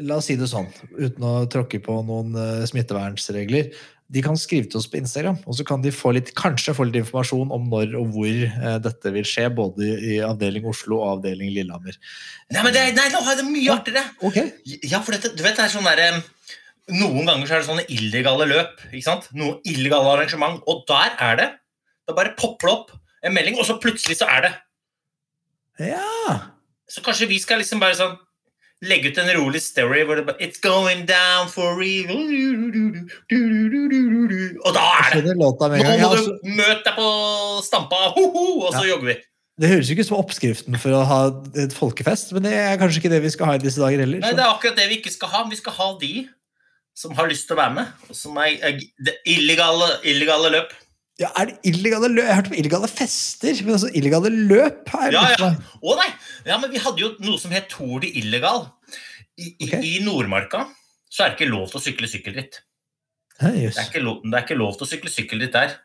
la 0.09 0.17
oss 0.17 0.31
si 0.31 0.39
det 0.41 0.49
sånn, 0.49 0.71
uten 0.97 1.27
å 1.29 1.35
tråkke 1.53 1.81
på 1.85 1.99
noen 2.07 2.33
eh, 2.41 2.65
smittevernsregler, 2.71 3.69
de 4.07 4.23
kan 4.23 4.39
skrive 4.39 4.69
til 4.71 4.79
oss 4.79 4.87
på 4.89 5.01
Instagram, 5.01 5.41
og 5.45 5.57
så 5.59 5.65
kan 5.67 5.83
de 5.83 5.91
få 5.93 6.13
litt, 6.15 6.31
kanskje 6.39 6.77
få 6.77 6.87
litt 6.87 7.01
informasjon 7.01 7.51
om 7.53 7.67
når 7.73 7.97
og 7.99 8.15
hvor 8.15 8.31
eh, 8.47 8.79
dette 8.85 9.13
vil 9.13 9.27
skje, 9.27 9.49
både 9.59 9.89
i 10.13 10.21
avdeling 10.25 10.69
Oslo 10.71 11.01
og 11.01 11.17
avdeling 11.17 11.51
Lillehammer. 11.53 11.99
Nei, 12.55 12.63
men 12.63 12.77
det, 12.77 12.87
nei, 12.97 13.09
nå 13.13 13.21
har 13.27 13.35
jeg 13.35 13.43
det 13.43 13.49
mye 13.51 13.75
artigere! 13.75 14.05
Ok. 14.25 14.39
Ja, 14.87 15.03
for 15.03 15.17
dette, 15.17 15.35
du 15.35 15.43
vet, 15.43 15.59
det 15.59 15.67
er 15.67 15.75
sånn 15.75 15.91
der, 15.91 16.05
eh, 16.07 16.57
Noen 16.95 17.27
ganger 17.27 17.47
så 17.49 17.57
er 17.57 17.63
det 17.65 17.67
sånne 17.71 17.87
illegale 17.91 18.47
løp. 18.47 18.77
ikke 18.93 19.03
sant? 19.03 19.27
Noen 19.35 19.57
illegale 19.67 20.13
arrangement. 20.13 20.61
Og 20.71 20.85
der 20.87 21.17
er 21.19 21.37
det. 21.41 21.49
Da 22.07 22.15
bare 22.15 22.35
popper 22.39 22.69
det 22.69 22.75
opp 22.77 22.93
en 23.27 23.35
melding, 23.35 23.57
og 23.59 23.67
så 23.67 23.75
plutselig 23.83 24.21
så 24.21 24.29
er 24.31 24.45
det. 24.47 24.53
Ja. 25.91 26.37
Så 26.89 27.03
kanskje 27.03 27.27
vi 27.29 27.41
skal 27.43 27.59
liksom 27.59 27.81
bare 27.83 27.97
sånn 27.99 28.15
legge 28.87 29.09
ut 29.11 29.19
en 29.19 29.31
rolig 29.41 29.61
story 29.65 30.03
hvor 30.07 30.17
det 30.21 30.27
bare 30.29 30.39
It's 30.45 30.61
going 30.63 31.07
down 31.09 31.49
for 31.49 31.75
real 31.81 32.13
Og 34.63 34.75
da 34.77 34.85
er 35.01 35.23
det! 35.25 35.33
Nå 35.37 35.49
må 35.49 35.55
du 35.57 36.51
møte 36.53 36.85
deg 36.85 36.95
på 36.99 37.09
Stampa, 37.67 38.03
ho-ho, 38.15 38.45
og 38.67 38.75
så 38.77 38.85
Ja. 38.85 38.93
jogger 38.95 39.07
vi. 39.15 39.17
det 39.59 39.69
høres 39.71 39.89
jo 39.89 39.95
ikke 39.97 40.05
ut 40.05 40.11
som 40.13 40.19
oppskriften 40.21 40.79
for 40.79 40.93
å 40.93 41.03
ha 41.09 41.21
et 41.57 41.73
folkefest, 41.73 42.33
men 42.37 42.43
det 42.45 42.53
er 42.53 42.77
kanskje 42.77 43.01
ikke 43.01 43.11
det 43.17 43.23
vi 43.25 43.31
skal 43.33 43.47
ha 43.47 43.55
i 43.55 43.59
disse 43.65 43.81
dager 43.81 43.99
heller. 44.05 44.21
Nei, 44.21 44.33
Det 44.37 44.45
er 44.45 44.53
akkurat 44.53 44.77
det 44.77 44.89
vi 44.91 44.99
ikke 45.01 45.13
skal 45.13 45.29
ha. 45.33 45.45
Vi 45.49 45.57
skal 45.57 45.73
ha 45.73 45.99
de 45.99 46.29
som 46.97 47.15
har 47.19 47.29
lyst 47.31 47.49
til 47.49 47.57
å 47.57 47.61
være 47.61 47.77
med. 47.77 48.09
Og 48.09 48.19
som 48.19 48.37
er, 48.41 48.57
er 48.65 48.81
det 49.07 49.17
illegale, 49.29 49.89
illegale 50.09 50.53
løp. 50.55 50.75
Ja, 51.21 51.31
er 51.41 51.51
det 51.51 51.57
illegale 51.69 52.11
løp? 52.13 52.25
Jeg 52.25 52.33
har 52.33 52.41
hørt 52.43 52.51
om 52.53 52.59
illegale 52.61 52.89
fester, 52.93 53.61
men 53.65 53.77
altså 53.77 53.91
illegale 53.97 54.33
løp 54.33 54.89
her. 54.93 55.13
Ja, 55.17 55.27
ja. 55.37 55.53
Å 55.57 55.99
nei! 56.01 56.09
Ja, 56.49 56.59
men 56.61 56.73
vi 56.73 56.81
hadde 56.83 57.05
jo 57.05 57.13
noe 57.25 57.41
som 57.41 57.55
het 57.57 57.71
Tour 57.73 58.01
de 58.05 58.11
Illegal. 58.21 58.67
I, 59.37 59.53
okay. 59.61 59.81
I 59.85 60.01
Nordmarka 60.05 60.65
så 61.13 61.25
er 61.25 61.33
det 61.33 61.39
ikke 61.39 61.53
lov 61.53 61.69
til 61.71 61.81
å 61.81 61.85
sykle 61.85 62.11
sykkelritt. 62.11 62.61
Hæ, 63.37 63.53
Det 63.53 63.71
er 63.77 63.89
ikke 63.89 64.05
lov, 64.05 64.21
det 64.25 64.37
er 64.37 64.45
ikke 64.47 64.59
lov 64.59 64.77
til 64.77 64.87
å 64.87 64.91
sykle 64.91 65.13
sykkelritt 65.13 65.57
der. 65.57 65.79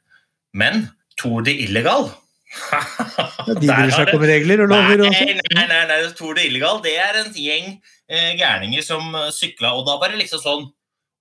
Men 0.56 0.86
Tour 1.19 1.43
de 1.47 1.54
Illegal 1.63 2.10
Ja, 2.71 3.54
De 3.56 3.63
bryr 3.63 3.91
seg 3.93 4.10
ikke 4.10 4.17
om 4.19 4.26
regler 4.28 4.63
og 4.65 4.71
lover. 4.71 5.04
Nei, 5.06 5.38
nei, 5.56 5.65
nei, 5.69 5.82
nei, 5.88 6.00
Tour 6.17 6.36
de 6.36 6.47
Illegal 6.47 6.82
det 6.84 6.95
er 7.00 7.19
en 7.21 7.32
gjeng 7.36 7.69
eh, 8.12 8.34
gærninger 8.39 8.84
som 8.84 9.15
eh, 9.15 9.30
sykla, 9.36 9.71
og 9.78 9.86
da 9.88 9.95
var 10.02 10.12
det 10.12 10.19
liksom 10.24 10.43
sånn 10.43 10.65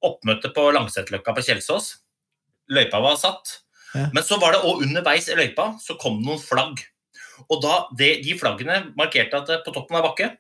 oppmøte 0.06 0.52
på 0.54 0.68
Langsetløkka 0.76 1.34
på 1.36 1.44
Kjelsås. 1.48 1.92
Løypa 2.70 3.00
var 3.02 3.18
satt. 3.20 3.58
Ja. 3.94 4.06
Men 4.14 4.22
så 4.26 4.38
var 4.40 4.54
det 4.54 4.62
òg 4.66 4.84
underveis 4.86 5.26
i 5.28 5.36
løypa 5.38 5.72
så 5.82 5.96
kom 6.00 6.20
det 6.20 6.28
noen 6.28 6.42
flagg. 6.42 6.82
Og 7.48 7.62
da, 7.64 7.84
det, 7.98 8.20
de 8.24 8.36
flaggene 8.38 8.82
markerte 8.98 9.40
at 9.40 9.64
på 9.64 9.74
toppen 9.74 9.98
av 9.98 10.06
bakke, 10.10 10.34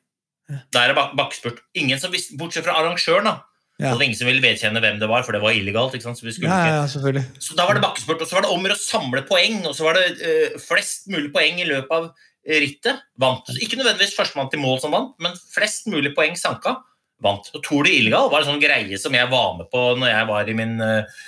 der 0.74 0.90
er 0.92 0.96
bak 0.96 1.14
bakkespurt. 1.18 1.62
Ingen 1.78 2.00
som 2.02 2.12
visste, 2.12 2.36
Bortsett 2.38 2.66
fra 2.66 2.76
arrangøren, 2.80 3.28
da. 3.28 3.36
Ja. 3.80 3.94
Det 3.94 3.96
var 3.96 4.04
ingen 4.04 4.18
som 4.18 4.28
ville 4.28 4.44
vedkjenne 4.44 4.80
hvem 4.84 4.98
det 5.00 5.08
var, 5.08 5.22
for 5.24 5.32
det 5.32 5.40
var 5.40 5.56
illegalt. 5.56 5.94
ikke 5.96 6.04
sant? 6.04 6.20
Så 6.20 6.26
vi 6.26 6.34
skulle 6.36 6.52
Ja, 6.52 6.82
ja, 6.82 6.88
selvfølgelig. 6.90 7.24
så 7.40 7.56
da 7.56 7.64
var 7.66 7.78
det 7.78 7.84
bakkespurt, 7.86 8.20
og 8.20 8.28
så 8.28 8.36
var 8.36 8.44
det 8.44 8.50
om 8.52 8.66
å 8.68 8.76
samle 8.76 9.22
poeng, 9.28 9.62
og 9.64 9.76
så 9.76 9.86
var 9.86 9.96
det 9.96 10.04
uh, 10.20 10.58
flest 10.60 11.08
mulig 11.08 11.32
poeng 11.32 11.62
i 11.62 11.68
løpet 11.68 11.94
av 11.96 12.10
rittet. 12.44 13.00
Vant. 13.20 13.48
Ikke 13.56 13.78
nødvendigvis 13.80 14.16
førstemann 14.16 14.50
til 14.52 14.60
mål 14.60 14.82
som 14.82 14.92
vant, 14.92 15.14
men 15.22 15.36
flest 15.54 15.88
mulig 15.88 16.12
poeng 16.16 16.36
sanka. 16.36 16.76
Vant. 17.24 17.50
Og 17.54 17.62
Tour 17.66 17.86
de 17.86 17.92
Illegal 17.98 18.30
var 18.32 18.42
en 18.42 18.54
sånn 18.54 18.62
greie 18.62 18.98
som 19.00 19.14
jeg 19.16 19.28
var 19.32 19.54
med 19.58 19.68
på 19.72 19.90
når 20.00 20.12
jeg 20.12 20.30
var 20.30 20.48
i 20.48 20.56
min 20.56 20.80
eh, 20.84 21.20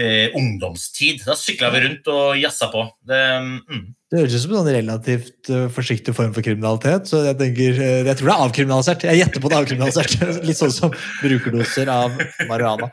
eh, 0.00 0.36
ungdomstid. 0.36 1.24
Da 1.26 1.36
sykla 1.38 1.70
vi 1.74 1.82
rundt 1.84 2.10
og 2.10 2.38
jazza 2.40 2.70
på. 2.72 2.84
Det, 3.06 3.20
mm. 3.40 3.82
Det 4.10 4.18
høres 4.18 4.34
ut 4.34 4.42
som 4.42 4.52
en 4.54 4.58
sånn 4.58 4.74
relativt 4.74 5.50
eh, 5.54 5.66
forsiktig 5.70 6.14
form 6.16 6.32
for 6.34 6.42
kriminalitet, 6.42 7.06
så 7.06 7.22
jeg 7.28 7.38
tenker, 7.38 7.76
eh, 7.78 8.00
jeg 8.08 8.18
tror 8.18 8.30
det 8.30 8.34
er 8.34 8.46
avkriminalisert. 8.46 9.06
Jeg 9.06 9.20
gjetter 9.20 9.44
på 9.44 9.52
det 9.52 9.56
er 9.56 9.66
avkriminalisert. 9.66 10.16
Litt 10.48 10.58
sånn 10.58 10.74
som 10.74 10.96
brukerdoser 11.20 11.92
av 11.94 12.16
marihuana. 12.50 12.90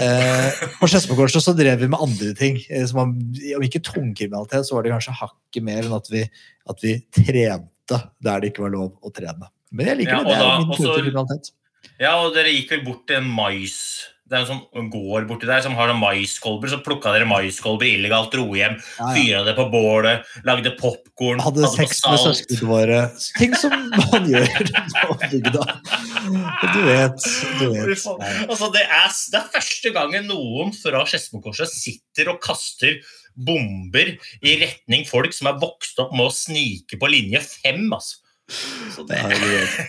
Eh, 0.00 0.64
på 0.80 0.88
Skedsmokorset 0.88 1.44
så 1.44 1.56
drev 1.58 1.84
vi 1.84 1.90
med 1.92 2.00
andre 2.00 2.32
ting. 2.38 2.56
Som 2.88 3.04
om, 3.04 3.14
om 3.58 3.68
ikke 3.68 3.84
tungkriminalitet, 3.90 4.64
så 4.68 4.78
var 4.78 4.86
det 4.86 4.96
kanskje 4.96 5.18
hakket 5.20 5.68
mer 5.68 5.84
enn 5.84 6.00
at 6.00 6.08
vi, 6.12 6.24
at 6.72 6.84
vi 6.84 6.96
trente 7.12 8.02
der 8.24 8.40
det 8.40 8.52
ikke 8.52 8.64
var 8.64 8.76
lov 8.78 8.92
å 9.04 9.12
trene. 9.12 9.52
Men 9.68 9.92
jeg 9.92 10.00
liker 10.00 10.16
Ja, 10.16 10.24
det. 10.24 10.32
Det 10.32 10.92
er 10.96 11.08
min 11.10 11.20
og 11.20 11.48
Ja, 11.98 12.14
og 12.22 12.34
dere 12.36 12.52
gikk 12.54 12.70
vel 12.76 12.86
bort 12.86 13.04
til 13.08 13.18
en 13.18 13.28
mais 13.34 13.74
Det 14.28 14.36
er 14.36 14.42
en 14.44 14.48
sånn 14.50 14.90
gård 14.92 15.24
borti 15.30 15.48
der 15.48 15.62
som 15.64 15.72
har 15.78 15.88
noen 15.88 16.02
maiskolber. 16.02 16.68
Så 16.68 16.82
plukka 16.84 17.14
dere 17.14 17.24
maiskolber 17.24 17.88
illegalt, 17.88 18.28
dro 18.34 18.44
hjem, 18.52 18.74
Ja, 18.76 19.06
ja. 19.08 19.12
fyra 19.16 19.38
det 19.46 19.54
på 19.56 19.64
bålet, 19.72 20.26
lagde 20.44 20.74
popkorn, 20.76 21.40
Hadde 21.40 21.70
sex 21.72 22.02
med 22.04 22.20
søsknene 22.20 22.68
våre. 22.68 22.98
Ting 23.38 23.56
som 23.56 23.72
man 23.72 24.28
gjør 24.28 24.44
på 25.08 25.16
bygda. 25.32 25.64
Du 26.74 26.80
vet. 26.84 27.30
Du 27.56 27.64
vet. 27.72 28.04
Altså, 28.44 28.68
det, 28.76 28.84
er, 28.84 29.16
det 29.32 29.40
er 29.40 29.48
første 29.56 29.94
gangen 29.96 30.28
noen 30.28 30.76
fra 30.76 31.06
Skedsmokorset 31.08 31.72
sitter 31.72 32.28
og 32.34 32.42
kaster 32.44 33.00
bomber 33.38 34.12
i 34.44 34.56
retning 34.60 35.08
folk 35.08 35.32
som 35.32 35.48
er 35.48 35.60
vokst 35.62 36.00
opp 36.02 36.12
med 36.12 36.28
å 36.28 36.34
snike 36.34 37.00
på 37.00 37.10
linje 37.16 37.40
fem. 37.48 37.86
Altså. 37.88 38.20
Så 38.48 39.04
det, 39.08 39.18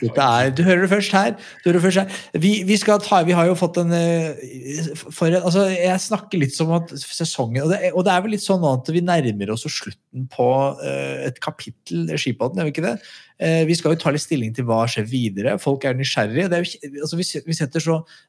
du, 0.02 0.08
er, 0.20 0.50
du 0.52 0.62
hører 0.68 0.82
det 0.84 0.90
først 0.92 1.14
her. 1.16 1.30
Du 1.64 1.70
hører 1.70 1.78
det 1.80 1.84
først 1.86 2.02
her. 2.02 2.18
Vi, 2.44 2.52
vi, 2.68 2.76
skal 2.82 3.00
ta, 3.04 3.22
vi 3.24 3.36
har 3.38 3.48
jo 3.48 3.56
fått 3.58 3.80
en 3.82 3.94
eh, 3.96 4.90
for, 5.00 5.30
en- 5.30 5.40
altså, 5.40 5.64
Jeg 5.72 6.04
snakker 6.04 6.42
litt 6.44 6.56
som 6.58 6.74
at 6.76 6.92
sesongen 7.00 7.64
og 7.64 7.72
det, 7.72 7.94
og 7.94 8.04
det 8.08 8.14
er 8.14 8.26
vel 8.26 8.36
litt 8.36 8.44
sånn 8.44 8.66
at 8.68 8.92
vi 8.92 9.02
nærmer 9.06 9.54
oss 9.56 9.64
slutten 9.72 10.28
på 10.34 10.50
eh, 10.84 11.26
et 11.30 11.40
kapittel 11.44 12.10
i 12.12 12.20
Skipodden, 12.20 12.60
gjør 12.60 12.68
vi 12.70 12.76
ikke 12.76 12.88
det? 12.90 12.98
Eh, 13.40 13.62
vi 13.64 13.76
skal 13.80 13.94
jo 13.94 14.00
ta 14.02 14.12
litt 14.12 14.24
stilling 14.24 14.52
til 14.56 14.66
hva 14.68 14.82
skjer 14.92 15.06
videre. 15.08 15.54
Folk 15.64 15.86
er 15.88 15.96
nysgjerrige. 15.96 16.50
Er 16.52 16.66
altså, 17.06 17.16
vi, 17.16 17.56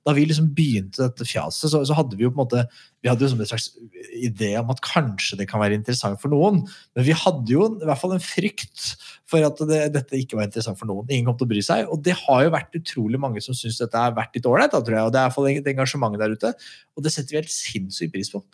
da 0.07 0.15
vi 0.15 0.27
liksom 0.31 0.53
begynte 0.55 1.03
dette 1.03 1.27
fjaset, 1.27 1.67
så, 1.73 1.83
så 1.87 1.97
hadde 1.99 2.19
vi 2.19 2.27
jo 2.27 2.31
på 2.31 2.39
en 2.39 2.45
måte 2.45 2.63
vi 3.01 3.09
hadde 3.09 3.25
jo 3.25 3.31
som 3.33 3.41
en 3.41 3.49
slags 3.49 3.71
idé 4.13 4.53
om 4.61 4.71
at 4.71 4.83
kanskje 4.85 5.39
det 5.41 5.47
kan 5.51 5.63
være 5.63 5.79
interessant 5.79 6.21
for 6.21 6.31
noen. 6.33 6.61
Men 6.95 7.07
vi 7.07 7.17
hadde 7.17 7.55
jo 7.55 7.65
i 7.73 7.89
hvert 7.89 8.01
fall 8.03 8.13
en 8.15 8.23
frykt 8.23 8.91
for 9.31 9.47
at 9.47 9.63
det, 9.71 9.81
dette 9.97 10.21
ikke 10.21 10.37
var 10.39 10.47
interessant 10.47 10.79
for 10.79 10.91
noen. 10.91 11.09
Ingen 11.09 11.31
kom 11.31 11.39
til 11.41 11.49
å 11.49 11.53
bry 11.55 11.63
seg. 11.65 11.89
Og 11.89 12.05
det 12.05 12.19
har 12.21 12.45
jo 12.45 12.53
vært 12.53 12.77
utrolig 12.77 13.21
mange 13.23 13.43
som 13.43 13.57
syns 13.57 13.81
dette 13.81 14.05
har 14.05 14.15
vært 14.19 14.37
litt 14.37 14.47
ålreit. 14.47 14.77
Og 14.77 14.85
det 14.85 14.95
er 14.95 15.09
i 15.09 15.17
hvert 15.17 15.37
fall 15.39 15.49
et 15.51 15.73
engasjement 15.73 16.21
der 16.21 16.37
ute. 16.37 16.53
Og 16.95 17.07
det 17.07 17.15
setter 17.15 17.35
vi 17.35 17.41
helt 17.41 17.55
sinnssykt 17.55 18.15
pris 18.15 18.31
på. 18.35 18.45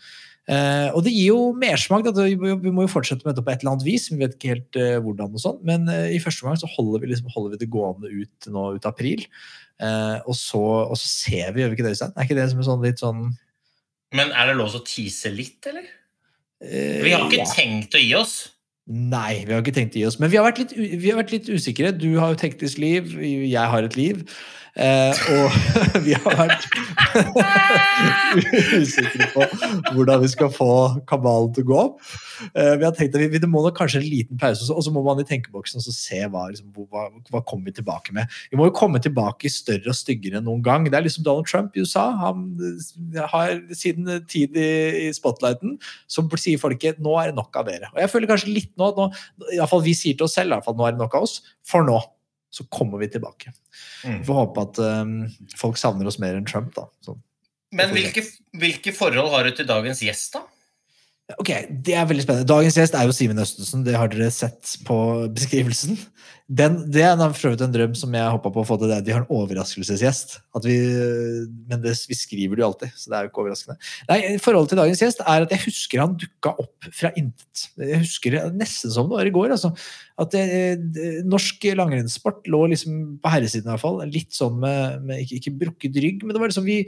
Eh, 0.46 0.88
og 0.94 1.02
det 1.02 1.11
gir 1.11 1.32
jo 1.32 1.52
mersmak. 1.59 2.06
Vi, 2.14 2.37
vi 2.38 2.72
må 2.74 2.87
jo 2.87 2.92
fortsette 2.92 3.26
med 3.26 3.35
dette 3.35 3.44
på 3.46 3.52
et 3.52 3.64
eller 3.64 3.74
annet 3.74 3.87
vis. 3.87 4.09
Vi 4.12 4.20
vet 4.20 4.37
ikke 4.37 4.52
helt 4.54 4.78
uh, 4.78 4.98
hvordan 5.02 5.35
og 5.35 5.42
sånn. 5.42 5.59
Men 5.66 5.88
uh, 5.90 6.06
i 6.14 6.20
første 6.22 6.46
omgang 6.46 6.61
så 6.61 6.70
holder 6.70 7.02
vi, 7.02 7.11
liksom, 7.12 7.32
holder 7.35 7.56
vi 7.56 7.62
det 7.64 7.72
gående 7.72 8.12
ut 8.12 8.50
nå 8.54 8.68
ut 8.76 8.88
april. 8.88 9.26
Og, 9.76 10.32
så, 10.32 10.61
og 10.88 10.94
så 10.96 11.04
ser 11.04 11.50
vi, 11.52 11.61
gjør 11.61 11.68
vi 11.68 11.76
ikke 11.76 11.85
det, 11.85 11.90
Øystein? 11.92 12.14
Er 12.16 12.24
ikke 12.24 12.38
det 12.38 12.46
som 12.48 12.62
er 12.62 12.64
sånn 12.64 12.85
litt 12.87 13.02
sånn 13.02 13.26
men 14.14 14.30
er 14.32 14.50
det 14.50 14.59
lov 14.59 14.74
å 14.78 14.82
tease 14.87 15.32
litt, 15.35 15.66
eller? 15.68 15.87
Vi 16.62 17.11
har 17.12 17.26
ikke 17.26 17.42
ja. 17.42 17.48
tenkt 17.50 17.96
å 17.98 18.00
gi 18.00 18.12
oss. 18.16 18.37
Nei, 18.87 19.42
vi 19.44 19.52
har 19.52 19.64
ikke 19.64 19.74
tenkt 19.74 19.96
å 19.96 20.00
gi 20.00 20.06
oss. 20.09 20.18
Men 20.22 20.30
vi 20.32 20.38
har 20.38 20.46
vært 20.46 20.61
litt, 20.62 20.76
vi 20.76 21.11
har 21.11 21.18
vært 21.18 21.35
litt 21.35 21.50
usikre. 21.50 21.90
Du 21.92 22.09
har 22.22 22.32
jo 22.32 22.38
teknisk 22.40 22.78
liv, 22.80 23.11
jeg 23.18 23.72
har 23.72 23.87
et 23.87 23.98
liv. 23.98 24.22
Eh, 24.77 25.21
og 25.33 25.55
vi 26.07 26.12
har 26.12 26.35
vært 26.37 26.67
usikre 28.77 29.29
på 29.33 29.47
hvordan 29.95 30.21
vi 30.21 30.29
skal 30.29 30.51
få 30.53 30.69
kabalen 31.09 31.55
til 31.57 31.65
å 31.65 31.69
gå 31.71 31.79
opp. 31.81 32.03
Eh, 32.53 32.75
vi 32.77 32.85
har 32.85 32.93
tenkt 32.97 33.17
at 33.17 33.23
vi, 33.23 33.29
vi 33.33 33.41
må 33.49 33.62
nok 33.65 33.79
kanskje 33.79 34.03
en 34.03 34.09
liten 34.09 34.41
pause, 34.41 34.69
og 34.73 34.83
så- 34.85 34.93
må 34.97 35.03
man 35.05 35.21
i 35.21 35.27
tenkeboksen 35.29 35.81
også 35.81 35.93
se 35.93 36.21
hva, 36.33 36.47
liksom, 36.53 36.69
hva, 36.93 37.07
hva 37.33 37.43
kommer 37.45 37.71
vi 37.71 37.77
tilbake 37.79 38.12
med. 38.17 38.29
Vi 38.53 38.59
må 38.61 38.69
jo 38.69 38.77
komme 38.77 39.01
tilbake 39.03 39.49
i 39.49 39.53
større 39.53 39.93
og 39.93 39.97
styggere 39.97 40.41
enn 40.41 40.47
noen 40.49 40.62
gang. 40.65 40.85
Det 40.85 40.95
er 40.99 41.05
liksom 41.07 41.25
Donald 41.25 41.49
Trump 41.49 41.77
i 41.77 41.85
USA. 41.85 42.11
Han 42.21 42.47
eh, 42.61 43.21
har 43.33 43.57
siden 43.73 44.27
tid 44.29 44.57
i, 44.57 45.07
i 45.07 45.12
spotlighten 45.17 45.79
så 46.09 46.25
sier 46.37 46.61
folket 46.61 47.01
nå 47.01 47.17
er 47.21 47.33
det 47.33 47.39
nok 47.41 47.57
av 47.57 47.69
dere. 47.71 47.89
Og 47.95 48.03
jeg 48.03 48.12
føler 48.12 48.31
kanskje 48.31 48.53
litt 48.53 48.73
nå 48.77 48.93
nå, 48.97 49.09
i 49.53 49.57
hvert 49.59 49.73
fall 49.73 49.85
vi 49.85 49.97
sier 49.97 50.17
til 50.17 50.29
oss 50.29 50.37
selv 50.37 50.53
iallfall 50.53 50.77
nå 50.77 50.87
er 50.87 50.95
det 50.97 51.01
nok 51.01 51.17
av 51.17 51.27
oss. 51.27 51.41
For 51.67 51.85
nå 51.87 51.97
så 52.57 52.66
kommer 52.73 53.03
vi 53.03 53.11
tilbake. 53.12 53.53
Mm. 54.03 54.21
Vi 54.21 54.27
får 54.29 54.40
håpe 54.40 54.66
at 54.66 54.83
um, 54.83 55.14
folk 55.61 55.81
savner 55.81 56.09
oss 56.09 56.21
mer 56.23 56.38
enn 56.38 56.49
Trump. 56.49 56.73
da. 56.77 56.88
Så, 57.05 57.16
Men 57.77 57.92
hvilke, 57.95 58.25
hvilke 58.57 58.95
forhold 58.97 59.33
har 59.35 59.49
du 59.49 59.57
til 59.57 59.69
dagens 59.69 60.03
gjest, 60.07 60.38
da? 60.38 60.47
ok, 61.35 61.51
Det 61.83 61.95
er 61.97 62.07
veldig 62.07 62.23
spennende. 62.23 62.49
Dagens 62.49 62.77
gjest 62.79 62.95
er 62.95 63.07
jo 63.09 63.14
Simen 63.14 63.42
Østensen. 63.42 63.83
Det 63.87 63.97
har 63.99 64.11
dere 64.12 64.31
sett 64.31 64.77
på 64.87 64.97
beskrivelsen. 65.35 65.99
Den, 66.47 66.79
det 66.95 67.03
er 67.03 67.19
for 67.35 67.59
en 67.59 67.73
drøm 67.75 67.97
som 67.99 68.12
jeg 68.14 68.35
håpa 68.37 68.53
på 68.55 68.62
å 68.62 68.66
få 68.69 68.77
til. 68.79 68.92
det. 68.92 69.01
Vi 69.09 69.14
har 69.14 69.25
en 69.25 69.35
overraskelsesgjest. 69.35 70.37
At 70.55 70.69
vi, 70.69 70.77
men 71.66 71.83
det, 71.83 71.97
vi 72.07 72.19
skriver 72.19 72.55
det 72.55 72.62
jo 72.62 72.69
alltid, 72.69 72.95
så 72.95 73.11
det 73.11 73.19
er 73.19 73.27
jo 73.27 73.33
ikke 73.33 73.42
overraskende. 73.42 73.79
Nei, 74.11 74.21
Forholdet 74.42 74.75
til 74.75 74.83
dagens 74.85 75.03
gjest 75.03 75.25
er 75.27 75.47
at 75.49 75.55
jeg 75.57 75.64
husker 75.66 76.05
han 76.05 76.14
dukka 76.21 76.55
opp 76.62 76.90
fra 76.95 77.11
intet. 77.19 77.66
Jeg 77.83 78.05
husker 78.05 78.37
det 78.37 78.45
nesten 78.61 78.95
som 78.95 79.11
det 79.11 79.19
var 79.19 79.33
i 79.33 79.35
går. 79.35 79.57
altså. 79.57 79.75
At 80.16 80.33
det, 80.33 80.44
det, 80.96 81.09
Norsk 81.29 81.66
langrennssport 81.76 82.46
lå 82.48 82.62
liksom 82.72 83.16
på 83.20 83.33
herresiden 83.35 83.68
i 83.68 83.72
hvert 83.74 83.83
fall, 83.83 83.98
litt 84.09 84.33
sånn 84.33 84.57
med, 84.62 85.02
med 85.05 85.20
ikke, 85.24 85.40
ikke 85.40 85.55
brukket 85.61 85.98
rygg, 86.00 86.22
men 86.24 86.33
det 86.33 86.40
var 86.40 86.48
liksom 86.48 86.64
vi, 86.64 86.79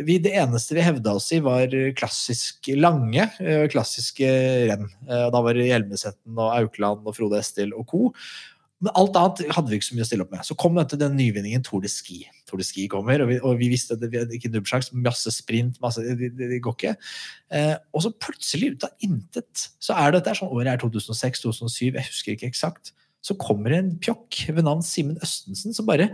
vi 0.00 0.16
Det 0.24 0.32
eneste 0.40 0.76
vi 0.78 0.86
hevda 0.86 1.12
oss 1.18 1.28
i, 1.36 1.42
var 1.44 1.74
klassisk 1.98 2.70
lange, 2.80 3.28
eh, 3.44 3.66
klassiske 3.72 4.30
renn. 4.70 4.88
Eh, 5.08 5.26
Da 5.28 5.44
var 5.44 5.58
det 5.58 5.68
Hjelmesetten 5.68 6.38
og 6.38 6.54
Aukland 6.54 7.04
og 7.04 7.16
Frode 7.18 7.42
Estil 7.42 7.76
og 7.76 7.84
co. 7.92 8.08
Men 8.80 8.94
alt 8.96 9.16
annet 9.18 9.44
hadde 9.52 9.72
vi 9.72 9.80
ikke 9.80 9.90
så 9.90 9.98
mye 9.98 10.06
å 10.06 10.08
stille 10.08 10.24
opp 10.24 10.34
med. 10.34 10.46
Så 10.46 10.56
kom 10.58 10.78
dette 10.78 10.98
den 11.00 11.16
nyvinningen 11.18 11.64
Tour 11.66 11.82
de 11.84 11.90
Ski. 11.92 12.22
Tour 12.48 12.62
de 12.62 12.66
Ski 12.66 12.86
kommer, 12.90 13.22
og 13.24 13.30
vi, 13.30 13.38
og 13.44 13.60
vi 13.60 13.70
visste 13.72 13.96
at 13.96 14.02
det 14.02 14.10
var 14.14 14.32
ikke 14.34 14.50
nubbsjans, 14.54 14.90
masse 14.96 15.32
sprint, 15.36 15.78
masse, 15.84 16.02
det, 16.04 16.32
det, 16.38 16.50
det 16.54 16.62
går 16.64 16.76
ikke. 16.78 16.94
Eh, 17.54 17.74
og 17.92 18.04
så 18.04 18.14
plutselig, 18.26 18.74
ut 18.74 18.88
av 18.88 19.06
intet, 19.06 19.68
så 19.82 19.96
er 19.98 20.12
det 20.12 20.22
dette 20.22 20.38
sånn 20.40 20.52
året 20.54 20.72
er 20.74 20.82
2006-2007, 20.82 21.92
jeg 21.92 22.08
husker 22.08 22.34
ikke 22.34 22.50
eksakt, 22.50 22.92
så 23.24 23.36
kommer 23.38 23.74
en 23.74 23.94
pjokk 24.02 24.44
ved 24.54 24.64
navn 24.66 24.84
Simen 24.86 25.18
Østensen 25.24 25.74
som 25.76 25.88
bare 25.88 26.12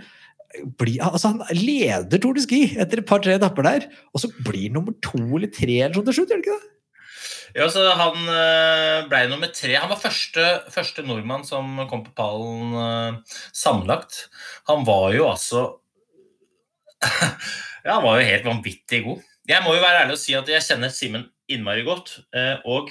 blir, 0.78 1.00
altså 1.02 1.32
Han 1.32 1.42
leder 1.56 2.20
Tour 2.20 2.36
de 2.36 2.44
Ski 2.44 2.62
etter 2.78 3.02
et 3.02 3.08
par-tre 3.08 3.34
etapper 3.38 3.66
der, 3.66 3.88
og 4.14 4.22
så 4.22 4.30
blir 4.46 4.72
nummer 4.74 4.94
to 5.04 5.18
eller 5.24 5.50
tre 5.52 5.80
eller 5.82 5.98
sånn 5.98 6.06
til 6.08 6.20
slutt, 6.20 6.32
gjør 6.32 6.40
det 6.40 6.46
ikke 6.46 6.60
det? 6.60 6.70
Ja, 7.54 7.68
så 7.70 7.84
Han 7.94 8.26
øh, 8.26 9.04
ble 9.10 9.20
nummer 9.30 9.50
tre. 9.54 9.76
Han 9.78 9.92
var 9.92 10.00
første, 10.02 10.42
første 10.74 11.04
nordmann 11.06 11.44
som 11.46 11.84
kom 11.90 12.02
på 12.02 12.14
pallen 12.18 12.74
øh, 12.74 13.38
sammenlagt. 13.54 14.24
Han 14.70 14.82
var 14.88 15.12
jo 15.14 15.28
altså 15.30 15.62
Ja, 17.84 17.98
han 17.98 18.04
var 18.06 18.16
jo 18.16 18.28
helt 18.30 18.46
vanvittig 18.48 19.02
god. 19.04 19.24
Jeg 19.44 19.60
må 19.60 19.74
jo 19.76 19.82
være 19.82 20.04
ærlig 20.04 20.16
og 20.16 20.20
si 20.22 20.32
at 20.38 20.48
jeg 20.48 20.64
kjenner 20.64 20.88
Simen 20.88 21.26
innmari 21.52 21.84
godt. 21.84 22.14
øh, 22.32 22.62
og 22.64 22.88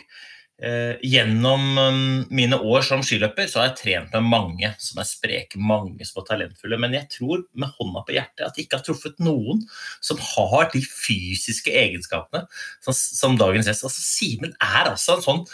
eh, 0.61 0.99
gjennom 1.01 1.63
mm, 1.73 2.19
mine 2.29 2.59
år 2.61 2.85
som 2.85 3.01
skiløper 3.01 3.49
så 3.49 3.59
har 3.59 3.71
jeg 3.71 3.79
trent 3.79 4.13
med 4.13 4.29
mange 4.29 4.69
som 4.77 5.01
er 5.01 5.09
spreke, 5.09 5.57
mange 5.57 6.05
som 6.05 6.21
er 6.21 6.27
talentfulle. 6.29 6.77
Men 6.77 6.93
jeg 6.93 7.09
tror 7.15 7.41
med 7.57 7.73
hånda 7.79 8.05
på 8.05 8.13
hjertet 8.19 8.45
at 8.45 8.57
jeg 8.57 8.67
ikke 8.67 8.79
har 8.79 8.85
truffet 8.85 9.17
noen 9.23 9.65
som 9.97 10.21
har 10.21 10.69
de 10.75 10.83
fysiske 10.85 11.73
egenskapene 11.73 12.45
som, 12.85 12.93
som 12.93 13.39
dagens 13.39 13.69
gjest. 13.71 13.87
Altså, 13.89 14.05
Simen 14.05 14.53
er 14.61 14.93
altså 14.93 15.17
en 15.17 15.25
sånn 15.25 15.47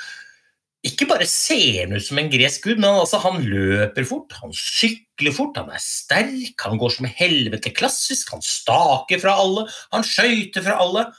ikke 0.87 1.09
bare 1.09 1.25
ser 1.27 1.81
han 1.81 1.95
ut 1.97 2.05
som 2.05 2.19
en 2.21 2.29
gresk 2.31 2.63
gud, 2.69 2.79
men 2.79 2.87
altså, 3.01 3.19
han 3.19 3.41
løper 3.43 4.05
fort, 4.07 4.35
han 4.39 4.53
sykler 4.55 5.33
fort, 5.35 5.57
han 5.59 5.71
er 5.75 5.81
sterk, 5.83 6.55
han 6.63 6.79
går 6.79 6.93
som 6.95 7.09
helvete 7.19 7.73
klassisk, 7.75 8.31
han 8.31 8.43
staker 8.45 9.19
fra 9.19 9.35
alle, 9.43 9.65
han 9.91 10.07
skøyter 10.07 10.63
fra 10.63 10.77
alle. 10.79 11.09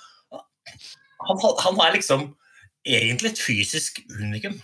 Han, 1.29 1.43
han 1.61 1.83
er 1.85 1.99
liksom 1.99 2.31
egentlig 2.89 3.35
et 3.35 3.43
fysisk 3.45 4.01
unikum. 4.17 4.57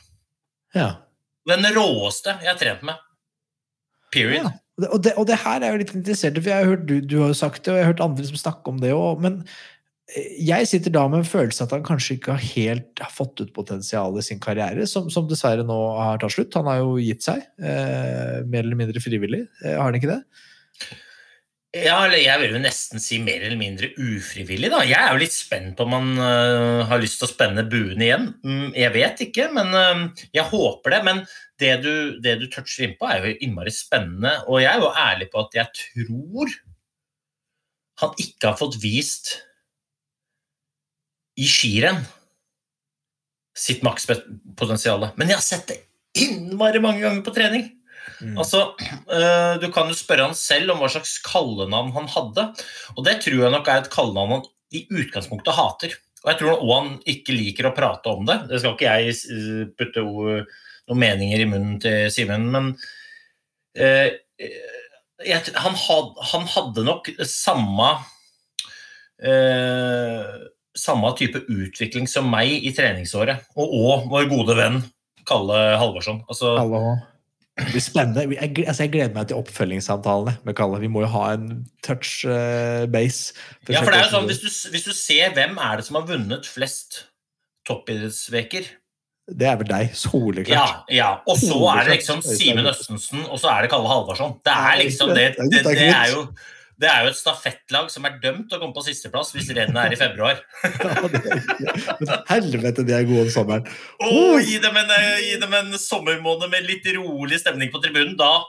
Ja. 0.76 0.94
Den 1.46 1.68
råeste 1.76 2.38
jeg 2.40 2.48
har 2.48 2.60
trent 2.60 2.86
med. 2.86 3.02
Period. 4.14 4.48
Ja. 4.48 4.54
Og, 4.92 4.98
det, 5.04 5.12
og 5.16 5.24
det 5.28 5.38
her 5.40 5.64
er 5.64 5.72
jo 5.72 5.80
litt 5.80 5.94
interessert 5.96 6.36
for 6.36 6.52
jeg 6.52 6.64
har 6.64 6.68
hørt 6.68 6.82
du, 6.88 6.98
du 7.00 7.16
har 7.22 7.36
sagt 7.36 7.62
det, 7.64 7.72
og 7.72 7.78
jeg 7.78 7.86
har 7.86 7.92
hørt 7.94 8.02
andre 8.04 8.26
som 8.28 8.40
snakker 8.40 8.72
om 8.72 8.80
det 8.80 8.92
òg. 8.96 9.22
Men 9.24 9.38
jeg 10.14 10.68
sitter 10.70 10.92
da 10.94 11.02
med 11.10 11.24
en 11.24 11.26
følelse 11.26 11.64
at 11.64 11.72
han 11.74 11.86
kanskje 11.86 12.14
ikke 12.14 12.36
har 12.36 12.50
helt 12.54 13.00
fått 13.10 13.40
ut 13.42 13.50
potensialet 13.56 14.22
i 14.22 14.26
sin 14.28 14.42
karriere, 14.42 14.86
som, 14.86 15.08
som 15.10 15.26
dessverre 15.26 15.64
nå 15.66 15.78
har 15.98 16.20
tatt 16.22 16.36
slutt. 16.36 16.54
Han 16.54 16.70
har 16.70 16.78
jo 16.84 16.92
gitt 17.02 17.26
seg, 17.26 17.42
eh, 17.58 18.44
mer 18.46 18.62
eller 18.62 18.78
mindre 18.78 19.02
frivillig. 19.02 19.42
Eh, 19.64 19.74
har 19.74 19.88
han 19.88 19.98
ikke 19.98 20.12
det? 20.12 20.20
Ja, 21.76 21.96
eller 22.06 22.20
jeg 22.22 22.40
vil 22.40 22.54
jo 22.54 22.60
nesten 22.62 23.02
si 23.02 23.18
mer 23.20 23.42
eller 23.42 23.58
mindre 23.60 23.90
ufrivillig. 23.98 24.70
da. 24.72 24.84
Jeg 24.86 24.96
er 24.96 25.10
jo 25.10 25.20
litt 25.20 25.34
spent 25.34 25.74
på 25.76 25.84
om 25.84 25.96
han 25.96 26.12
uh, 26.22 26.86
har 26.88 27.02
lyst 27.02 27.18
til 27.20 27.26
å 27.26 27.32
spenne 27.32 27.66
buen 27.68 28.00
igjen. 28.00 28.30
Mm, 28.46 28.70
jeg 28.78 28.92
vet 28.94 29.24
ikke, 29.26 29.48
men 29.52 29.74
uh, 29.74 30.22
jeg 30.32 30.46
håper 30.54 30.94
det. 30.94 31.00
Men 31.04 31.20
det 31.60 31.74
du, 31.82 31.92
det 32.24 32.38
du 32.40 32.46
toucher 32.52 32.86
innpå, 32.86 33.10
er 33.10 33.26
jo 33.26 33.34
innmari 33.44 33.74
spennende. 33.74 34.32
Og 34.46 34.62
jeg 34.62 34.70
er 34.72 34.86
jo 34.86 34.94
ærlig 35.02 35.28
på 35.34 35.42
at 35.42 35.58
jeg 35.58 35.82
tror 35.82 36.54
han 38.00 38.16
ikke 38.22 38.52
har 38.52 38.58
fått 38.60 38.80
vist 38.80 39.34
i 41.36 41.46
skirenn 41.48 42.02
sitt 43.56 43.82
makspotensial. 43.84 45.08
Men 45.16 45.32
jeg 45.32 45.38
har 45.38 45.44
sett 45.44 45.68
det 45.70 45.80
innmari 46.16 46.80
mange 46.80 47.02
ganger 47.04 47.24
på 47.24 47.34
trening. 47.36 47.70
Mm. 48.20 48.36
Altså, 48.40 48.72
øh, 48.78 49.60
Du 49.60 49.70
kan 49.72 49.88
jo 49.88 49.96
spørre 49.96 50.28
han 50.28 50.36
selv 50.36 50.72
om 50.72 50.80
hva 50.80 50.90
slags 50.92 51.18
kallenavn 51.24 51.92
han 51.96 52.08
hadde. 52.12 52.50
Og 52.96 53.04
det 53.04 53.20
tror 53.24 53.46
jeg 53.46 53.54
nok 53.54 53.68
er 53.68 53.82
et 53.82 53.92
kallenavn 53.92 54.36
han 54.38 54.46
i 54.76 54.86
utgangspunktet 54.90 55.56
hater. 55.56 55.96
Og 56.24 56.32
jeg 56.32 56.40
tror 56.40 56.62
òg 56.62 56.72
han 56.74 56.94
ikke 57.06 57.36
liker 57.36 57.68
å 57.68 57.74
prate 57.76 58.12
om 58.12 58.24
det. 58.28 58.38
Det 58.50 58.60
skal 58.60 58.76
ikke 58.76 58.94
jeg 58.96 59.18
øh, 59.36 59.66
putte 59.76 60.04
noen 60.04 61.02
meninger 61.02 61.42
i 61.42 61.48
munnen 61.50 61.80
til 61.82 62.10
Simen, 62.14 62.44
men 62.52 62.68
uh, 63.74 64.08
jeg, 65.26 65.54
han, 65.56 65.78
had, 65.80 66.12
han 66.30 66.44
hadde 66.52 66.84
nok 66.86 67.08
samme 67.26 67.88
øh, 69.18 70.46
samme 70.76 71.10
type 71.18 71.42
utvikling 71.48 72.08
som 72.10 72.28
meg 72.30 72.52
i 72.52 72.72
treningsåret. 72.76 73.48
Og 73.56 73.76
òg 73.80 74.08
vår 74.12 74.30
gode 74.30 74.56
venn 74.58 74.80
Kalle 75.26 75.60
Halvorsson. 75.80 76.22
Altså. 76.30 76.54
Det 77.56 77.70
blir 77.72 77.80
spennende. 77.82 78.36
Jeg, 78.36 78.52
altså 78.68 78.84
jeg 78.84 78.92
gleder 78.92 79.14
meg 79.16 79.28
til 79.30 79.40
oppfølgingssamtalene 79.40 80.36
med 80.44 80.56
Kalle. 80.58 80.80
Vi 80.82 80.90
må 80.92 81.06
jo 81.06 81.10
ha 81.14 81.26
en 81.34 81.62
touch 81.86 82.26
uh, 82.28 82.84
base. 82.92 83.32
Ja, 83.68 83.80
for 83.80 83.94
det 83.94 84.02
er 84.02 84.08
jo 84.10 84.12
sånn, 84.12 84.28
hvis 84.28 84.42
du, 84.44 84.50
hvis 84.74 84.84
du 84.84 84.92
ser 84.92 85.32
hvem 85.36 85.56
er 85.56 85.80
det 85.80 85.86
som 85.88 85.98
har 85.98 86.04
vunnet 86.08 86.48
flest 86.48 87.06
toppidrettsveker 87.66 88.68
Det 89.26 89.48
er 89.48 89.56
vel 89.58 89.70
deg. 89.70 89.88
Ja, 89.88 89.98
Soleklart. 89.98 90.84
ja. 90.92 91.08
Og 91.26 91.40
så 91.40 91.56
er 91.72 91.88
det 91.88 91.96
liksom 91.96 92.20
Simen 92.22 92.68
Østensen, 92.70 93.24
og 93.24 93.40
så 93.42 93.50
er 93.56 93.64
det 93.64 93.72
Kalle 93.72 93.90
Halvorsson. 93.90 94.36
Det 94.46 94.54
er 94.54 94.76
liksom 94.84 95.16
det, 95.16 95.26
Det 95.40 95.48
det, 95.56 95.64
det, 95.80 95.88
er 95.88 96.12
jo, 96.12 96.26
det 96.76 96.88
er 96.90 97.06
jo 97.06 97.12
et 97.12 97.16
stafettlag 97.18 97.88
som 97.92 98.04
er 98.04 98.18
dømt 98.20 98.50
til 98.50 98.58
å 98.58 98.60
komme 98.60 98.76
på 98.76 98.84
sisteplass 98.84 99.32
hvis 99.32 99.48
rennet 99.56 99.78
er 99.80 99.94
i 99.94 99.98
februar. 100.00 100.42
Men 102.02 102.12
helvete, 102.28 102.84
de 102.84 102.96
er 102.96 103.06
gode 103.08 103.24
om 103.24 103.32
sommeren. 103.32 103.70
Å, 104.04 104.10
gi, 104.44 104.58
dem 104.60 104.76
en, 104.82 104.92
eh, 104.98 105.22
gi 105.24 105.38
dem 105.40 105.56
en 105.56 105.72
sommermåned 105.80 106.52
med 106.52 106.68
litt 106.68 106.88
rolig 106.98 107.40
stemning 107.40 107.72
på 107.72 107.80
tribunen. 107.80 108.12
Da 108.20 108.42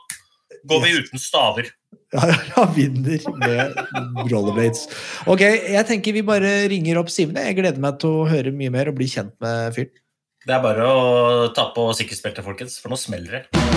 går 0.67 0.83
vi 0.83 0.95
uten 0.99 1.23
staver. 1.23 1.71
Ja, 2.11 2.27
ja, 2.31 2.65
vinner 2.75 3.23
med 3.39 3.79
rollerblades. 4.31 4.85
Ok, 5.27 5.43
jeg 5.47 5.87
tenker 5.87 6.15
vi 6.15 6.27
bare 6.27 6.51
ringer 6.71 6.99
opp 7.01 7.11
Simen. 7.11 7.39
Jeg 7.47 7.59
gleder 7.61 7.83
meg 7.83 7.99
til 8.03 8.21
å 8.21 8.27
høre 8.27 8.55
mye 8.55 8.73
mer 8.73 8.91
og 8.91 8.99
bli 8.99 9.07
kjent 9.11 9.35
med 9.43 9.75
fyren. 9.75 9.95
Det 10.47 10.55
er 10.55 10.63
bare 10.63 10.87
å 10.87 11.49
ta 11.55 11.69
på 11.75 11.89
sikkerhetsbeltet, 11.95 12.45
folkens, 12.45 12.79
for 12.79 12.93
nå 12.93 12.99
smeller 12.99 13.41
det. 13.41 13.76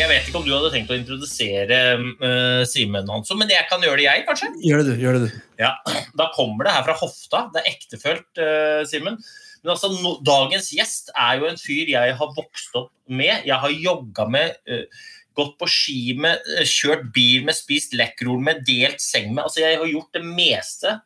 Jeg 0.00 0.08
vet 0.08 0.28
ikke 0.30 0.40
om 0.40 0.46
du 0.46 0.54
hadde 0.54 0.70
tenkt 0.72 0.92
å 0.94 0.96
introdusere 0.96 1.78
uh, 2.00 2.62
Simen 2.68 3.10
Hansson, 3.12 3.36
men 3.36 3.50
jeg 3.52 3.66
kan 3.68 3.82
gjøre 3.84 3.98
det, 4.00 4.06
jeg, 4.06 4.24
kanskje? 4.24 4.48
Gjør 4.64 4.80
det 4.80 4.94
du. 4.94 5.02
gjør 5.02 5.18
det 5.18 5.26
du. 5.26 5.34
Ja, 5.60 5.74
Da 6.16 6.30
kommer 6.32 6.64
det 6.64 6.72
her 6.72 6.86
fra 6.86 6.94
hofta. 6.96 7.42
Det 7.52 7.60
er 7.60 7.68
ektefølt, 7.74 8.40
uh, 8.40 8.80
Simen. 8.88 9.20
Men 9.60 9.74
altså, 9.74 9.92
no, 10.00 10.14
dagens 10.24 10.70
gjest 10.72 11.12
er 11.12 11.42
jo 11.42 11.50
en 11.50 11.60
fyr 11.60 11.92
jeg 11.92 12.16
har 12.16 12.32
vokst 12.38 12.80
opp 12.80 12.94
med. 13.12 13.44
Jeg 13.44 13.60
har 13.60 13.76
jogga 13.76 14.28
med, 14.32 14.56
uh, 14.72 15.06
gått 15.36 15.58
på 15.60 15.68
ski 15.68 16.00
med, 16.16 16.48
kjørt 16.64 17.10
bil 17.12 17.44
med, 17.44 17.58
spist 17.60 17.92
lekkerol 17.92 18.40
med, 18.46 18.64
delt 18.64 19.04
seng 19.04 19.34
med. 19.34 19.44
Altså, 19.44 19.66
jeg 19.66 19.82
har 19.82 19.92
gjort 19.92 20.16
det 20.16 20.24
meste 20.24 21.00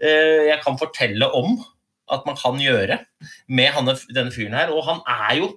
jeg 0.00 0.56
kan 0.64 0.78
fortelle 0.80 1.26
om 1.36 1.58
at 2.08 2.22
man 2.24 2.38
kan 2.40 2.56
gjøre 2.56 2.96
med 3.52 3.68
han, 3.76 3.90
denne 4.08 4.32
fyren 4.32 4.56
her. 4.56 4.72
Og 4.72 4.80
han 4.86 5.02
er 5.04 5.34
jo 5.42 5.50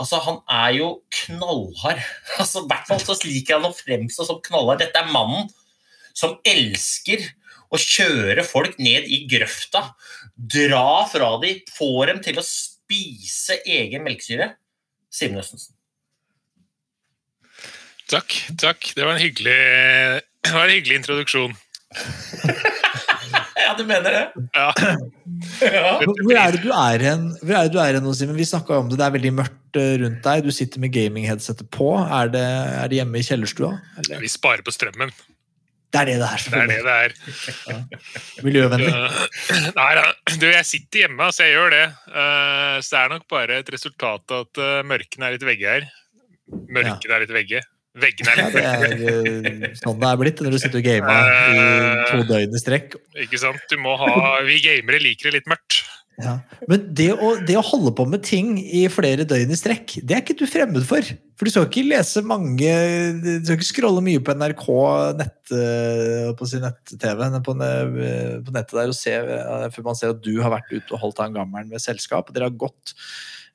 Altså, 0.00 0.20
Han 0.24 0.40
er 0.48 0.76
jo 0.78 0.90
knallhard. 1.22 2.00
Altså, 2.40 2.64
I 2.64 2.70
hvert 2.70 2.88
fall 2.88 3.02
så 3.04 3.18
liker 3.26 3.58
han 3.58 3.68
å 3.68 3.76
fremstå 3.76 4.26
som 4.28 4.40
knallhard. 4.46 4.82
Dette 4.82 5.02
er 5.02 5.12
mannen 5.12 5.50
som 6.16 6.38
elsker 6.48 7.28
å 7.70 7.78
kjøre 7.78 8.42
folk 8.46 8.80
ned 8.82 9.06
i 9.06 9.22
grøfta, 9.30 9.92
dra 10.34 11.04
fra 11.10 11.28
dem, 11.42 11.60
få 11.70 11.92
dem 12.10 12.18
til 12.24 12.40
å 12.40 12.46
spise 12.46 13.60
egen 13.62 14.02
melkesyre. 14.06 14.54
Simen 15.10 15.42
Østensen. 15.42 15.76
Takk. 18.10 18.34
takk. 18.58 18.90
Det 18.96 19.06
var 19.06 19.14
en 19.14 19.22
hyggelig, 19.22 19.58
det 20.42 20.54
var 20.56 20.66
en 20.66 20.74
hyggelig 20.74 21.02
introduksjon. 21.02 21.58
Ja, 23.60 23.74
du 23.78 23.84
mener 23.86 24.10
det? 24.10 24.22
Ja. 24.56 24.72
Ja. 25.60 25.96
Hvor 26.04 26.36
er 26.36 26.54
det 26.54 26.62
du 26.64 26.70
er 26.72 27.02
hen? 27.04 27.26
Hvor 27.42 27.56
er 27.56 27.68
det 27.68 27.74
du 27.74 27.80
er 27.82 27.96
hen 27.96 28.06
nå, 28.06 28.14
Simen? 28.16 28.38
Vi 28.38 28.46
snakka 28.48 28.78
om 28.80 28.88
det, 28.90 28.98
det 29.00 29.06
er 29.06 29.16
veldig 29.16 29.32
mørkt 29.40 29.80
eh, 29.80 29.96
rundt 30.02 30.22
deg. 30.24 30.46
Du 30.46 30.54
sitter 30.54 30.82
med 30.82 30.94
gaming-headsetet 30.94 31.68
på. 31.74 31.92
Er 32.00 32.32
det, 32.32 32.46
er 32.80 32.90
det 32.90 33.00
hjemme 33.00 33.20
i 33.20 33.26
kjellerstua? 33.26 33.74
Eller? 34.00 34.22
Vi 34.24 34.32
sparer 34.32 34.64
på 34.66 34.74
strømmen. 34.74 35.12
Det 35.90 35.98
er 35.98 36.06
det 36.06 36.18
det 36.20 36.26
er, 36.28 36.42
Det 36.46 36.58
er 36.60 36.68
det 36.70 36.82
det 36.86 36.92
er. 36.94 37.86
Miljøvennlig. 38.46 38.90
Uh, 38.94 39.22
Nei 39.80 39.88
da. 39.98 40.04
Du, 40.38 40.46
jeg 40.46 40.66
sitter 40.68 41.04
hjemme, 41.04 41.30
så 41.34 41.48
jeg 41.48 41.56
gjør 41.56 41.74
det. 41.74 41.86
Uh, 42.06 42.76
så 42.78 42.94
det 42.94 43.00
er 43.00 43.12
nok 43.16 43.26
bare 43.32 43.58
et 43.58 43.72
resultat 43.74 44.36
av 44.36 44.46
at 44.46 44.62
uh, 44.62 44.76
mørkene 44.86 45.26
er 45.26 45.34
litt 45.34 45.46
vegge 45.48 45.74
her. 45.74 45.88
Mørkene 46.70 47.16
er 47.16 47.24
litt 47.24 47.34
vegge. 47.34 47.64
Veggene 47.98 48.34
er 48.36 48.38
Ja, 48.38 48.50
det 48.52 48.60
er 48.62 48.92
eh, 49.10 49.78
sånn 49.80 49.98
det 49.98 50.10
er 50.10 50.18
blitt 50.20 50.42
når 50.44 50.54
du 50.54 50.58
sitter 50.62 50.78
og 50.78 50.86
gamer 50.86 51.30
i 51.50 51.64
to 52.06 52.26
døgn 52.28 52.54
i 52.54 52.60
strekk. 52.62 52.94
Ikke 53.26 53.40
sant? 53.42 53.64
Du 53.70 53.80
må 53.82 53.96
ha 53.98 54.12
Vi 54.46 54.60
gamere 54.62 55.00
liker 55.02 55.30
det 55.30 55.40
litt 55.40 55.50
mørkt. 55.50 55.80
Ja. 56.20 56.34
Men 56.68 56.84
det 56.96 57.08
å, 57.14 57.32
det 57.46 57.56
å 57.56 57.64
holde 57.64 57.92
på 57.96 58.04
med 58.08 58.22
ting 58.26 58.52
i 58.60 58.84
flere 58.92 59.24
døgn 59.28 59.54
i 59.54 59.58
strekk, 59.58 59.96
det 60.04 60.16
er 60.16 60.22
ikke 60.22 60.36
du 60.38 60.44
fremmed 60.50 60.84
for. 60.86 61.06
For 61.38 61.48
du 61.48 61.52
skal 61.54 61.66
ikke 61.66 61.86
lese 61.88 62.20
mange 62.26 62.68
Du 63.22 63.30
skal 63.38 63.56
ikke 63.56 63.68
scrolle 63.70 64.02
mye 64.04 64.20
på 64.20 64.34
NRK 64.36 64.66
nett, 65.16 65.38
eh, 65.56 66.28
på 66.36 66.48
sin 66.50 66.62
nett-TV 66.66 67.24
på, 67.40 67.56
på 67.56 68.54
nettet 68.54 68.76
der 68.76 68.92
og 68.92 68.98
se 68.98 69.16
eh, 69.16 69.66
før 69.72 69.88
man 69.88 69.98
ser 69.98 70.12
at 70.14 70.20
du 70.22 70.34
har 70.44 70.52
vært 70.52 70.70
ute 70.74 70.94
og 70.94 71.06
holdt 71.06 71.24
han 71.24 71.32
en 71.32 71.40
gammel 71.40 71.72
med 71.72 71.82
selskap. 71.82 72.30
Dere 72.36 72.50
har 72.50 72.60
gått 72.60 72.94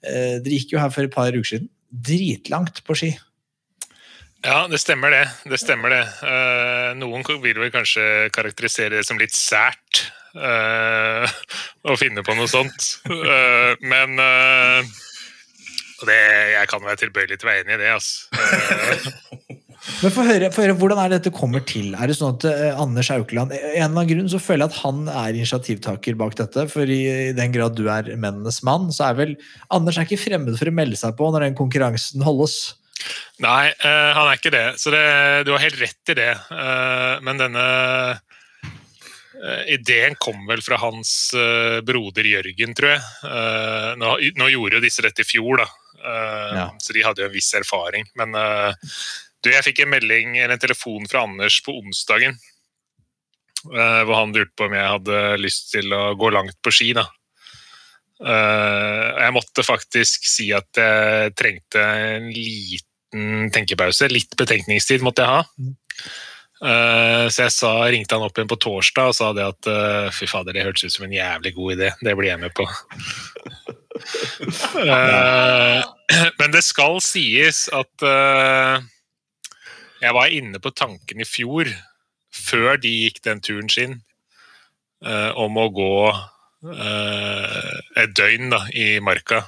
eh, 0.02 0.42
Dere 0.42 0.58
gikk 0.58 0.76
jo 0.76 0.82
her 0.82 0.92
for 0.92 1.06
et 1.06 1.14
par 1.14 1.32
uker 1.32 1.52
siden. 1.54 1.72
Dritlangt 1.94 2.82
på 2.88 2.98
ski. 2.98 3.14
Ja, 4.46 4.68
det 4.70 4.78
stemmer 4.78 5.10
det. 5.10 5.24
Det 5.50 5.58
stemmer 5.58 5.90
det. 5.90 6.04
Eh, 6.22 6.92
noen 7.00 7.26
vil 7.42 7.58
vel 7.58 7.72
kanskje 7.74 8.30
karakterisere 8.36 9.00
det 9.00 9.08
som 9.08 9.18
litt 9.18 9.34
sært 9.34 10.06
uh, 10.38 11.26
å 11.90 11.98
finne 11.98 12.22
på 12.26 12.36
noe 12.38 12.50
sånt. 12.50 12.92
Uh, 13.10 13.74
men 13.82 14.20
uh, 14.22 14.86
det, 16.06 16.20
jeg 16.54 16.70
kan 16.70 16.86
være 16.86 17.02
tilbøyelig 17.08 17.40
til 17.40 17.48
å 17.48 17.52
være 17.52 17.66
enig 17.66 17.78
i 17.80 17.82
det, 17.84 17.94
altså. 17.96 18.30
Men 20.02 20.10
få 20.10 20.24
høre, 20.26 20.48
høre, 20.50 20.74
Hvordan 20.80 20.98
er 20.98 21.12
det 21.12 21.18
dette 21.20 21.32
kommer 21.36 21.62
til? 21.62 21.92
Er 21.94 22.10
det 22.10 22.16
sånn 22.18 22.40
at 22.40 22.46
Anders 22.82 23.12
Aukeland 23.14 23.52
En 23.54 23.60
eller 23.62 23.84
annen 23.86 24.08
grunn 24.10 24.32
så 24.32 24.40
føler 24.42 24.66
jeg 24.66 24.74
at 24.74 24.80
han 24.82 25.04
er 25.12 25.38
initiativtaker 25.38 26.18
bak 26.18 26.34
dette. 26.40 26.64
For 26.72 26.90
i, 26.90 26.98
i 27.30 27.36
den 27.38 27.54
grad 27.54 27.78
du 27.78 27.84
er 27.94 28.10
mennenes 28.18 28.64
mann, 28.66 28.90
så 28.96 29.12
er 29.12 29.20
vel 29.20 29.36
Anders 29.70 30.00
er 30.02 30.08
ikke 30.08 30.24
fremmed 30.24 30.58
for 30.58 30.72
å 30.72 30.74
melde 30.74 30.98
seg 30.98 31.14
på 31.20 31.30
når 31.30 31.46
den 31.46 31.60
konkurransen 31.60 32.26
holdes. 32.26 32.58
Nei, 33.44 33.68
eh, 33.68 34.12
han 34.16 34.30
er 34.30 34.38
ikke 34.38 34.54
det. 34.54 34.68
Så 34.80 34.94
det, 34.94 35.04
du 35.48 35.52
har 35.56 35.64
helt 35.64 35.82
rett 35.82 36.14
i 36.14 36.18
det. 36.18 36.32
Eh, 36.32 37.16
men 37.26 37.42
denne 37.42 37.66
eh, 38.16 39.64
ideen 39.76 40.16
kom 40.22 40.46
vel 40.48 40.64
fra 40.64 40.80
hans 40.80 41.12
broder 41.86 42.30
Jørgen, 42.30 42.76
tror 42.78 42.96
jeg. 42.96 43.04
Nå, 44.00 44.16
nå 44.40 44.48
gjorde 44.54 44.80
jo 44.80 44.86
disse 44.86 45.04
dette 45.04 45.26
i 45.26 45.28
fjor, 45.28 45.60
da. 45.64 45.68
Ja. 46.06 46.66
Så 46.80 46.94
de 46.94 47.04
hadde 47.04 47.24
jo 47.24 47.28
en 47.28 47.34
viss 47.34 47.52
erfaring. 47.58 48.06
Men 48.20 48.36
du, 48.36 49.50
jeg 49.52 49.66
fikk 49.66 49.84
en 49.84 49.92
melding 49.92 50.38
eller 50.38 50.56
en 50.56 50.62
telefon 50.62 51.08
fra 51.10 51.26
Anders 51.26 51.58
på 51.66 51.74
onsdagen. 51.76 52.38
hvor 53.66 54.16
han 54.16 54.34
lurte 54.34 54.54
på 54.56 54.68
om 54.68 54.76
jeg 54.78 54.92
hadde 54.96 55.22
lyst 55.42 55.72
til 55.74 55.94
å 55.98 56.16
gå 56.16 56.30
langt 56.34 56.58
på 56.64 56.74
ski. 56.74 56.94
da. 56.96 57.08
Jeg 58.22 59.36
måtte 59.36 59.66
faktisk 59.66 60.30
si 60.30 60.52
at 60.56 60.80
jeg 60.80 61.34
trengte 61.36 61.84
en 61.84 62.30
liten 62.32 62.95
tenkepause. 63.56 64.10
Litt 64.12 64.36
betenkningstid 64.40 65.04
måtte 65.06 65.26
jeg 65.26 65.36
ha. 65.36 65.44
Eh, 66.64 67.26
så 67.30 67.46
jeg 67.46 67.52
sa, 67.52 67.72
ringte 67.92 68.16
han 68.16 68.24
opp 68.24 68.38
igjen 68.38 68.50
på 68.50 68.58
torsdag 68.64 69.12
og 69.12 69.18
sa 69.18 69.32
det 69.36 69.44
at 69.44 69.68
eh, 69.68 70.08
fy 70.16 70.28
fader, 70.30 70.56
det 70.56 70.64
hørtes 70.64 70.88
ut 70.88 70.96
som 70.96 71.06
en 71.08 71.16
jævlig 71.16 71.52
god 71.58 71.74
idé. 71.76 71.90
Det 72.00 72.16
blir 72.16 72.32
jeg 72.34 72.44
med 72.46 72.56
på. 72.56 72.68
Eh, 74.76 75.80
men 76.36 76.52
det 76.52 76.60
skal 76.68 76.98
sies 77.02 77.62
at 77.74 78.04
jeg 80.04 80.12
var 80.18 80.34
inne 80.36 80.60
på 80.62 80.70
tanken 80.76 81.24
i 81.24 81.26
fjor, 81.26 81.72
før 82.36 82.76
de 82.84 82.92
gikk 82.92 83.22
den 83.26 83.40
turen 83.42 83.72
sin, 83.72 83.96
om 85.40 85.58
å 85.58 85.66
gå 85.74 85.96
et 88.04 88.14
døgn 88.20 88.52
da, 88.52 88.62
i 88.76 89.00
marka. 89.00 89.46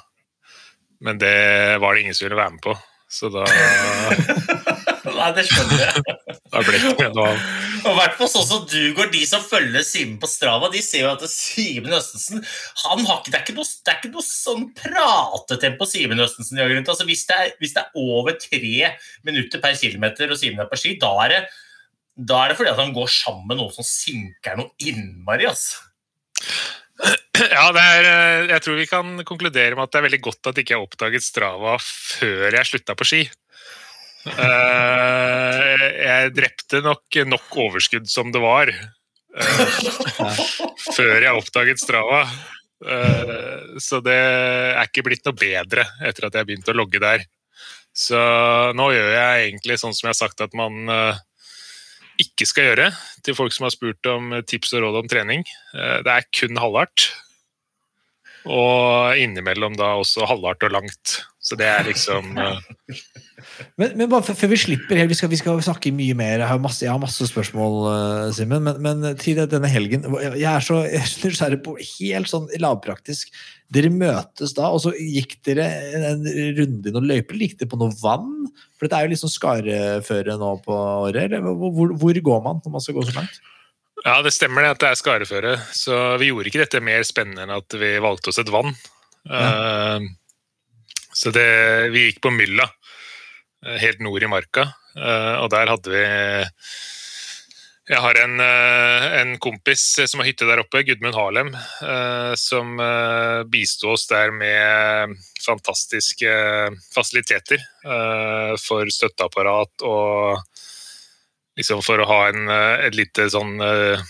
Men 1.03 1.19
det 1.21 1.37
var 1.83 1.93
det 1.93 2.07
ingen 2.07 2.17
som 2.17 2.29
ville 2.29 2.39
være 2.39 2.55
med 2.55 2.63
på. 2.63 2.77
Så 3.07 3.29
da, 3.31 3.45
Nei, 5.17 5.29
det 5.35 5.45
skjønner 5.47 5.79
jeg. 5.81 6.15
da 6.51 6.61
ble 6.63 6.73
det 6.75 6.89
ikke 6.91 7.07
noe 7.15 7.27
av. 7.31 7.45
Og 7.77 7.91
i 7.91 7.97
hvert 8.01 8.17
fall 8.19 8.29
sånn 8.31 8.47
som 8.47 8.65
du 8.67 8.81
går, 8.97 9.09
De 9.13 9.21
som 9.29 9.43
følger 9.43 9.85
Simen 9.85 10.17
på 10.21 10.29
Strava, 10.29 10.69
de 10.73 10.81
ser 10.83 11.05
jo 11.05 11.11
at 11.13 11.23
Simen 11.31 11.95
Østensen 11.95 12.43
han 12.83 13.05
har 13.07 13.21
ikke, 13.21 13.31
det, 13.31 13.39
er 13.39 13.45
ikke 13.45 13.55
noe, 13.57 13.67
det 13.67 13.93
er 13.93 13.99
ikke 14.01 14.11
noe 14.13 14.27
sånn 14.27 14.65
pratetempo 14.77 15.87
Simen 15.89 16.23
Østensen 16.23 16.59
gjør. 16.59 16.75
Altså, 16.83 17.07
hvis, 17.07 17.23
det 17.29 17.39
er, 17.39 17.53
hvis 17.61 17.77
det 17.77 17.85
er 17.85 18.03
over 18.03 18.37
tre 18.41 18.91
minutter 19.27 19.63
per 19.63 19.79
kilometer 19.79 20.33
og 20.33 20.41
Simen 20.41 20.63
er 20.63 20.69
på 20.71 20.79
ski, 20.79 20.97
da 21.01 21.13
er 21.25 21.33
det, 21.33 21.41
da 22.27 22.43
er 22.43 22.51
det 22.51 22.59
fordi 22.59 22.73
at 22.73 22.81
han 22.81 22.95
går 22.95 23.11
sammen 23.13 23.47
med 23.49 23.61
noen 23.61 23.75
som 23.75 23.87
sinker 23.87 24.59
noe 24.59 24.73
innmari. 24.83 25.47
Altså. 25.49 25.85
Ja, 27.57 27.67
det 27.75 27.81
er, 27.83 28.07
eh, 28.09 28.45
jeg 28.53 28.63
tror 28.65 28.77
vi 28.79 28.87
kan 28.89 29.17
konkludere 29.27 29.77
med 29.77 29.85
at 29.85 29.93
det 29.93 29.99
er 29.99 30.07
veldig 30.07 30.23
godt 30.25 30.49
at 30.49 30.61
ikke 30.61 30.75
jeg 30.75 30.85
oppdaget 30.85 31.25
Strava 31.25 31.75
før 31.81 32.57
jeg 32.57 32.71
slutta 32.71 32.97
på 32.97 33.07
ski. 33.07 33.25
Eh, 34.27 35.83
jeg 36.03 36.31
drepte 36.35 36.81
nok 36.83 37.15
nok 37.29 37.53
overskudd 37.63 38.09
som 38.11 38.27
det 38.35 38.41
var, 38.43 38.67
eh, 38.67 39.77
før 40.97 41.13
jeg 41.23 41.31
oppdaget 41.31 41.79
Strava. 41.79 42.25
Så 43.79 44.01
det 44.03 44.17
er 44.17 44.83
ikke 44.83 45.05
blitt 45.07 45.23
noe 45.25 45.37
bedre 45.39 45.85
etter 46.03 46.27
at 46.27 46.35
jeg 46.35 46.49
begynte 46.49 46.75
å 46.75 46.77
logge 46.77 46.99
der. 46.99 47.23
Så 47.95 48.19
nå 48.75 48.89
gjør 48.91 49.15
jeg 49.15 49.47
egentlig 49.47 49.79
sånn 49.79 49.95
som 49.95 50.09
jeg 50.09 50.13
har 50.17 50.19
sagt 50.19 50.43
at 50.43 50.59
man 50.59 50.91
ikke 52.21 52.47
skal 52.49 52.69
gjøre 52.71 52.89
til 53.25 53.35
folk 53.37 53.53
som 53.55 53.67
har 53.67 53.73
spurt 53.75 54.09
om 54.09 54.33
tips 54.47 54.73
og 54.77 54.85
råd 54.85 55.01
om 55.03 55.09
trening. 55.11 55.45
Eh, 55.73 55.97
Det 56.03 56.13
er 56.13 56.29
kun 56.39 56.57
halvhardt. 56.57 57.11
Og 58.47 59.19
innimellom 59.19 59.75
da 59.79 59.95
også 59.99 60.27
halvhardt 60.29 60.65
og 60.67 60.75
langt. 60.77 61.19
Så 61.43 61.57
det 61.59 61.67
er 61.69 61.87
liksom 61.87 62.35
uh... 62.37 62.59
Men, 63.77 63.93
men 63.97 64.09
bare 64.09 64.25
før- 64.25 64.49
vi 64.51 64.57
slipper 64.59 64.97
helt, 64.99 65.09
vi 65.09 65.17
skal, 65.17 65.29
vi 65.31 65.39
skal 65.39 65.59
snakke 65.63 65.91
mye 65.95 66.13
mer. 66.17 66.41
Jeg 66.41 66.49
har 66.49 66.59
masse, 66.61 66.83
jeg 66.83 66.91
har 66.91 67.01
masse 67.01 67.27
spørsmål, 67.29 67.75
eh, 67.91 68.31
Simen. 68.37 68.63
Men, 68.65 68.79
men 68.83 69.17
til 69.21 69.39
denne 69.49 69.69
helgen 69.71 70.05
Jeg 70.37 70.47
er 70.49 70.65
så 70.65 70.81
er 70.85 71.05
nysgjerrig 71.23 71.61
på 71.65 71.77
helt 71.79 72.31
sånn 72.31 72.47
lavpraktisk. 72.61 73.31
Dere 73.73 73.91
møtes 73.93 74.53
da, 74.57 74.69
og 74.71 74.81
så 74.83 74.93
gikk 74.95 75.37
dere 75.47 75.67
en 75.97 76.25
runde 76.59 76.89
i 76.89 76.95
noen 76.95 77.09
løyper. 77.09 77.39
Gikk 77.41 77.57
dere 77.61 77.71
på 77.73 77.81
noe 77.81 77.95
vann? 78.01 78.47
For 78.77 78.87
dette 78.87 79.01
er 79.01 79.13
jo 79.13 79.21
sånn 79.23 79.35
skareføre 79.35 80.37
nå 80.41 80.53
på 80.65 80.81
året. 81.07 81.37
Hvor, 81.41 81.93
hvor 81.97 82.23
går 82.31 82.43
man 82.45 82.61
når 82.63 82.77
man 82.77 82.85
skal 82.85 82.99
gå 82.99 83.07
så 83.09 83.17
langt? 83.19 83.41
Ja, 84.05 84.21
det 84.21 84.31
stemmer 84.35 84.63
det 84.63 84.75
at 84.75 84.83
det 84.83 84.89
er 84.91 84.99
skareføre. 84.99 85.55
Så 85.73 85.95
vi 86.21 86.29
gjorde 86.29 86.51
ikke 86.51 86.61
dette 86.63 86.83
mer 86.85 87.03
spennende 87.07 87.43
enn 87.47 87.55
at 87.55 87.77
vi 87.79 87.95
valgte 88.03 88.31
oss 88.31 88.39
et 88.43 88.51
vann. 88.53 88.75
Eh, 89.29 89.99
Så 91.17 91.31
det, 91.33 91.89
vi 91.89 92.03
gikk 92.05 92.19
på 92.21 92.29
Mylla, 92.29 92.67
eh, 93.65 93.79
helt 93.81 93.99
nord 94.05 94.21
i 94.21 94.29
marka. 94.29 94.67
uh, 94.97 95.41
Og 95.41 95.49
der 95.49 95.67
hadde 95.67 95.89
vi 95.89 96.03
Jeg 97.89 98.01
har 98.03 98.17
en, 98.21 98.39
en 98.41 99.37
kompis 99.39 99.81
som 100.05 100.19
har 100.19 100.27
hytte 100.27 100.45
der 100.45 100.59
oppe, 100.59 100.83
Gudmund 100.83 101.15
Harlem, 101.15 101.53
som 102.35 102.75
bisto 103.47 103.93
oss 103.93 104.07
der 104.07 104.29
med 104.35 105.15
fantastiske 105.39 106.27
fasiliteter 106.91 107.63
for 108.59 108.91
støtteapparat 108.91 109.85
og 109.87 110.43
liksom 111.57 111.81
for 111.85 112.01
å 112.01 112.07
ha 112.07 112.21
en, 112.29 112.47
eh, 112.49 112.85
et 112.87 112.95
lite 112.97 113.27
sånn 113.33 113.57
eh, 113.61 114.05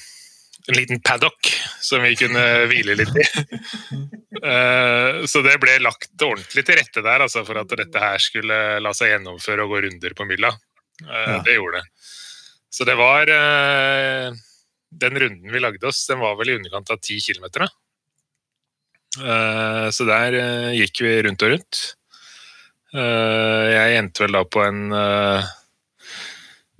en 0.68 0.76
liten 0.76 1.00
paddock 1.00 1.48
som 1.80 2.04
vi 2.04 2.16
kunne 2.20 2.44
hvile 2.72 2.98
litt 3.00 3.16
i. 3.16 3.28
Eh, 4.38 5.24
Så 5.26 5.42
det 5.42 5.56
ble 5.58 5.80
lagt 5.82 6.12
ordentlig 6.22 6.62
til 6.68 6.78
rette 6.78 7.02
der 7.02 7.24
altså, 7.26 7.42
for 7.48 7.58
at 7.58 7.72
dette 7.80 8.02
her 8.04 8.22
skulle 8.22 8.58
la 8.84 8.92
seg 8.94 9.10
gjennomføre 9.10 9.64
og 9.66 9.72
gå 9.74 9.80
runder 9.88 10.14
på 10.14 10.28
mylla. 10.30 10.52
Det 11.42 11.56
gjorde 11.56 11.80
det. 11.82 12.06
Så 12.70 12.86
det 12.86 12.94
var 13.00 13.26
Den 13.26 15.20
runden 15.24 15.50
vi 15.52 15.64
lagde 15.64 15.90
oss, 15.90 16.04
den 16.06 16.22
var 16.22 16.38
vel 16.38 16.52
i 16.54 16.58
underkant 16.60 16.94
av 16.94 17.02
ti 17.02 17.18
kilometer. 17.24 17.66
Så 19.18 20.08
der 20.12 20.38
gikk 20.78 21.02
vi 21.02 21.16
rundt 21.26 21.48
og 21.48 21.56
rundt. 21.56 21.82
Jeg 22.94 23.98
endte 23.98 24.28
vel 24.28 24.38
da 24.38 24.46
på 24.46 24.68
en 24.68 24.84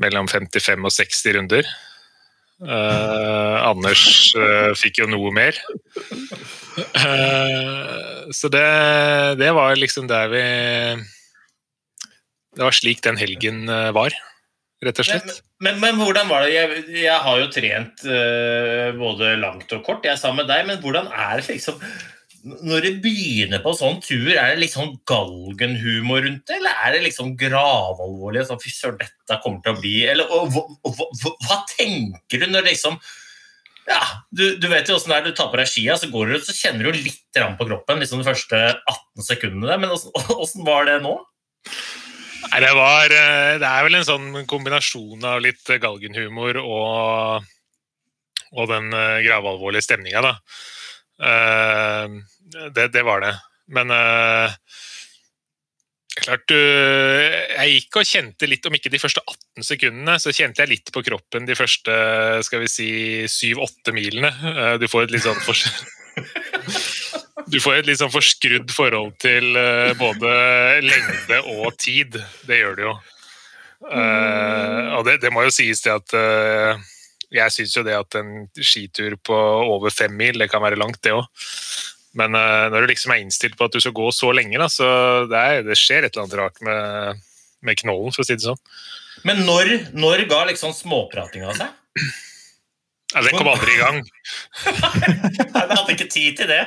mellom 0.02 0.30
55 0.30 0.86
og 0.86 0.94
60 0.94 1.38
runder. 1.38 1.70
Eh, 2.58 3.58
Anders 3.62 4.34
eh, 4.34 4.72
fikk 4.78 5.04
jo 5.04 5.10
noe 5.12 5.30
mer. 5.36 5.58
Eh, 6.78 8.32
så 8.34 8.50
det, 8.54 8.66
det 9.42 9.52
var 9.58 9.78
liksom 9.78 10.08
der 10.10 10.28
vi 10.30 10.42
Det 12.58 12.66
var 12.66 12.74
slik 12.74 13.04
den 13.06 13.18
helgen 13.18 13.70
var, 13.94 14.14
rett 14.82 15.00
og 15.02 15.06
Men, 15.06 15.22
slett. 15.22 15.42
men, 15.62 15.80
men 15.82 16.02
hvordan 16.02 16.30
var 16.30 16.46
det? 16.46 16.56
Jeg, 16.56 16.84
jeg 17.04 17.20
har 17.28 17.40
jo 17.42 17.50
trent 17.54 18.06
både 18.98 19.36
langt 19.42 19.74
og 19.78 19.84
kort, 19.86 20.06
jeg 20.06 20.16
er 20.16 20.22
sammen 20.22 20.42
med 20.42 20.50
deg, 20.50 20.66
men 20.70 20.82
hvordan 20.82 21.12
er 21.14 21.38
det 21.42 21.52
liksom 21.54 21.78
når 22.48 22.86
du 22.86 23.00
begynner 23.04 23.62
på 23.64 23.74
sånn 23.78 24.00
tur, 24.04 24.30
er 24.34 24.54
det 24.54 24.62
liksom 24.62 24.96
galgenhumor 25.10 26.24
rundt 26.26 26.48
det, 26.50 26.58
eller 26.60 26.82
er 26.86 26.96
det 26.96 27.06
liksom 27.06 27.34
gravalvorlig? 27.40 28.46
Sånn, 28.48 28.62
Fy 28.62 28.74
søren, 28.74 29.00
dette 29.02 29.40
kommer 29.44 29.64
til 29.64 29.74
å 29.74 29.82
bli 29.82 29.96
Eller 30.08 30.32
og, 30.34 30.52
hva, 30.54 30.64
og, 30.88 31.02
hva, 31.46 31.62
tenker 31.74 32.44
du 32.44 32.48
når 32.52 32.70
liksom 32.70 33.00
ja, 33.88 34.02
du, 34.36 34.58
du 34.60 34.66
vet 34.68 34.90
jo 34.90 34.98
åssen 34.98 35.14
det 35.14 35.18
er, 35.22 35.28
du 35.30 35.36
tar 35.38 35.48
på 35.48 35.60
deg 35.62 35.70
skia, 35.72 35.96
så 35.96 36.10
går 36.12 36.28
du 36.28 36.34
ut, 36.36 36.44
så 36.44 36.56
kjenner 36.56 36.90
du 36.90 36.98
litt 37.00 37.38
på 37.38 37.68
kroppen 37.70 38.02
liksom 38.02 38.20
de 38.20 38.28
første 38.28 38.58
18 38.76 39.24
sekundene. 39.24 39.78
Men 39.80 39.94
åssen 39.96 40.66
var 40.68 40.90
det 40.90 40.98
nå? 41.06 41.14
Nei, 42.48 42.60
det 42.64 42.74
var 42.76 43.14
eh, 43.16 43.54
Det 43.62 43.70
er 43.70 43.86
vel 43.88 43.96
en 44.00 44.08
sånn 44.08 44.28
kombinasjon 44.50 45.24
av 45.28 45.40
litt 45.44 45.72
galgenhumor 45.84 46.60
og, 46.64 47.48
og 48.56 48.74
den 48.74 48.92
eh, 48.92 49.22
gravalvorlige 49.24 49.88
stemninga, 49.88 50.26
da. 50.26 50.36
Eh, 51.20 52.08
Det, 52.74 52.88
det 52.94 53.04
var 53.04 53.20
det. 53.26 53.34
Men 53.68 53.92
eh, 53.92 54.54
klart 56.18 56.46
du 56.48 56.56
Jeg 56.56 57.74
gikk 57.74 57.98
og 58.00 58.08
kjente 58.08 58.48
litt, 58.50 58.66
om 58.66 58.78
ikke 58.78 58.92
de 58.94 59.02
første 59.02 59.22
18 59.28 59.68
sekundene, 59.68 60.16
så 60.24 60.32
kjente 60.32 60.64
jeg 60.64 60.72
litt 60.72 60.92
på 60.96 61.04
kroppen 61.04 61.46
de 61.50 61.58
første 61.60 61.98
skal 62.48 62.64
vi 62.64 62.70
si 62.72 62.90
7-8 63.28 63.94
milene. 63.96 64.32
Eh, 64.32 64.78
Du 64.82 64.88
får 64.88 65.08
et 65.08 65.18
litt 65.18 65.28
sånn 65.28 65.42
for... 65.44 65.58
Du 67.48 67.62
får 67.64 67.78
et 67.78 67.88
litt 67.88 68.00
sånn 68.02 68.12
forskrudd 68.12 68.72
forhold 68.76 69.14
til 69.24 69.56
eh, 69.56 69.94
både 69.96 70.32
lengde 70.84 71.38
og 71.54 71.78
tid. 71.80 72.18
Det 72.48 72.58
gjør 72.60 72.76
du 72.76 72.82
jo. 72.90 72.96
Eh, 73.88 74.88
og 74.98 75.06
det, 75.08 75.20
det 75.24 75.32
må 75.32 75.46
jo 75.46 75.54
sies 75.54 75.80
til 75.84 75.94
at 75.96 76.16
eh, 76.18 76.82
Jeg 77.34 77.54
syns 77.54 77.76
jo 77.76 77.84
det 77.84 77.96
at 77.98 78.18
en 78.20 78.48
skitur 78.56 79.18
på 79.20 79.38
over 79.68 79.92
fem 79.92 80.14
mil, 80.16 80.38
det 80.40 80.50
kan 80.52 80.64
være 80.64 80.80
langt, 80.80 81.02
det 81.04 81.16
òg. 81.16 81.26
Men 82.18 82.38
eh, 82.38 82.68
når 82.74 82.84
du 82.84 82.92
liksom 82.94 83.14
er 83.14 83.24
innstilt 83.24 83.58
på 83.60 83.68
at 83.68 83.76
du 83.76 83.82
skal 83.84 83.96
gå 83.98 84.08
så 84.16 84.32
lenge, 84.36 84.58
da, 84.62 84.70
så 84.72 84.88
det, 85.30 85.42
er, 85.42 85.66
det 85.68 85.78
skjer 85.78 86.08
et 86.08 86.14
eller 86.16 86.26
annet 86.26 86.40
rart 86.40 86.64
med, 86.66 87.26
med 87.68 87.82
knollen, 87.84 88.16
for 88.16 88.24
å 88.24 88.28
si 88.28 88.38
det 88.38 88.48
sånn. 88.48 88.62
Men 89.28 89.44
når, 89.48 89.74
når 89.98 90.26
ga 90.30 90.46
liksom 90.50 90.74
småpratinga 90.78 91.54
seg? 91.58 91.76
Ja, 93.16 93.22
den 93.24 93.38
kom 93.40 93.48
aldri 93.48 93.72
i 93.72 93.78
gang. 93.80 94.02
Nei, 94.68 95.12
Jeg 95.40 95.52
hadde 95.56 95.94
ikke 95.94 96.08
tid 96.12 96.34
til 96.42 96.50
det. 96.50 96.60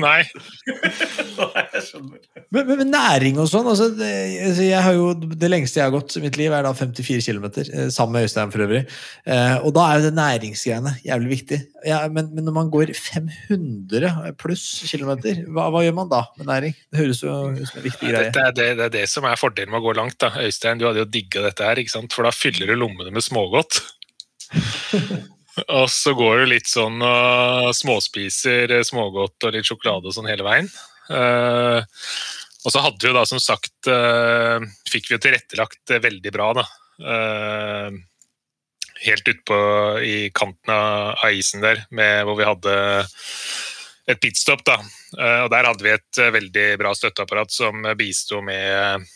Nei. 0.00 0.22
Jeg 0.64 1.82
skjønner. 1.84 2.22
Men, 2.48 2.64
men, 2.64 2.78
men 2.80 2.88
næring 2.94 3.36
og 3.42 3.50
sånn 3.50 3.68
altså, 3.68 3.90
det, 3.98 4.08
altså, 4.46 4.64
jeg 4.64 4.80
har 4.86 4.96
jo, 4.96 5.10
det 5.12 5.50
lengste 5.52 5.82
jeg 5.82 5.90
har 5.90 5.92
gått 5.92 6.16
i 6.16 6.22
mitt 6.24 6.38
liv, 6.40 6.52
er 6.56 6.64
da 6.64 6.72
54 6.76 7.20
km, 7.26 7.46
sammen 7.92 8.16
med 8.16 8.24
Øystein 8.24 8.54
for 8.54 8.64
øvrig. 8.64 8.82
Eh, 9.28 9.58
og 9.60 9.74
da 9.76 9.84
er 9.90 10.00
jo 10.00 10.06
det 10.06 10.14
næringsgreiene 10.16 10.94
jævlig 11.04 11.30
viktig. 11.34 11.58
Ja, 11.84 12.00
men, 12.08 12.30
men 12.32 12.48
når 12.48 12.56
man 12.56 12.72
går 12.72 12.94
500 12.96 14.32
pluss 14.40 14.64
kilometer, 14.88 15.42
hva, 15.52 15.68
hva 15.74 15.84
gjør 15.84 15.98
man 16.00 16.12
da 16.14 16.22
med 16.38 16.48
næring? 16.54 16.78
Det 16.88 17.02
høres 17.02 17.20
jo 17.20 17.36
ut 17.52 17.60
som 17.68 17.82
en 17.82 17.86
viktig 17.90 18.08
greie. 18.08 18.30
Ja, 18.30 18.48
er 18.48 18.56
det, 18.56 18.70
det 18.80 18.88
er 18.88 18.96
det 18.96 19.04
som 19.12 19.28
er 19.28 19.36
fordelen 19.40 19.74
med 19.76 19.82
å 19.82 19.90
gå 19.90 19.96
langt. 20.00 20.16
da. 20.24 20.32
Øystein, 20.40 20.80
du 20.80 20.88
hadde 20.88 21.04
jo 21.04 21.10
digga 21.20 21.44
dette 21.50 21.68
her, 21.68 21.84
ikke 21.84 21.98
sant? 21.98 22.16
for 22.16 22.24
da 22.24 22.32
fyller 22.32 22.72
du 22.72 22.78
lommene 22.80 23.12
med 23.12 23.28
smågodt. 23.28 23.82
Og 25.66 25.88
så 25.92 26.14
går 26.16 26.42
du 26.42 26.52
litt 26.54 26.68
sånn 26.70 27.02
og 27.04 27.72
småspiser 27.76 28.72
smågodt 28.88 29.48
og 29.48 29.56
litt 29.56 29.68
sjokolade 29.68 30.08
og 30.08 30.16
sånn 30.16 30.30
hele 30.30 30.46
veien. 30.46 30.70
Eh, 31.12 31.98
og 32.62 32.70
så 32.72 32.84
hadde 32.84 33.08
vi 33.08 33.12
da 33.16 33.24
som 33.26 33.40
sagt 33.42 33.88
eh, 33.90 34.62
Fikk 34.88 35.08
vi 35.10 35.16
jo 35.16 35.22
tilrettelagt 35.24 35.80
det 35.90 35.98
veldig 36.04 36.32
bra, 36.34 36.48
da. 36.60 36.64
Eh, 37.02 38.00
helt 39.02 39.28
utpå 39.28 39.58
i 40.06 40.30
kanten 40.34 40.72
av, 40.74 41.18
isen 41.34 41.64
der, 41.64 41.82
med, 41.90 42.22
hvor 42.26 42.38
vi 42.38 42.46
hadde 42.46 42.76
et 44.06 44.20
pitstop. 44.22 44.62
da. 44.66 44.78
Eh, 45.18 45.40
og 45.44 45.50
der 45.52 45.68
hadde 45.68 45.86
vi 45.86 45.94
et 45.94 46.22
eh, 46.22 46.34
veldig 46.38 46.68
bra 46.80 46.94
støtteapparat 46.96 47.52
som 47.54 47.82
bisto 47.98 48.40
med 48.44 49.10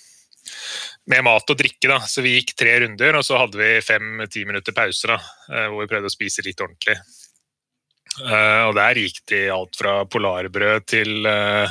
med 1.12 1.22
mat 1.26 1.52
og 1.52 1.58
drikke. 1.58 1.88
da, 1.88 2.00
så 2.02 2.24
Vi 2.24 2.36
gikk 2.38 2.54
tre 2.58 2.80
runder, 2.82 3.18
og 3.18 3.24
så 3.26 3.38
hadde 3.38 3.60
vi 3.60 3.70
fem-ti 3.84 4.44
minutter 4.44 4.74
pause. 4.76 5.06
da, 5.06 5.18
eh, 5.52 5.68
Hvor 5.70 5.84
vi 5.84 5.90
prøvde 5.90 6.10
å 6.10 6.16
spise 6.16 6.44
litt 6.46 6.60
ordentlig. 6.60 6.98
Uh, 8.16 8.70
og 8.70 8.76
der 8.78 8.96
gikk 8.96 9.18
det 9.28 9.50
alt 9.52 9.76
fra 9.76 10.06
polarbrød 10.08 10.86
til 10.88 11.26
uh, 11.28 11.68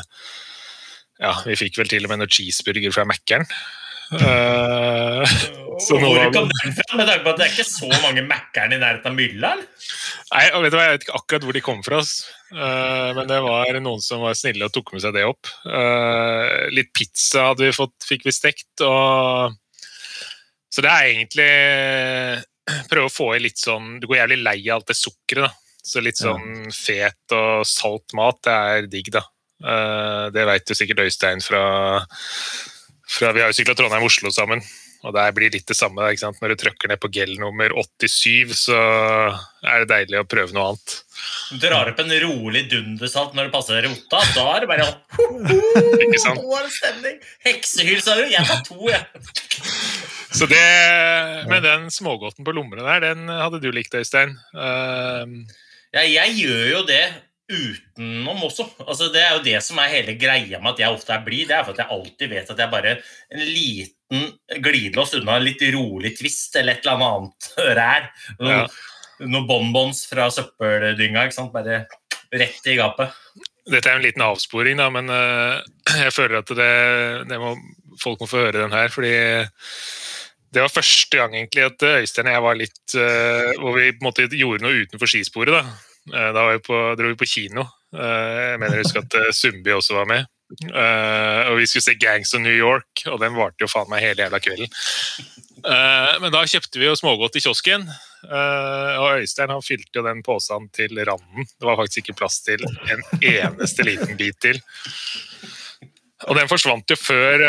Ja, 1.17 1.31
vi 1.41 1.55
fikk 1.57 1.79
vel 1.79 1.89
til 1.89 2.05
og 2.05 2.11
med 2.11 2.21
noen 2.21 2.29
cheeseburger 2.29 2.93
fra 2.93 3.05
Mækkern. 3.07 3.47
Eh, 4.13 5.35
så 5.81 5.97
nå 5.99 6.09
Hvor 6.13 6.31
kom 6.33 6.47
det- 6.49 6.61
den 6.63 6.73
fra? 6.77 6.97
Med 6.97 7.07
tanke 7.09 7.23
på 7.25 7.29
at 7.33 7.37
det 7.37 7.45
er 7.45 7.53
ikke 7.53 7.67
så 7.67 7.89
mange 8.03 8.23
Mækkern 8.27 8.73
i 8.73 8.79
nærheten 8.81 9.11
av 9.11 9.15
mylla? 9.17 9.51
Nei, 10.31 10.45
og 10.53 10.63
vet 10.63 10.71
du 10.71 10.77
hva, 10.77 10.85
Jeg 10.85 10.93
vet 10.95 11.05
ikke 11.07 11.19
akkurat 11.19 11.43
hvor 11.43 11.53
de 11.53 11.61
kom 11.61 11.83
fra. 11.83 11.99
Eh, 12.55 13.13
men 13.17 13.27
det 13.27 13.41
var 13.43 13.79
noen 13.81 14.01
som 14.01 14.21
var 14.21 14.33
snille 14.33 14.65
og 14.65 14.73
tok 14.73 14.93
med 14.93 15.01
seg 15.01 15.13
det 15.13 15.25
opp. 15.25 15.47
Eh, 15.65 16.69
litt 16.71 16.93
pizza 16.93 17.49
hadde 17.51 17.65
vi 17.67 17.71
fått, 17.75 17.95
fikk 18.07 18.23
vi 18.25 18.31
stekt. 18.31 18.81
Og... 18.81 19.55
Så 20.71 20.81
det 20.83 20.91
er 20.91 21.11
egentlig 21.13 22.43
Prøve 22.89 23.05
å 23.07 23.13
få 23.13 23.27
i 23.35 23.43
litt 23.43 23.59
sånn 23.61 23.99
Du 24.01 24.07
går 24.09 24.17
jævlig 24.23 24.39
lei 24.41 24.57
av 24.69 24.79
alt 24.79 24.87
det 24.89 24.97
sukkeret. 24.97 25.45
da. 25.45 25.53
Så 25.85 26.01
litt 26.01 26.17
sånn 26.17 26.71
fet 26.73 27.35
og 27.37 27.61
salt 27.69 28.15
mat, 28.17 28.39
det 28.41 28.53
er 28.53 28.87
digg, 28.89 29.11
da. 29.13 29.21
Eh, 29.61 30.29
det 30.33 30.45
veit 30.49 30.65
jo 30.71 30.75
sikkert 30.77 31.03
Øystein 31.05 31.43
fra, 31.45 31.61
fra 33.05 33.29
Vi 33.35 33.43
har 33.43 33.51
jo 33.51 33.57
sykla 33.59 33.75
Trondheim-Oslo 33.77 34.31
sammen. 34.33 34.63
Og 35.05 35.13
der 35.13 35.33
blir 35.37 35.53
litt 35.53 35.67
det 35.69 35.77
samme. 35.77 36.07
Ikke 36.09 36.23
sant? 36.23 36.39
Når 36.41 36.53
du 36.53 36.61
trykker 36.63 36.89
ned 36.91 37.01
på 37.01 37.11
gel 37.13 37.35
nummer 37.41 37.73
87, 37.77 38.55
så 38.57 38.77
er 39.65 39.83
det 39.83 39.89
deilig 39.91 40.21
å 40.21 40.27
prøve 40.29 40.55
noe 40.55 40.71
annet. 40.71 40.95
Du 41.51 41.59
drar 41.61 41.91
opp 41.91 42.01
en 42.01 42.15
rolig 42.25 42.65
dundersalt 42.71 43.37
når 43.37 43.49
det 43.49 43.53
passer 43.53 43.85
rota. 43.85 44.23
Da 44.35 44.45
er 44.55 44.65
det 44.65 44.71
bare 44.71 44.87
Ikke 46.05 46.23
sant? 46.23 46.41
Nå 46.41 46.57
er 46.57 46.65
det 46.65 46.73
stemning! 46.73 47.19
Heksehyl, 47.45 48.01
sa 48.01 48.17
du. 48.17 48.25
Jeg 48.33 48.49
tar 48.49 48.65
to, 48.65 48.79
jeg. 48.89 49.05
Så 50.35 50.49
det, 50.51 50.65
Men 51.47 51.61
den 51.63 51.85
smågodten 51.93 52.47
på 52.47 52.55
lommene 52.57 52.83
der, 52.83 53.05
den 53.13 53.29
hadde 53.31 53.61
du 53.63 53.69
likt, 53.71 53.95
Øystein. 53.95 54.35
Uh, 54.57 55.45
Ja, 55.95 56.01
jeg 56.03 56.35
gjør 56.41 56.65
jo 56.73 56.79
det 56.89 57.03
utenom 57.45 58.41
også. 58.43 58.65
Altså, 58.83 59.07
det 59.13 59.21
er 59.21 59.35
jo 59.37 59.43
det 59.45 59.59
som 59.63 59.77
er 59.79 59.93
hele 59.93 60.15
greia 60.19 60.59
med 60.59 60.73
at 60.73 60.81
jeg 60.81 60.95
ofte 60.95 61.13
er 61.15 61.23
blid. 61.23 61.47
Det 61.47 61.55
er 61.55 61.63
for 61.63 61.75
at 61.75 61.83
jeg 61.83 61.93
alltid 61.95 62.33
vet 62.33 62.51
at 62.51 62.63
jeg 62.63 62.73
bare 62.73 62.95
en 62.97 63.43
liten 63.45 63.94
glidelås 64.61 65.13
unna 65.17 65.37
litt 65.41 65.61
rolig 65.73 66.13
twist 66.17 66.55
eller 66.59 66.75
et 66.77 66.85
eller 66.85 67.05
annet 67.05 67.49
rær. 67.77 68.09
Noen, 68.39 68.51
Ja. 68.65 68.67
Noen 69.25 69.45
bonbons 69.47 70.01
fra 70.09 70.27
søppeldynga. 70.33 71.23
ikke 71.23 71.37
sant? 71.37 71.53
Bare 71.53 71.85
rett 72.35 72.67
i 72.67 72.75
gapet. 72.75 73.13
Dette 73.65 73.89
er 73.89 73.95
en 73.95 74.03
liten 74.03 74.21
avsporing, 74.21 74.77
da, 74.77 74.89
men 74.93 75.07
uh, 75.09 75.61
jeg 76.03 76.11
føler 76.13 76.41
at 76.43 76.51
det, 76.51 76.71
det 77.29 77.39
må, 77.39 77.55
folk 78.01 78.19
må 78.21 78.27
få 78.27 78.43
høre 78.43 78.65
den 78.65 78.75
her. 78.75 78.91
fordi 78.93 79.13
det 80.53 80.61
var 80.61 80.71
første 80.71 81.17
gang 81.17 81.33
egentlig 81.35 81.65
at 81.65 81.83
Øystein 81.83 82.27
og 82.29 82.35
jeg 82.35 82.43
var 82.45 82.55
litt 82.59 82.93
uh, 82.95 83.49
Hvor 83.59 83.73
vi 83.75 83.89
på 83.91 84.03
en 84.03 84.07
måte 84.07 84.27
gjorde 84.29 84.63
noe 84.63 84.83
utenfor 84.85 85.09
skisporet. 85.09 85.55
Da 85.55 85.65
Eh, 86.13 86.31
Da 86.33 86.43
var 86.43 86.53
vi 86.53 86.59
på, 86.61 86.77
dro 86.97 87.07
vi 87.09 87.17
på 87.17 87.25
kino. 87.25 87.65
Uh, 87.95 88.53
Jeg 88.53 88.59
mener 88.61 88.77
jeg 88.77 88.85
husker 88.85 89.05
at 89.05 89.15
eh, 89.17 89.31
Sundby 89.33 89.73
også 89.73 89.95
var 89.97 90.05
med. 90.05 90.27
Eh, 90.53 91.41
og 91.49 91.57
vi 91.57 91.65
skulle 91.67 91.83
se 91.83 91.97
Gangs 91.97 92.33
of 92.37 92.43
New 92.43 92.53
York, 92.53 93.05
og 93.09 93.19
den 93.23 93.35
varte 93.37 93.65
jo 93.65 93.69
faen 93.71 93.89
meg 93.91 94.03
hele 94.05 94.25
jævla 94.25 94.41
kvelden. 94.43 94.69
Uh, 95.65 96.11
men 96.21 96.29
da 96.29 96.43
kjøpte 96.45 96.77
vi 96.77 96.85
jo 96.85 96.93
smågodt 96.93 97.39
i 97.39 97.41
kiosken, 97.41 97.87
uh, 98.29 98.91
og 99.01 99.23
Øystein 99.23 99.49
han 99.49 99.63
fylte 99.65 99.97
jo 99.97 100.03
den 100.05 100.21
posen 100.25 100.67
til 100.75 100.93
randen. 101.07 101.47
Det 101.49 101.65
var 101.65 101.79
faktisk 101.79 102.03
ikke 102.03 102.19
plass 102.19 102.43
til 102.45 102.61
en 102.61 103.01
eneste 103.17 103.87
liten 103.87 104.13
bit 104.19 104.37
til. 104.45 104.61
Og 106.29 106.37
den 106.37 106.51
forsvant 106.51 106.93
jo 106.93 106.97
før, 106.97 107.41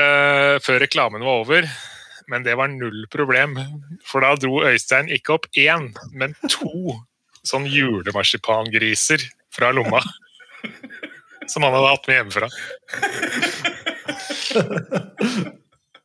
før 0.64 0.80
reklamen 0.82 1.22
var 1.24 1.42
over. 1.44 1.68
Men 2.32 2.42
det 2.42 2.57
var 2.59 2.72
null 2.72 3.05
problem, 3.12 3.55
for 4.05 4.24
da 4.24 4.32
dro 4.40 4.64
Øystein 4.66 5.12
ikke 5.12 5.36
opp 5.36 5.47
én, 5.55 5.92
men 6.16 6.34
to 6.51 6.97
sånn 7.47 7.68
julemarsipangriser 7.70 9.22
fra 9.55 9.70
lomma. 9.76 10.01
Som 11.51 11.66
han 11.66 11.74
hadde 11.76 11.92
hatt 11.92 12.09
med 12.09 12.16
hjemmefra. 12.20 12.49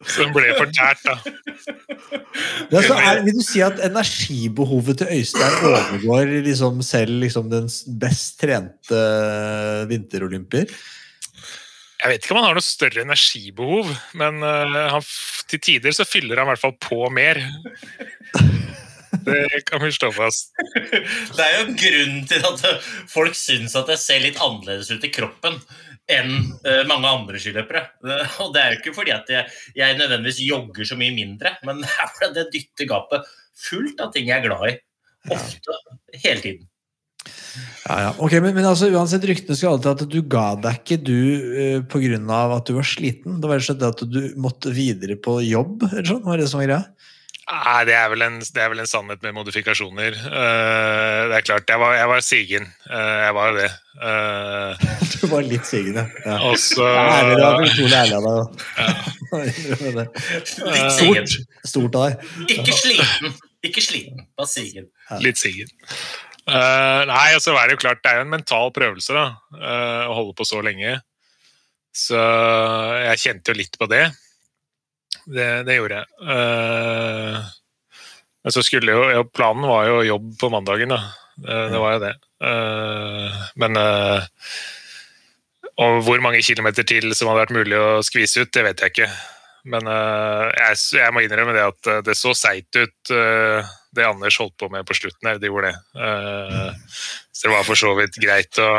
Så 0.02 0.24
den 0.24 0.32
ble 0.34 0.48
fortært, 0.58 1.04
da. 1.06 1.16
Ja, 2.72 2.82
så 2.82 2.96
er, 2.98 3.20
vil 3.26 3.36
du 3.38 3.44
si 3.46 3.62
at 3.64 3.82
energibehovet 3.86 5.02
til 5.02 5.12
Øystein 5.14 5.60
overgår 5.68 6.32
liksom 6.48 6.82
selv 6.86 7.22
liksom 7.22 7.52
den 7.52 7.70
best 8.02 8.39
trente 8.42 9.02
vinterolympier? 9.92 10.72
Jeg 12.02 12.10
vet 12.10 12.24
ikke 12.24 12.34
om 12.34 12.39
han 12.42 12.48
har 12.50 12.58
noe 12.58 12.66
større 12.66 13.04
energibehov, 13.04 13.92
men 14.18 14.42
uh, 14.42 14.88
han, 14.96 15.06
til 15.52 15.62
tider 15.62 15.94
så 15.94 16.08
fyller 16.08 16.39
han 16.42 16.50
i 16.50 16.54
hvert 16.56 16.64
fall 16.64 16.78
på 16.82 17.04
mer. 17.14 17.38
Det 19.12 19.64
kan 19.68 19.82
vi 19.84 19.91
slå 19.91 20.12
fast. 20.16 20.51
Det 21.38 21.45
er 21.45 21.57
jo 21.57 21.64
en 21.66 21.78
grunn 21.80 22.20
til 22.30 22.45
at 22.47 22.66
eh, 22.70 22.91
folk 23.12 23.36
syns 23.38 23.76
at 23.80 23.91
jeg 23.91 24.01
ser 24.01 24.24
litt 24.24 24.39
annerledes 24.41 24.91
ut 24.93 25.07
i 25.07 25.12
kroppen 25.14 25.59
enn 26.12 26.34
eh, 26.68 26.82
mange 26.89 27.09
andre 27.09 27.41
skiløpere. 27.41 27.84
Eh, 28.07 28.39
Og 28.43 28.55
det 28.55 28.64
er 28.64 28.74
jo 28.74 28.82
ikke 28.82 28.95
fordi 28.95 29.16
at 29.16 29.30
jeg, 29.32 29.51
jeg 29.78 29.99
nødvendigvis 29.99 30.41
jogger 30.47 30.88
så 30.88 30.97
mye 30.99 31.16
mindre, 31.16 31.55
men 31.68 31.84
det 31.84 31.91
er 31.91 32.12
fordi 32.18 32.34
det 32.39 32.49
dytter 32.55 32.91
gapet 32.91 33.32
fullt 33.68 34.01
av 34.03 34.12
ting 34.16 34.32
jeg 34.32 34.39
er 34.39 34.47
glad 34.47 34.68
i. 34.72 34.76
Ofte. 35.32 35.80
Hele 36.18 36.41
tiden. 36.41 36.68
Ja, 37.86 37.95
ja. 37.99 38.12
Ok, 38.24 38.34
men, 38.41 38.55
men 38.55 38.66
altså, 38.66 38.89
uansett, 38.93 39.26
ryktene 39.28 39.57
skal 39.57 39.76
alltid 39.76 39.91
at 39.91 40.09
du 40.09 40.20
ga 40.32 40.45
deg 40.64 40.80
ikke 40.80 40.97
du 41.03 41.18
uh, 41.20 41.80
på 41.91 42.01
grunn 42.01 42.32
av 42.34 42.55
at 42.55 42.70
du 42.70 42.78
var 42.78 42.88
sliten. 42.88 43.38
Det 43.41 43.49
var 43.49 43.59
rett 43.59 43.68
og 43.68 43.70
slett 43.70 43.82
det 43.84 43.91
at 43.91 44.03
du 44.09 44.41
måtte 44.41 44.74
videre 44.74 45.18
på 45.22 45.38
jobb? 45.45 45.86
eller 45.91 46.07
sånn? 46.07 46.24
Var 46.26 46.41
det 46.41 46.47
som 46.49 46.62
var 46.64 46.70
greia? 46.70 47.01
Nei, 47.52 47.80
det 47.89 47.95
er 47.97 48.08
vel 48.14 48.24
en, 48.24 48.39
det 48.39 48.62
er 48.64 48.70
vel 48.72 48.82
en 48.84 48.89
sannhet 48.89 49.22
med 49.26 49.36
modifikasjoner. 49.36 50.16
Uh, 50.24 51.28
det 51.32 51.36
er 51.38 51.45
klart, 51.45 51.68
jeg 51.68 51.82
var, 51.82 51.95
jeg 51.97 52.10
var 52.12 52.24
sigen. 52.24 52.68
Uh, 52.88 53.20
jeg 53.26 53.36
var 53.38 53.52
jo 53.52 53.60
det. 53.60 53.70
Uh, 54.02 54.88
Du 55.22 55.28
var 55.30 55.45
litt 55.45 55.68
sigende. 55.68 56.08
Ja. 56.26 56.39
og 56.47 56.58
så 56.58 56.88
Ærlig, 56.88 57.36
det 57.38 57.45
var 57.45 57.68
utrolig 57.68 57.97
ærlig 57.99 58.16
av 58.18 58.26
deg. 58.32 58.49
sigen. 60.97 61.30
Stort, 61.30 61.38
stort 61.76 61.99
av 61.99 62.08
deg. 62.08 62.28
Ikke 62.56 62.78
sliten. 62.80 63.39
Ikke 63.62 63.84
sliten, 63.86 64.26
bare 64.39 64.49
sigen. 64.49 64.89
Litt 65.22 65.38
sigen. 65.38 65.70
Eh, 66.49 67.02
nei, 67.06 67.28
og 67.38 67.43
så 67.43 67.54
er 67.54 67.70
det 67.70 67.76
jo 67.76 67.84
klart, 67.84 68.02
det 68.02 68.12
er 68.12 68.20
jo 68.20 68.26
en 68.26 68.34
mental 68.34 68.72
prøvelse 68.74 69.14
da, 69.14 69.26
eh, 69.60 70.10
å 70.10 70.16
holde 70.18 70.34
på 70.38 70.47
så 70.47 70.64
lenge. 70.66 70.97
Så 71.93 72.18
jeg 72.18 73.22
kjente 73.22 73.52
jo 73.52 73.60
litt 73.60 73.78
på 73.78 73.88
det. 73.91 74.06
Det, 75.26 75.50
det 75.68 75.78
gjorde 75.78 76.02
jeg. 76.02 76.08
Uh, 76.26 77.40
men 78.42 78.56
så 78.56 78.64
skulle 78.66 78.96
jo, 78.96 79.08
ja, 79.14 79.24
planen 79.28 79.68
var 79.70 79.90
jo 79.90 80.02
jobb 80.08 80.30
på 80.42 80.50
mandagen, 80.54 80.94
da. 80.96 81.02
Uh, 81.42 81.66
det 81.74 81.82
var 81.82 81.98
jo 81.98 82.04
det. 82.08 82.14
Uh, 82.42 83.42
men 83.62 83.78
eh, 83.78 84.24
og 85.82 86.02
hvor 86.06 86.22
mange 86.24 86.42
kilometer 86.46 86.86
til 86.88 87.14
som 87.16 87.30
hadde 87.30 87.46
vært 87.46 87.56
mulig 87.56 87.78
å 87.80 88.02
skvise 88.06 88.44
ut, 88.44 88.52
det 88.54 88.66
vet 88.68 88.84
jeg 88.84 88.94
ikke. 88.94 89.10
Men 89.72 89.88
eh, 89.90 90.48
jeg, 90.58 90.78
jeg 90.98 91.14
må 91.14 91.24
innrømme 91.24 91.56
det 91.56 91.64
at 91.64 91.90
eh, 91.90 92.02
det 92.06 92.18
så 92.18 92.34
seigt 92.38 92.78
ut, 92.78 93.14
eh, 93.14 93.72
det 93.96 94.08
Anders 94.08 94.40
holdt 94.42 94.58
på 94.62 94.70
med 94.74 94.88
på 94.88 94.98
slutten 94.98 95.30
her. 95.30 95.42
Det 95.42 95.52
gjorde 95.52 95.72
det. 95.72 96.02
Eh, 96.02 96.72
så 97.32 97.48
det 97.48 97.54
var 97.54 97.68
for 97.68 97.80
så 97.80 97.94
vidt 97.98 98.18
greit 98.22 98.62
å, 98.62 98.72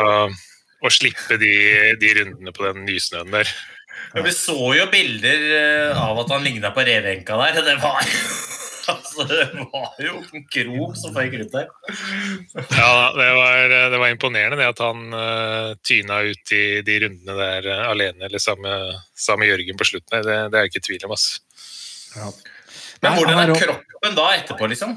å 0.83 0.93
slippe 0.93 1.39
de, 1.41 1.55
de 2.03 2.13
rundene 2.19 2.55
på 2.55 2.67
den 2.69 2.85
nysnøen 2.89 3.35
der. 3.35 3.55
Ja, 4.15 4.23
Vi 4.27 4.33
så 4.37 4.57
jo 4.77 4.87
bilder 4.93 5.45
eh, 5.59 6.01
av 6.03 6.19
at 6.23 6.33
han 6.35 6.45
ligna 6.45 6.71
på 6.75 6.85
revenka 6.87 7.37
der. 7.41 7.61
Det 7.65 7.77
var, 7.83 8.01
altså, 8.93 9.27
det 9.31 9.47
var 9.73 10.03
jo 10.03 10.19
en 10.33 10.45
krok 10.53 10.99
som 11.01 11.15
føyk 11.17 11.39
ut 11.41 11.55
der. 11.55 11.71
Ja, 12.77 13.13
det 13.17 13.29
var, 13.39 13.77
det 13.95 14.01
var 14.03 14.13
imponerende 14.13 14.59
det 14.61 14.69
at 14.73 14.83
han 14.85 15.07
uh, 15.17 15.73
tyna 15.87 16.21
ut 16.29 16.53
i 16.57 16.65
de 16.85 16.99
rundene 17.07 17.39
der 17.39 17.71
uh, 17.73 17.87
alene, 17.93 18.27
eller 18.29 18.43
sammen 18.43 18.69
med- 18.69 19.49
Jørgen 19.49 19.79
på 19.81 19.89
slutten. 19.89 20.23
Det, 20.27 20.37
det 20.53 20.59
er 20.59 20.67
jeg 20.67 20.75
ikke 20.75 20.87
tvil 20.89 21.09
om. 21.09 21.17
ass. 21.17 21.41
Men 22.17 22.33
Nei, 23.03 23.17
hvordan 23.17 23.41
er 23.43 23.57
kroppen 23.59 24.17
da 24.19 24.29
etterpå, 24.37 24.69
liksom? 24.71 24.97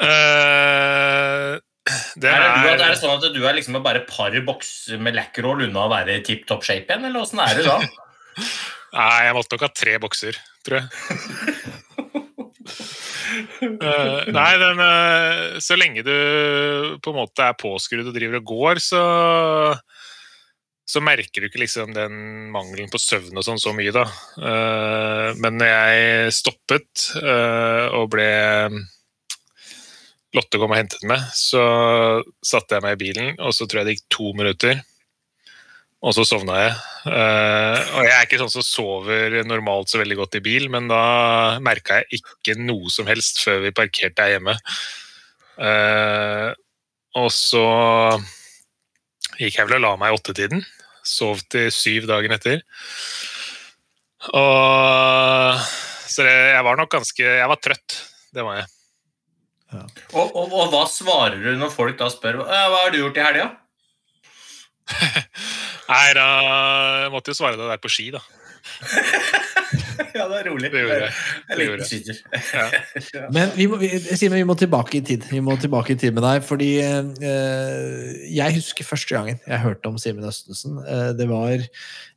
Eh, 0.00 1.58
Er 1.88 2.20
det, 2.20 2.20
du, 2.20 2.26
er, 2.28 2.74
at- 2.74 2.82
er 2.84 2.92
det 2.92 2.98
sånn 3.00 3.16
at 3.16 3.34
du 3.34 3.40
er 3.46 3.56
liksom 3.56 3.78
bare 3.82 4.04
par 4.08 4.34
bokser 4.46 5.00
med 5.00 5.16
Lacquerol 5.16 5.64
unna 5.64 5.86
å 5.86 5.92
være 5.92 6.18
i 6.18 6.24
tipp 6.26 6.44
topp 6.48 6.66
shape 6.66 6.86
igjen, 6.90 7.06
eller 7.08 7.24
åssen 7.24 7.40
er 7.42 7.56
det 7.56 7.64
da? 7.66 7.78
Nei, 8.98 9.20
jeg 9.26 9.34
måtte 9.36 9.54
nok 9.54 9.64
ha 9.64 9.70
tre 9.72 9.96
bokser, 10.02 10.38
tror 10.66 10.80
jeg. 10.80 10.86
uh, 13.62 14.26
nei, 14.36 14.50
den, 14.60 14.82
uh, 14.82 15.58
så 15.62 15.78
lenge 15.78 16.02
du 16.06 16.14
på 17.02 17.12
en 17.12 17.20
måte 17.20 17.46
er 17.46 17.58
påskrudd 17.58 18.10
og 18.10 18.16
driver 18.16 18.40
og 18.40 18.50
går, 18.50 18.82
så 18.82 19.02
så 20.90 20.98
merker 21.06 21.44
du 21.44 21.46
ikke 21.46 21.60
liksom 21.62 21.92
den 21.94 22.14
mangelen 22.50 22.90
på 22.90 22.98
søvn 22.98 23.38
og 23.38 23.44
sånn 23.46 23.60
så 23.62 23.70
mye, 23.76 23.92
da. 23.94 24.02
Uh, 24.42 25.30
men 25.38 25.62
jeg 25.62 26.32
stoppet 26.34 27.12
eh, 27.20 27.86
og 27.94 28.08
ble 28.10 28.26
Lotte 30.36 30.60
kom 30.62 30.70
og 30.70 30.78
hentet 30.78 31.02
meg, 31.10 31.24
så 31.34 31.62
satte 32.46 32.76
jeg 32.76 32.84
meg 32.84 32.94
i 32.94 33.00
bilen, 33.00 33.32
og 33.42 33.54
så 33.56 33.66
tror 33.66 33.80
jeg 33.80 33.88
det 33.88 33.96
gikk 33.96 34.08
to 34.14 34.30
minutter. 34.38 34.78
Og 36.00 36.14
så 36.16 36.24
sovna 36.24 36.56
jeg. 36.62 36.76
Eh, 37.12 37.90
og 37.98 38.06
jeg 38.06 38.14
er 38.14 38.24
ikke 38.24 38.38
sånn 38.40 38.52
som 38.54 38.64
sover 38.64 39.34
normalt 39.44 39.90
så 39.92 40.00
veldig 40.00 40.16
godt 40.22 40.38
i 40.38 40.44
bil, 40.44 40.70
men 40.72 40.88
da 40.88 41.58
merka 41.60 41.98
jeg 42.00 42.22
ikke 42.22 42.56
noe 42.62 42.88
som 42.92 43.10
helst 43.10 43.42
før 43.44 43.60
vi 43.66 43.74
parkerte 43.76 44.24
her 44.24 44.38
hjemme. 44.38 44.54
Eh, 45.60 46.48
og 47.20 47.28
så 47.34 47.66
gikk 49.36 49.58
jeg 49.58 49.66
vel 49.66 49.80
og 49.80 49.84
la 49.84 49.92
meg 50.00 50.14
i 50.14 50.16
åttetiden. 50.16 50.64
Sov 51.04 51.44
til 51.52 51.68
syv 51.74 52.08
dagen 52.08 52.32
etter. 52.36 52.62
Og 54.36 55.60
Så 56.10 56.26
jeg 56.26 56.64
var 56.66 56.76
nok 56.76 56.90
ganske 56.92 57.24
Jeg 57.24 57.48
var 57.48 57.60
trøtt. 57.62 58.00
Det 58.34 58.44
var 58.44 58.60
jeg. 58.60 58.79
Og, 59.70 60.26
og, 60.34 60.50
og 60.50 60.70
hva 60.72 60.84
svarer 60.90 61.38
du 61.38 61.50
når 61.58 61.72
folk 61.74 61.98
da 62.00 62.10
spør 62.10 62.42
«Øh, 62.42 62.46
hva 62.46 62.84
har 62.84 62.92
du 62.94 63.00
gjort 63.02 63.20
i 63.20 63.26
helga? 63.26 63.48
Nei, 65.90 66.06
da 66.18 66.26
jeg 67.04 67.12
måtte 67.14 67.32
jo 67.32 67.38
svare 67.38 67.58
det 67.58 67.70
der 67.70 67.82
på 67.82 67.90
ski, 67.92 68.10
da. 68.14 68.22
ja, 70.16 70.26
det 70.28 70.36
er 70.40 70.48
rolig. 70.50 70.70
Det 70.72 70.82
gjorde 70.82 70.98
jeg. 71.00 71.12
Det 71.48 71.66
gjorde 71.66 71.86
jeg. 71.88 73.26
Men 73.34 73.52
vi 73.56 73.66
må, 73.70 73.78
vi, 73.80 74.42
må 74.46 74.56
tilbake 74.58 74.98
i 74.98 75.02
tid. 75.04 75.26
Vi 75.30 75.40
må 75.44 75.56
tilbake 75.60 75.94
i 75.94 75.98
tid 76.00 76.14
med 76.16 76.24
deg, 76.26 76.44
fordi 76.46 76.70
eh, 76.84 78.30
jeg 78.36 78.58
husker 78.58 78.86
første 78.86 79.16
gangen 79.16 79.40
jeg 79.46 79.62
hørte 79.64 79.90
om 79.90 79.98
Simen 80.00 80.26
Østensen. 80.28 80.78
Eh, 80.84 81.10
det 81.18 81.28
var 81.30 81.54
eh, 81.56 81.68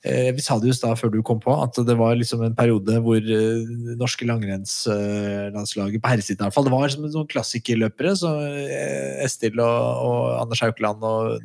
Vi 0.04 0.44
sa 0.44 0.58
det 0.60 0.68
jo 0.68 0.76
da 0.82 0.90
før 1.00 1.14
du 1.14 1.22
kom 1.24 1.40
på, 1.40 1.54
at 1.64 1.78
det 1.88 1.94
var 1.96 2.18
liksom 2.20 2.42
en 2.44 2.56
periode 2.58 2.98
hvor 3.06 3.22
det 3.24 3.96
norske 4.00 4.26
langrennslandslaget, 4.28 6.02
på 6.04 6.12
herresiden 6.12 6.42
i 6.42 6.46
hvert 6.48 6.58
fall, 6.58 6.68
det 6.68 6.74
var 6.74 6.92
som 6.92 7.06
noen 7.08 7.30
klassikerløpere, 7.32 8.12
så 8.20 8.34
eh, 8.44 9.24
Estil 9.24 9.62
og, 9.64 10.04
og 10.04 10.18
Anders 10.42 10.64
Haukeland 10.66 11.06
og, 11.08 11.40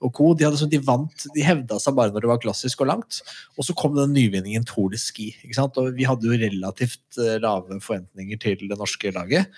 og 0.00 0.14
co. 0.16 0.30
De, 0.32 0.46
hadde, 0.48 0.60
sånn- 0.60 0.72
de 0.72 0.80
vant, 0.88 1.28
de 1.34 1.44
hevda 1.44 1.76
seg 1.82 1.98
bare 1.98 2.14
når 2.14 2.24
det 2.24 2.32
var 2.32 2.42
klassisk 2.46 2.80
og 2.84 2.92
langt. 2.94 3.20
Og 3.60 3.68
så 3.68 3.76
kom 3.76 3.96
den 3.98 4.16
nyvinningen 4.16 4.64
Tour 4.68 4.88
de 4.94 5.00
Ski. 5.00 5.34
Ikke 5.44 5.58
sant? 5.60 5.76
Og 5.80 5.92
vi 5.98 6.08
hadde 6.08 6.28
jo 6.28 6.38
relativt 6.40 7.20
eh, 7.20 7.36
lave 7.44 7.76
forventninger 7.84 8.40
til 8.40 8.64
det 8.70 8.80
norske 8.80 9.12
laget. 9.12 9.52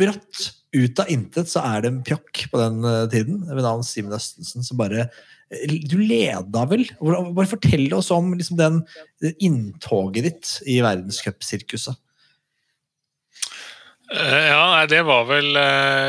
Brått, 0.00 0.50
ut 0.72 1.00
av 1.02 1.10
intet, 1.10 1.50
så 1.50 1.62
er 1.66 1.82
det 1.82 1.90
en 1.90 2.02
pjokk 2.06 2.44
på 2.52 2.60
den 2.60 2.84
eh, 2.86 3.08
tiden 3.10 3.42
ved 3.48 3.64
navn 3.66 3.82
Simen 3.86 4.14
Østensen 4.14 4.62
som 4.66 4.78
bare 4.78 5.08
eh, 5.08 5.74
Du 5.90 5.98
leda 5.98 6.62
vel? 6.70 6.84
Bare 7.00 7.50
fortell 7.50 7.88
oss 7.96 8.12
om 8.14 8.30
liksom, 8.36 8.58
den, 8.60 8.78
den 9.22 9.34
inntoget 9.42 10.28
ditt 10.28 10.52
i 10.70 10.78
verdenscupsirkuset. 10.84 11.98
Eh, 14.14 14.46
Ja, 14.50 14.86
det 14.90 15.02
var 15.06 15.26
vel 15.28 15.50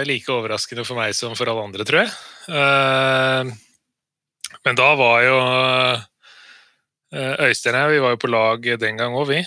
like 0.08 0.32
overraskende 0.34 0.86
for 0.88 0.98
meg 1.02 1.18
som 1.18 1.36
for 1.38 1.50
alle 1.50 1.66
andre, 1.68 1.86
tror 1.86 2.06
jeg. 2.06 2.14
Men 4.62 4.78
da 4.78 4.88
var 4.98 5.26
jo 5.26 5.36
Øystein 7.12 7.76
og 7.76 7.82
jeg, 7.82 7.92
vi 7.92 8.02
var 8.06 8.14
jo 8.14 8.22
på 8.22 8.30
lag 8.32 8.72
den 8.86 9.02
gang 9.02 9.18
òg, 9.18 9.28
vi. 9.34 9.42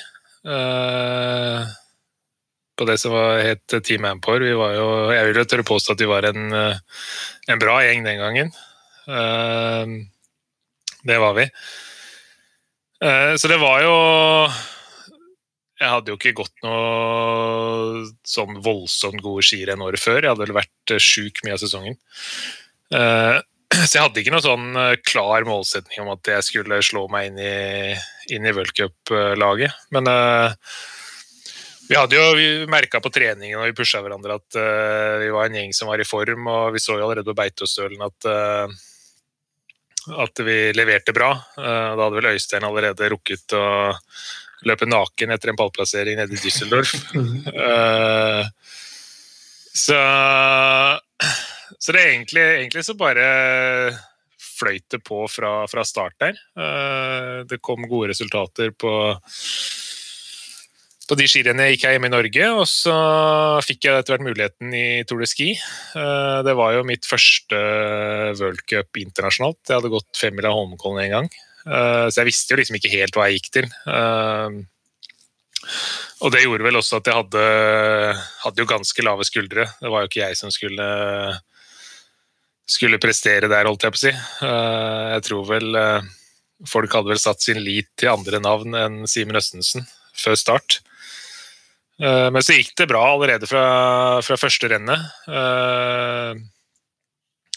På 2.75 2.87
det 2.89 2.99
som 2.99 3.14
var, 3.14 3.39
het 3.39 3.75
Team 3.87 4.05
Ampor. 4.09 4.43
Vi 4.43 4.55
var 4.59 4.75
jo, 4.75 4.87
jeg 5.14 5.29
vil 5.29 5.39
jo 5.39 5.47
tørre 5.47 5.66
påstå 5.66 5.95
at 5.95 6.03
vi 6.03 6.11
var 6.11 6.27
en, 6.27 6.53
eh, 6.53 6.79
en 7.53 7.61
bra 7.62 7.79
gjeng 7.85 8.03
den 8.07 8.18
gangen. 8.18 8.53
Eh, 9.07 9.95
det 11.07 11.18
var 11.22 11.37
vi. 11.39 11.49
Eh, 13.05 13.35
så 13.39 13.51
det 13.51 13.61
var 13.62 13.83
jo 13.85 13.97
jeg 15.75 15.91
hadde 15.91 16.11
jo 16.11 16.16
ikke 16.16 16.39
gått 16.39 16.55
noe 16.64 18.07
sånn 18.25 18.61
voldsomt 18.62 19.20
gode 19.22 19.43
skirenn 19.45 19.83
året 19.85 20.01
før. 20.01 20.22
Jeg 20.22 20.33
hadde 20.33 20.47
vel 20.47 20.57
vært 20.57 20.95
sjuk 21.03 21.43
mye 21.45 21.57
av 21.57 21.61
sesongen. 21.61 21.99
Så 22.95 23.91
jeg 23.91 24.05
hadde 24.05 24.22
ikke 24.22 24.33
noe 24.33 24.45
sånn 24.45 24.68
klar 25.03 25.45
målsetning 25.45 26.05
om 26.05 26.12
at 26.14 26.31
jeg 26.31 26.47
skulle 26.47 26.79
slå 26.87 27.05
meg 27.11 27.33
inn 27.33 27.41
i, 27.43 27.55
inn 28.33 28.47
i 28.47 28.55
worldcup-laget. 28.55 29.75
Men 29.93 30.09
eh, 30.09 30.55
vi 31.89 31.97
hadde 31.97 32.16
jo 32.16 32.32
vi 32.37 32.49
merka 32.70 33.01
på 33.03 33.12
treningen 33.12 33.59
og 33.61 33.68
vi 33.68 33.76
pusha 33.76 34.01
hverandre 34.05 34.39
at 34.39 34.57
uh, 34.57 35.20
vi 35.20 35.30
var 35.35 35.49
en 35.49 35.59
gjeng 35.59 35.74
som 35.76 35.91
var 35.91 36.01
i 36.01 36.09
form, 36.09 36.49
og 36.49 36.72
vi 36.74 36.82
så 36.82 36.97
jo 36.97 37.05
allerede 37.05 37.28
på 37.28 37.37
Beitostølen 37.37 38.05
at 38.07 38.28
uh, 38.30 38.68
at 40.24 40.41
vi 40.45 40.57
leverte 40.76 41.14
bra. 41.16 41.30
Uh, 41.59 41.93
Da 41.97 42.01
hadde 42.01 42.16
vel 42.18 42.30
Øystein 42.35 42.64
allerede 42.68 43.11
rukket 43.12 43.57
å 43.57 43.66
løpe 44.64 44.89
naken 44.89 45.32
etter 45.35 45.53
en 45.53 45.61
pallplassering 45.61 46.16
nede 46.20 46.37
i 46.37 46.41
Düsseldorf. 46.41 46.97
Så, 49.74 49.97
så 51.82 51.91
det 51.91 51.99
er 51.99 52.12
egentlig, 52.12 52.43
egentlig 52.61 52.85
så 52.87 52.95
bare 52.95 53.24
fløyt 54.39 54.85
det 54.95 55.01
på 55.03 55.24
fra, 55.26 55.64
fra 55.66 55.82
start 55.82 56.14
der. 56.22 56.39
Det 57.51 57.59
kom 57.59 57.82
gode 57.91 58.12
resultater 58.12 58.70
på 58.70 58.93
på 61.09 61.16
de 61.18 61.26
skirennene 61.28 61.70
gikk 61.72 61.84
jeg 61.84 61.96
hjemme 61.96 62.09
i 62.09 62.12
Norge, 62.12 62.46
og 62.57 62.64
så 62.70 62.94
fikk 63.64 63.86
jeg 63.86 64.00
etter 64.00 64.14
hvert 64.14 64.24
muligheten 64.24 64.74
i 64.76 65.02
Tour 65.09 65.20
de 65.20 65.28
Ski. 65.28 65.50
Eh, 65.55 66.38
Det 66.46 66.55
var 66.57 66.74
jo 66.76 66.84
mitt 66.88 67.05
første 67.09 67.59
worldcup 68.40 69.00
internasjonalt. 69.02 69.61
Jeg 69.68 69.76
hadde 69.78 69.92
gått 69.92 70.20
femmila 70.20 70.52
Holmenkollen 70.55 71.05
en 71.05 71.14
gang. 71.16 71.28
Eh, 71.66 72.07
Så 72.09 72.22
jeg 72.22 72.30
visste 72.30 72.55
jo 72.55 72.61
liksom 72.61 72.78
ikke 72.78 72.92
helt 72.94 73.16
hva 73.18 73.28
jeg 73.28 73.40
gikk 73.40 73.50
til. 73.59 73.68
Eh, 73.86 74.48
Og 76.24 76.32
det 76.32 76.44
gjorde 76.44 76.64
vel 76.64 76.76
også 76.76 76.96
at 77.00 77.09
jeg 77.09 77.16
hadde, 77.16 77.44
hadde 78.44 78.61
jo 78.62 78.68
ganske 78.68 79.05
lave 79.05 79.24
skuldre. 79.24 79.64
Det 79.80 79.90
var 79.90 80.05
jo 80.05 80.09
ikke 80.09 80.22
jeg 80.24 80.36
som 80.36 80.50
skulle, 80.52 80.86
skulle 82.64 83.00
prestere 83.00 83.48
der, 83.48 83.68
holdt 83.68 83.82
jeg 83.84 83.92
på 83.92 84.00
å 84.00 84.05
si. 84.05 84.12
Jeg 84.44 85.24
tror 85.26 85.44
vel 85.48 85.76
folk 86.68 86.92
hadde 86.96 87.12
vel 87.12 87.20
satt 87.20 87.42
sin 87.44 87.61
lit 87.64 87.90
til 87.96 88.12
andre 88.12 88.40
navn 88.40 88.76
enn 88.78 88.98
Simen 89.11 89.36
Østensen 89.36 89.84
før 90.16 90.36
start. 90.38 90.80
Eh, 92.03 92.30
Men 92.34 92.42
så 92.42 92.57
gikk 92.57 92.72
det 92.80 92.88
bra 92.90 93.03
allerede 93.12 93.47
fra, 93.47 93.64
fra 94.26 94.36
første 94.40 94.70
rennet. 94.72 95.05
Eh, 95.28 96.34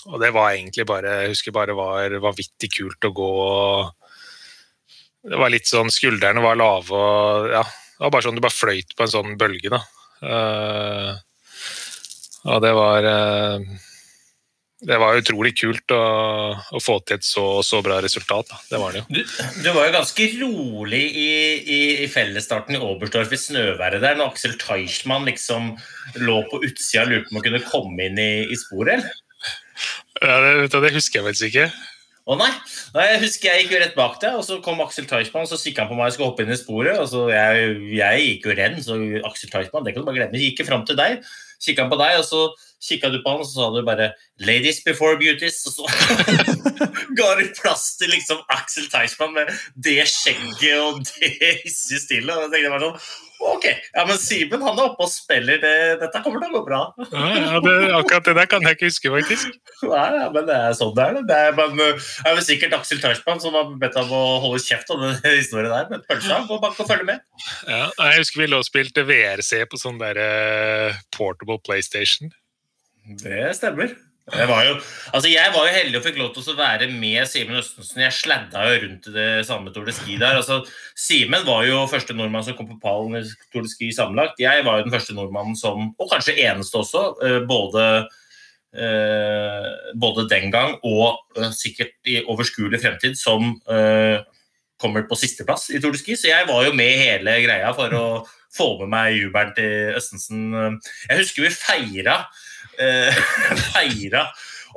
Og 0.07 0.21
det 0.21 0.29
var 0.31 0.53
egentlig 0.53 0.85
bare 0.87 1.15
Jeg 1.23 1.33
husker 1.33 1.51
bare 1.55 1.73
var 1.75 2.13
vanvittig 2.23 2.69
kult 2.77 3.03
å 3.09 3.11
gå. 3.17 3.31
Det 5.27 5.35
var 5.41 5.49
litt 5.51 5.67
sånn 5.67 5.89
Skuldrene 5.91 6.39
var 6.43 6.55
lave 6.55 6.93
og 6.95 7.49
ja, 7.51 7.63
det 7.65 8.05
var 8.05 8.13
bare 8.13 8.23
sånn 8.27 8.37
du 8.37 8.43
bare 8.45 8.55
fløyt 8.55 8.93
på 8.95 9.03
en 9.03 9.11
sånn 9.11 9.33
bølge, 9.41 9.73
da. 9.73 9.81
Eh, 10.23 11.11
Og 12.47 12.61
det 12.63 12.71
var 12.77 13.03
Det 14.77 14.97
var 15.01 15.17
utrolig 15.17 15.55
kult 15.57 15.89
å, 15.89 16.01
å 16.53 16.79
få 16.83 16.99
til 17.01 17.17
et 17.17 17.25
så, 17.25 17.43
så 17.65 17.79
bra 17.81 17.97
resultat. 18.03 18.51
Da. 18.51 18.59
Det 18.69 18.81
var 18.81 18.93
det 18.93 19.01
jo. 19.01 19.05
Du, 19.17 19.21
du 19.65 19.69
var 19.73 19.87
jo 19.87 19.95
ganske 19.95 20.27
rolig 20.37 21.01
i, 21.17 21.31
i, 21.57 21.79
i 22.03 22.09
fellesstarten 22.13 22.77
i 22.77 22.81
Oberstdorf 22.85 23.33
i 23.33 23.39
snøværet 23.41 24.05
der, 24.05 24.19
når 24.19 24.35
Aksel 24.35 24.53
Teichmann 24.61 25.25
liksom 25.25 25.73
lå 26.21 26.43
på 26.51 26.61
utsida 26.61 27.07
og 27.07 27.15
lurte 27.15 27.25
på 27.25 27.33
om 27.33 27.39
han 27.39 27.47
kunne 27.49 27.63
komme 27.65 28.09
inn 28.11 28.21
i, 28.21 28.31
i 28.45 28.59
sporet. 28.67 28.99
eller? 28.99 29.23
Ja, 30.21 30.37
det, 30.45 30.83
det 30.85 30.93
husker 30.93 31.23
jeg 31.23 31.29
faktisk 31.31 31.49
ikke. 31.49 31.69
Å 32.27 32.35
nei. 32.35 32.49
nei, 32.91 33.03
jeg 33.13 33.19
husker 33.21 33.47
jeg 33.47 33.63
gikk 33.63 33.73
jo 33.73 33.81
rett 33.81 33.93
bak 33.97 34.17
deg, 34.19 34.37
og 34.37 34.43
så 34.43 34.59
kom 34.61 34.81
Aksel 34.83 35.05
Teichmann, 35.07 35.47
så 35.47 35.57
kikka 35.61 35.85
han 35.85 35.89
på 35.93 35.97
meg 35.97 36.11
og 36.11 36.15
skulle 36.17 36.31
hoppe 36.33 36.43
inn 36.43 36.51
i 36.53 36.59
sporet. 36.59 36.99
og 36.99 37.07
så 37.09 37.25
jeg, 37.31 37.69
jeg 37.97 38.25
gikk 38.25 38.49
jo 38.49 38.55
renn, 38.61 38.79
så 38.83 38.97
Aksel 39.29 39.49
Teichmann, 39.53 39.87
det 39.87 39.95
kan 39.95 40.03
du 40.03 40.09
bare 40.09 40.19
glemme. 40.19 40.37
Jeg 40.37 40.51
gikk 40.51 40.67
fram 40.67 40.83
til 40.85 40.99
deg, 40.99 41.23
kikka 41.63 41.85
han 41.85 41.93
på 41.93 42.01
deg, 42.03 42.17
og 42.19 42.27
så 42.27 42.41
kikket 42.83 43.15
du 43.15 43.21
på 43.23 43.33
han, 43.33 43.43
og 43.43 43.47
så 43.49 43.53
sa 43.57 43.69
du 43.73 43.85
bare 43.85 44.11
'Ladies 44.39 44.83
before 44.85 45.17
beauties', 45.17 45.65
og 45.67 45.73
så 45.73 45.85
ga 47.17 47.29
du 47.39 47.45
plass 47.61 47.95
til 47.97 48.11
liksom 48.13 48.43
Axel 48.53 48.89
Teichmann 48.91 49.33
med 49.33 49.53
det 49.75 50.03
skjegget 50.11 50.81
og 50.81 51.01
det 51.07 51.55
hissige 51.63 52.03
stilet. 52.03 52.35
Og 52.35 52.47
jeg 52.47 52.53
tenkte 52.53 52.75
bare 52.75 52.91
sånn 52.91 53.25
Ok, 53.37 53.65
ja, 53.93 54.01
men 54.07 54.17
Simen 54.17 54.63
han 54.65 54.79
er 54.79 54.87
oppe 54.87 55.05
og 55.05 55.11
spiller. 55.11 55.59
Det, 55.61 55.73
dette 56.01 56.21
kommer 56.25 56.41
til 56.41 56.49
å 56.49 56.57
gå 56.57 56.61
bra. 56.65 56.79
Ja, 57.11 57.27
ja, 57.35 57.59
det, 57.61 57.73
akkurat 57.93 58.25
det 58.25 58.33
der 58.39 58.47
kan 58.49 58.65
jeg 58.65 58.77
ikke 58.77 58.89
huske, 58.89 59.11
faktisk. 59.13 59.51
Nei, 59.83 60.07
ja, 60.17 60.25
men 60.33 60.47
det 60.49 60.55
er 60.57 60.73
sånn 60.77 60.95
det 60.97 61.05
er. 61.05 61.19
Det 61.29 61.37
er, 61.37 61.53
men, 61.59 61.77
det 61.77 62.31
er 62.31 62.33
vel 62.39 62.47
sikkert 62.47 62.73
Aksel 62.79 63.01
Teichmann 63.03 63.43
som 63.43 63.53
har 63.57 63.69
bedt 63.77 63.99
ham 63.99 64.09
å 64.09 64.23
holde 64.41 64.63
kjeft 64.65 64.89
om 64.93 65.05
den 65.05 65.21
historien 65.37 65.69
der. 65.69 65.85
Men 65.91 66.03
pølsa 66.09 66.41
går 66.49 66.63
bak 66.65 66.81
og 66.81 66.89
følger 66.89 67.07
med. 67.11 67.23
Ja, 67.69 67.85
jeg 67.93 68.23
husker 68.23 68.41
vi 68.41 68.49
lå 68.49 68.63
og 68.63 68.67
spilte 68.67 69.05
VRC 69.05 69.53
på 69.69 69.81
sånn 69.85 70.01
der 70.01 70.17
uh, 70.17 70.99
portable 71.13 71.61
PlayStation. 71.61 72.33
Det 73.07 73.55
stemmer. 73.55 73.95
Jeg 74.27 74.47
var, 74.49 74.65
jo, 74.67 74.73
altså 75.15 75.29
jeg 75.31 75.51
var 75.53 75.67
jo 75.69 75.71
heldig 75.71 75.99
og 76.01 76.03
fikk 76.03 76.17
lov 76.19 76.31
til 76.35 76.49
å 76.51 76.55
være 76.57 76.89
med 76.91 77.29
Simen 77.31 77.55
Østensen. 77.61 78.01
Jeg 78.03 78.11
sladda 78.11 78.65
jo 78.67 78.79
rundt 78.81 79.05
i 79.07 79.11
det 79.15 79.27
samme 79.47 79.71
Tour 79.71 79.85
de 79.87 79.93
Ski 79.95 80.17
der. 80.19 80.35
Altså, 80.41 80.57
Simen 80.99 81.45
var 81.47 81.61
jo 81.63 81.85
første 81.87 82.11
nordmann 82.11 82.43
som 82.43 82.57
kom 82.57 82.67
på 82.67 82.75
pallen 82.81 83.15
i 83.15 83.21
Tour 83.53 83.63
de 83.63 83.71
Ski 83.71 83.87
sammenlagt. 83.95 84.41
Jeg 84.43 84.65
var 84.67 84.81
jo 84.81 84.87
den 84.89 84.91
første 84.91 85.15
nordmannen 85.15 85.55
som, 85.55 85.93
og 85.95 86.11
kanskje 86.11 86.35
eneste 86.43 86.81
også, 86.81 87.03
eh, 87.23 87.37
både, 87.47 87.85
eh, 88.75 89.69
både 89.95 90.25
den 90.33 90.51
gang 90.51 90.75
og 90.81 91.39
eh, 91.39 91.53
sikkert 91.55 91.95
i 92.11 92.19
overskuelig 92.25 92.81
fremtid, 92.83 93.15
som 93.15 93.55
kommer 94.77 95.07
på 95.07 95.15
sisteplass 95.17 95.69
i 95.71 95.79
Tour 95.79 95.95
de 95.95 96.01
Ski. 96.01 96.17
Så 96.19 96.27
jeg 96.33 96.49
var 96.51 96.67
jo 96.67 96.75
med 96.75 96.99
hele 96.99 97.39
greia 97.47 97.71
for 97.79 97.95
å 97.95 98.03
få 98.57 98.73
med 98.81 98.91
meg 98.91 99.15
jubelen 99.21 99.55
til 99.55 99.95
Østensen. 99.95 100.51
Jeg 101.07 101.23
husker 101.23 101.47
vi 101.47 101.55
feira 101.55 102.19
eh, 102.79 103.23
feira 103.71 104.27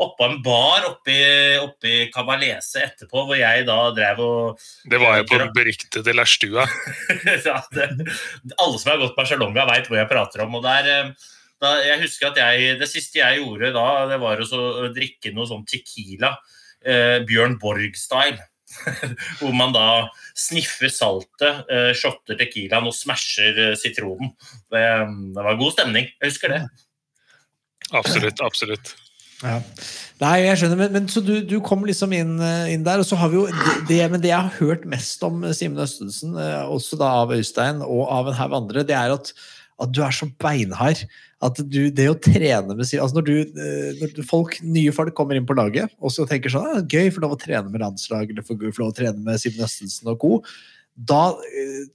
oppå 0.00 0.24
en 0.24 0.38
bar 0.42 0.86
oppe 0.88 1.88
i 1.90 1.96
Kabalese 2.12 2.84
etterpå, 2.86 3.24
hvor 3.28 3.36
jeg 3.36 3.66
da 3.68 3.78
drev 3.96 4.22
og 4.24 4.62
Det 4.88 5.00
var 5.02 5.18
jo 5.20 5.26
på 5.28 5.40
den 5.42 5.52
beryktede 5.56 6.14
Lærstua. 6.16 6.64
ja, 7.48 7.58
det, 7.74 7.90
alle 8.56 8.80
som 8.80 8.92
har 8.92 9.02
gått 9.02 9.18
Barcelona, 9.18 9.66
veit 9.68 9.90
hvor 9.90 10.00
jeg 10.00 10.10
prater 10.10 10.46
om. 10.46 10.56
og 10.60 10.64
der, 10.64 10.90
eh, 10.94 11.32
da, 11.60 11.74
jeg 11.84 12.00
husker 12.06 12.30
at 12.30 12.40
jeg, 12.40 12.78
Det 12.80 12.88
siste 12.88 13.20
jeg 13.20 13.42
gjorde 13.42 13.74
da, 13.76 13.88
det 14.08 14.20
var 14.22 14.40
å 14.40 14.92
drikke 14.94 15.34
noe 15.36 15.48
sånn 15.50 15.66
Tequila. 15.68 16.36
Eh, 16.80 17.20
Bjørn 17.28 17.58
Borg-style. 17.60 18.40
hvor 19.40 19.50
man 19.50 19.72
da 19.74 19.86
sniffer 20.38 20.92
saltet, 20.94 21.64
eh, 21.74 21.90
shotter 21.96 22.38
Tequilaen 22.38 22.86
og 22.86 22.94
smasher 22.94 23.58
eh, 23.58 23.72
sitronen. 23.78 24.30
Det, 24.70 24.84
det 25.34 25.46
var 25.46 25.58
god 25.58 25.74
stemning. 25.74 26.06
Jeg 26.20 26.30
husker 26.30 26.54
det. 26.54 26.60
Absolutt. 27.90 28.40
absolutt. 28.44 28.94
Ja. 29.40 29.56
Nei, 30.20 30.34
jeg 30.44 30.58
skjønner, 30.60 30.78
men, 30.82 30.92
men 30.92 31.06
så 31.08 31.22
du, 31.24 31.32
du, 31.48 31.56
kom 31.64 31.86
liksom 31.88 32.12
inn, 32.12 32.34
eh, 32.44 32.74
inn, 32.74 32.84
der. 32.84 33.00
Og 33.00 33.08
så 33.08 33.16
har 33.20 33.30
vi 33.32 33.38
jo 33.38 33.46
det, 33.88 34.02
men 34.12 34.20
det 34.20 34.32
jeg 34.32 34.36
har 34.36 34.58
hørt 34.60 34.84
mest 34.88 35.24
om 35.26 35.46
Simen 35.56 35.80
Østensen, 35.80 36.36
eh, 36.36 36.60
også 36.68 36.98
da 37.00 37.14
av 37.22 37.32
Øystein 37.36 37.80
og 37.86 38.04
av 38.12 38.28
en 38.28 38.36
haug 38.36 38.58
andre, 38.60 38.84
det 38.86 38.96
er 38.96 39.14
at, 39.16 39.32
at, 39.80 39.88
du 39.96 40.02
er 40.04 40.14
så 40.14 40.28
beinhard. 40.42 41.06
At 41.40 41.56
du, 41.56 41.86
det 41.88 42.04
å 42.10 42.18
trene 42.20 42.74
med 42.74 42.84
altså 42.84 43.16
når, 43.16 43.30
du, 43.30 43.62
eh, 43.64 44.02
når 44.02 44.28
folk, 44.28 44.58
nye 44.60 44.92
folk 44.92 45.14
kommer 45.16 45.38
inn 45.38 45.48
på 45.48 45.56
laget 45.56 45.88
og 45.96 46.12
så 46.12 46.26
tenker 46.28 46.52
sånn 46.52 46.66
ah, 46.68 46.82
gøy 46.84 47.08
for 47.08 47.24
lov 47.24 47.32
å 47.32 47.40
trene 47.40 47.72
med 47.72 47.80
landslag 47.80 48.28
eller 48.28 48.44
for 48.44 48.60
lov 48.60 48.90
å 48.90 48.96
trene 48.98 49.24
med 49.24 49.40
Simen 49.40 49.64
Østensen 49.64 50.12
og 50.12 50.20
co., 50.20 50.34
da 51.00 51.30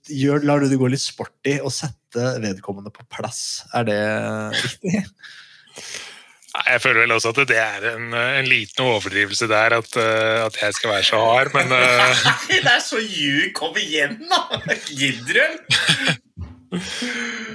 gjør, 0.10 0.42
lar 0.48 0.64
du 0.64 0.72
det 0.72 0.80
gå 0.82 0.88
litt 0.90 1.04
sporty 1.04 1.60
å 1.62 1.70
sette 1.70 2.40
vedkommende 2.42 2.90
på 2.90 3.04
plass. 3.14 3.68
Er 3.76 3.86
det 3.86 4.00
riktig? 4.64 5.04
Jeg 6.56 6.82
føler 6.82 7.04
vel 7.04 7.14
også 7.16 7.34
at 7.34 7.50
det 7.50 7.58
er 7.60 7.86
en, 7.92 8.14
en 8.16 8.48
liten 8.48 8.86
overdrivelse 8.86 9.48
der, 9.52 9.76
at, 9.76 9.98
uh, 10.00 10.46
at, 10.46 10.60
jeg 10.62 10.78
skal 10.78 10.94
være 10.94 11.04
så 11.04 11.20
hard, 11.20 11.52
men 11.56 11.68
Nei, 11.74 12.14
Det 12.64 12.72
er 12.72 12.84
så 12.84 13.02
ljug! 13.02 13.50
Kom 13.58 13.76
igjen, 13.80 14.22
da! 14.32 14.62
Gidder 14.88 15.42
du? 15.42 15.48
uh, 16.76 16.80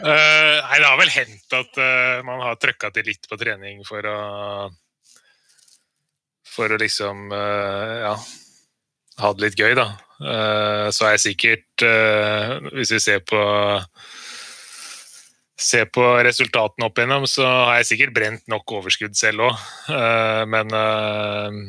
nei, 0.05 0.77
det 0.77 0.87
har 0.87 1.01
vel 1.01 1.15
hendt 1.15 1.57
at 1.57 1.81
man 2.29 2.45
har 2.45 2.61
trøkka 2.61 2.93
til 2.95 3.09
litt 3.09 3.25
på 3.29 3.41
trening 3.41 3.83
for 3.89 4.05
å 4.07 4.21
For 6.51 6.73
å 6.75 6.81
liksom 6.81 7.31
ja, 7.33 8.15
ha 9.23 9.29
det 9.37 9.45
litt 9.45 9.61
gøy, 9.61 9.75
da. 9.79 9.87
så 10.91 11.07
er 11.07 11.13
jeg 11.15 11.23
sikkert, 11.29 11.85
hvis 12.75 12.91
vi 12.97 13.01
ser 13.01 13.23
på 13.23 13.39
ser 15.61 15.91
på 15.93 16.05
resultatene 16.25 16.89
opp 16.89 16.99
igjennom, 16.99 17.27
så 17.29 17.45
har 17.45 17.79
jeg 17.81 17.93
sikkert 17.93 18.17
brent 18.17 18.51
nok 18.51 18.79
overskudd 18.81 19.17
selv 19.19 19.51
òg. 19.51 19.69
Eh, 19.93 20.43
men 20.51 20.73
eh, 20.77 21.61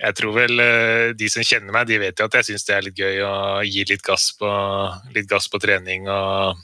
jeg 0.00 0.16
tror 0.20 0.36
vel 0.38 0.64
eh, 0.64 1.12
de 1.18 1.30
som 1.32 1.44
kjenner 1.44 1.74
meg, 1.74 1.88
de 1.90 2.00
vet 2.00 2.20
jo 2.20 2.28
at 2.30 2.40
jeg 2.40 2.50
syns 2.50 2.66
det 2.66 2.76
er 2.76 2.88
litt 2.88 3.00
gøy 3.00 3.22
å 3.26 3.36
gi 3.66 3.86
litt 3.90 4.04
gass 4.06 4.30
på, 4.40 4.50
litt 5.16 5.28
gass 5.30 5.50
på 5.52 5.60
trening 5.62 6.08
og 6.08 6.60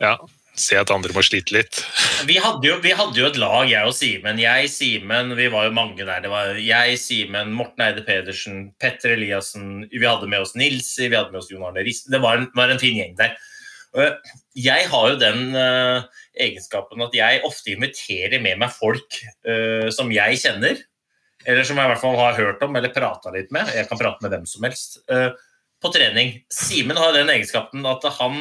ja, 0.00 0.14
se 0.56 0.78
at 0.80 0.92
andre 0.94 1.12
må 1.16 1.24
slite 1.24 1.54
litt. 1.58 1.82
Vi 2.30 2.38
hadde 2.40 2.68
jo, 2.68 2.78
vi 2.84 2.92
hadde 2.96 3.16
jo 3.16 3.28
et 3.28 3.38
lag, 3.40 3.64
jeg 3.68 3.88
og 3.88 3.94
Simen. 3.96 4.40
Jeg, 4.40 4.68
Simen, 4.72 5.32
vi 5.36 5.46
var 5.52 5.64
jo 5.66 5.72
mange 5.72 6.04
der. 6.04 6.20
Det 6.20 6.28
var 6.32 6.58
jeg, 6.60 6.98
Simen, 7.00 7.54
Morten 7.56 7.84
Eide 7.86 8.04
Pedersen, 8.04 8.66
Petter 8.80 9.14
Eliassen. 9.14 9.86
Vi 9.88 10.04
hadde 10.04 10.28
med 10.28 10.44
oss 10.44 10.52
Nilsi, 10.58 11.06
vi 11.08 11.16
hadde 11.16 11.32
med 11.32 11.40
oss 11.40 11.48
Jon 11.48 11.64
Arne 11.64 11.84
Riis. 11.86 12.02
Det 12.08 12.20
var 12.20 12.42
en, 12.42 12.50
var 12.56 12.72
en 12.72 12.82
fin 12.82 12.98
gjeng 12.98 13.16
der. 13.16 13.38
Jeg 14.54 14.86
har 14.92 15.08
jo 15.10 15.18
den 15.18 15.56
uh, 15.56 16.06
egenskapen 16.38 17.02
at 17.02 17.14
jeg 17.16 17.42
ofte 17.46 17.72
inviterer 17.74 18.42
med 18.42 18.60
meg 18.62 18.70
folk 18.74 19.18
uh, 19.48 19.88
som 19.94 20.12
jeg 20.14 20.38
kjenner, 20.42 20.78
eller 21.46 21.66
som 21.66 21.78
jeg 21.80 21.88
i 21.88 21.92
hvert 21.94 22.02
fall 22.02 22.18
har 22.20 22.38
hørt 22.38 22.62
om 22.62 22.76
eller 22.78 22.94
prata 22.94 23.32
litt 23.34 23.50
med. 23.54 23.70
Jeg 23.74 23.88
kan 23.90 23.98
prate 23.98 24.22
med 24.22 24.34
hvem 24.34 24.46
som 24.46 24.66
helst. 24.68 25.00
Uh, 25.10 25.32
på 25.80 25.90
trening. 25.94 26.34
Simen 26.52 26.98
har 27.00 27.14
den 27.16 27.32
egenskapen 27.32 27.86
at 27.88 28.04
han 28.18 28.40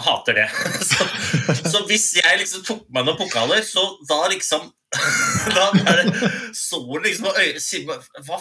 hater 0.00 0.36
det. 0.38 0.48
så, 0.90 1.06
så, 1.64 1.82
hvis 1.88 2.12
jeg 2.18 2.38
liksom 2.40 2.64
tok 2.66 2.84
meg 2.94 3.06
noen 3.06 3.18
pokaler, 3.18 3.64
så 3.66 3.84
da 4.08 4.22
liksom 4.32 4.70
da 5.54 5.68
det, 5.86 6.28
så 6.58 6.80
liksom 7.04 7.28
Hva 7.30 8.38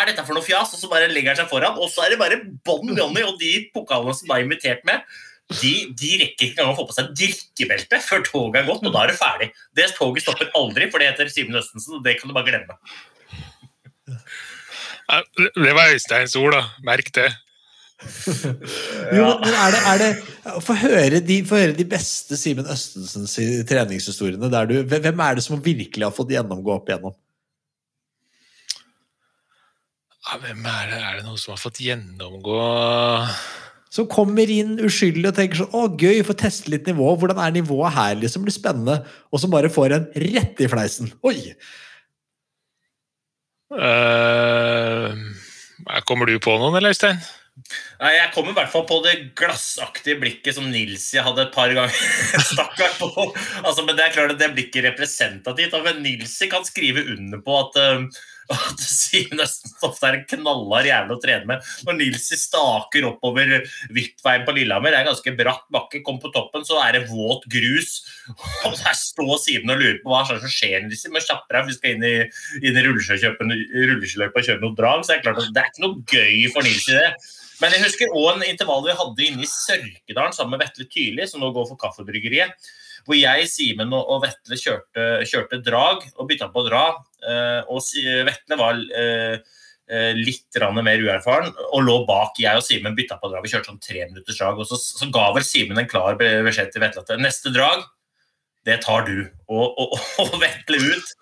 er 0.00 0.08
dette 0.08 0.24
for 0.24 0.34
noe 0.34 0.42
fjas? 0.42 0.72
Og 0.74 0.80
så 0.80 0.90
bare 0.90 1.06
legger 1.12 1.30
han 1.30 1.38
seg 1.38 1.52
foran, 1.52 1.78
og 1.78 1.86
så 1.92 2.02
er 2.02 2.14
det 2.14 2.18
bare 2.22 2.40
bånn 2.66 2.96
Johnny 2.98 3.22
og 3.22 3.38
de 3.38 3.68
pokalene 3.74 4.16
som 4.16 4.30
da 4.30 4.40
er 4.40 4.48
invitert 4.48 4.82
med 4.88 5.04
de, 5.52 5.72
de, 5.92 6.10
rekker 6.22 6.46
ikke 6.48 6.62
engang 6.62 6.72
å 6.72 6.78
få 6.78 6.86
på 6.88 6.96
seg 6.96 7.10
drikkebelte 7.12 8.00
før 8.00 8.22
toget 8.24 8.62
er 8.62 8.68
gått, 8.68 8.86
og 8.88 8.94
da 8.94 9.02
er 9.04 9.12
det 9.12 9.18
ferdig. 9.18 9.48
Det 9.76 9.90
toget 9.92 10.24
stopper 10.24 10.52
aldri, 10.56 10.88
for 10.90 11.02
det 11.02 11.10
heter 11.10 11.28
Simen 11.32 11.58
Østensen, 11.60 11.98
og 11.98 12.04
det 12.06 12.16
kan 12.18 12.30
du 12.30 12.36
bare 12.36 12.48
glemme. 12.48 12.78
Det 15.04 15.74
var 15.76 15.92
Øysteins 15.92 16.36
ord, 16.40 16.56
da. 16.56 16.62
Merk 16.86 17.10
det. 17.14 17.28
jo, 19.16 19.26
men 19.40 19.52
er 19.54 19.70
det, 19.72 19.80
er 19.88 20.00
det 20.00 20.08
Få 20.64 20.74
høre, 20.76 21.20
de, 21.24 21.36
høre 21.48 21.76
de 21.76 21.86
beste 21.88 22.36
Simen 22.36 22.66
Østensens 22.68 23.36
treningshistoriene. 23.68 24.50
Der 24.52 24.70
du, 24.70 24.74
hvem 24.88 25.22
er 25.26 25.36
det 25.36 25.44
som 25.44 25.60
virkelig 25.60 26.08
har 26.08 26.16
fått 26.16 26.32
gjennomgå 26.34 26.72
opp 26.74 26.88
igjennom? 26.88 27.14
Ja, 30.24 30.40
hvem 30.40 30.64
er 30.64 30.88
det? 30.88 31.02
Er 31.04 31.20
det 31.20 31.26
noen 31.28 31.40
som 31.40 31.52
har 31.52 31.60
fått 31.60 31.84
gjennomgå 31.84 32.58
som 33.94 34.08
kommer 34.10 34.50
inn 34.50 34.74
uskyldig 34.82 35.28
og 35.30 35.36
tenker 35.36 35.62
sånn 35.62 35.70
'Å, 35.70 35.86
gøy, 36.00 36.24
få 36.26 36.34
teste 36.34 36.72
litt 36.72 36.88
nivå'. 36.90 37.14
Hvordan 37.20 37.38
er 37.38 37.54
nivået 37.54 37.94
her? 37.94 38.14
liksom 38.18 38.42
blir 38.42 38.54
spennende. 38.54 39.06
Og 39.30 39.40
som 39.40 39.50
bare 39.50 39.70
får 39.70 39.94
en 39.94 40.06
rett 40.18 40.60
i 40.60 40.66
fleisen. 40.66 41.12
Oi! 41.22 41.54
Uh, 43.74 45.14
kommer 46.06 46.26
du 46.26 46.38
på 46.38 46.58
noen, 46.58 46.74
eller, 46.76 46.90
Øystein? 46.90 47.22
Nei, 48.00 48.12
Jeg 48.18 48.32
kommer 48.34 48.50
i 48.50 48.54
hvert 48.58 48.70
fall 48.72 48.84
på 48.86 48.98
det 49.04 49.14
glassaktige 49.38 50.18
blikket 50.18 50.56
som 50.56 50.66
Nilsi 50.70 51.22
hadde 51.22 51.46
et 51.46 51.54
par 51.54 51.70
ganger. 51.70 51.94
Stakkar 52.50 52.98
på. 52.98 53.30
Altså, 53.62 53.84
men 53.86 53.94
det 53.94 54.08
er 54.08 54.16
klart 54.16 54.34
at 54.34 54.42
det 54.42 54.50
blir 54.54 54.66
ikke 54.66 54.88
representativt. 54.90 55.74
Men 55.86 56.02
Nilsi 56.02 56.50
kan 56.50 56.66
skrive 56.66 57.06
under 57.14 57.38
på 57.46 57.60
at 57.62 57.78
uh, 57.78 58.24
at 58.54 58.82
Simen 58.84 59.40
ofte 59.40 60.08
er 60.08 60.18
en 60.18 60.26
knallhard 60.28 60.88
jævel 60.88 61.14
å 61.14 61.20
trene 61.22 61.48
med. 61.48 61.68
Når 61.86 61.98
Nilsi 61.98 62.38
staker 62.40 63.06
oppover 63.08 63.56
Hvittveien 63.94 64.44
på 64.46 64.54
Lillehammer, 64.56 64.92
det 64.92 65.00
er 65.00 65.06
en 65.06 65.12
ganske 65.12 65.34
bratt 65.38 65.64
bakke, 65.74 66.02
kom 66.06 66.20
på 66.22 66.32
toppen, 66.34 66.66
så 66.66 66.80
er 66.84 66.98
det 66.98 67.06
våt 67.12 67.46
grus. 67.50 67.96
Og 68.66 68.76
der 68.76 68.98
står 68.98 69.34
Simen 69.42 69.74
og 69.74 69.80
lurer 69.80 70.02
på 70.02 70.12
hva 70.12 70.24
som 70.28 70.42
skjer. 70.44 70.84
Nilsi, 70.84 71.12
men 71.12 71.24
kjappere 71.24 71.64
vi 71.68 71.78
skal 71.78 71.96
inn 71.96 72.06
i, 72.08 72.14
inn 72.60 72.78
i 72.80 72.84
rulleskiløypa 72.84 74.40
og 74.40 74.46
kjøre 74.50 74.62
noe 74.62 74.76
drag. 74.76 75.06
Så 75.06 75.14
er 75.14 75.20
det 75.20 75.28
klart 75.28 75.42
at 75.42 75.50
det 75.54 75.64
er 75.64 75.72
ikke 75.72 75.86
noe 75.86 76.04
gøy 76.04 76.52
for 76.54 76.66
Nilsi, 76.66 76.94
det. 76.98 77.34
Men 77.62 77.70
jeg 77.70 77.84
husker 77.84 78.16
òg 78.18 78.32
en 78.32 78.48
intervall 78.48 78.82
vi 78.82 78.96
hadde 78.98 79.28
inne 79.28 79.44
i 79.46 79.48
Sørkedalen 79.48 80.34
sammen 80.34 80.56
med 80.56 80.64
Vetle 80.66 80.88
Tyrli, 80.90 81.28
som 81.30 81.40
nå 81.40 81.52
går 81.54 81.68
for 81.70 81.80
Kaffebryggeriet 81.80 82.72
hvor 83.04 83.16
jeg, 83.18 83.48
Simen 83.52 83.92
og 83.96 84.22
Vetle 84.24 84.58
kjørte, 84.58 85.08
kjørte, 85.28 85.60
drag 85.64 86.06
og 86.16 86.28
bytta 86.30 86.48
på 86.52 86.62
å 86.62 86.66
dra. 86.68 86.84
Eh, 87.30 87.60
og 87.70 87.82
Vetle 88.28 88.58
var 88.60 88.78
eh, 88.96 89.38
eh, 89.90 90.12
litt 90.18 90.60
mer 90.80 91.02
uerfaren 91.02 91.50
og 91.70 91.82
lå 91.84 91.96
bak. 92.08 92.38
Jeg 92.40 92.60
og 92.60 92.66
Simen 92.66 92.96
bytta 92.96 93.18
på 93.20 93.32
drag. 93.32 93.44
Vi 93.44 93.54
kjørte 93.54 93.72
sånn 93.72 93.82
tre 93.82 94.04
minutters 94.06 94.38
drag, 94.40 94.60
og 94.60 94.68
så, 94.68 94.78
så 94.78 95.10
ga 95.14 95.30
vel 95.36 95.46
Simen 95.46 95.80
en 95.80 95.90
klar 95.90 96.18
beskjed 96.20 96.72
til 96.72 96.84
Vetle 96.84 97.04
at 97.04 97.18
neste 97.22 97.52
drag, 97.54 97.84
det 98.64 98.80
tar 98.84 99.04
du. 99.08 99.18
Og, 99.48 99.76
og, 99.76 99.98
og 100.24 100.38
Vetle 100.42 100.80
ut. 100.94 101.12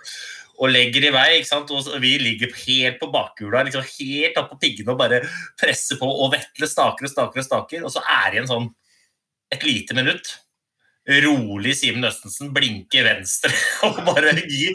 Og 0.63 0.71
legger 0.71 1.09
i 1.09 1.11
vei, 1.11 1.29
ikke 1.41 1.49
sant? 1.49 1.71
og 1.75 1.89
vi 2.03 2.13
ligger 2.21 2.53
helt 2.69 3.01
på 3.01 3.09
bakhjula, 3.11 3.65
liksom 3.67 3.83
helt 3.83 4.37
opp 4.39 4.53
på 4.53 4.61
piggene 4.63 4.93
og 4.93 5.01
bare 5.01 5.23
presser 5.59 5.99
på. 5.99 6.07
Og 6.07 6.31
Vetle 6.35 6.69
staker 6.71 7.09
og 7.09 7.11
staker 7.11 7.43
og 7.43 7.47
staker, 7.49 7.87
og 7.89 7.95
så 7.95 8.05
er 8.05 8.29
det 8.29 8.37
igjen 8.37 8.51
sånn 8.51 8.69
et 9.53 9.67
lite 9.67 9.97
minutt. 9.97 10.37
Rolig 11.03 11.73
Simen 11.75 12.05
Østensen 12.07 12.53
blinker 12.55 13.03
venstre 13.09 13.51
og 13.89 13.97
bare 14.07 14.37
gi 14.47 14.69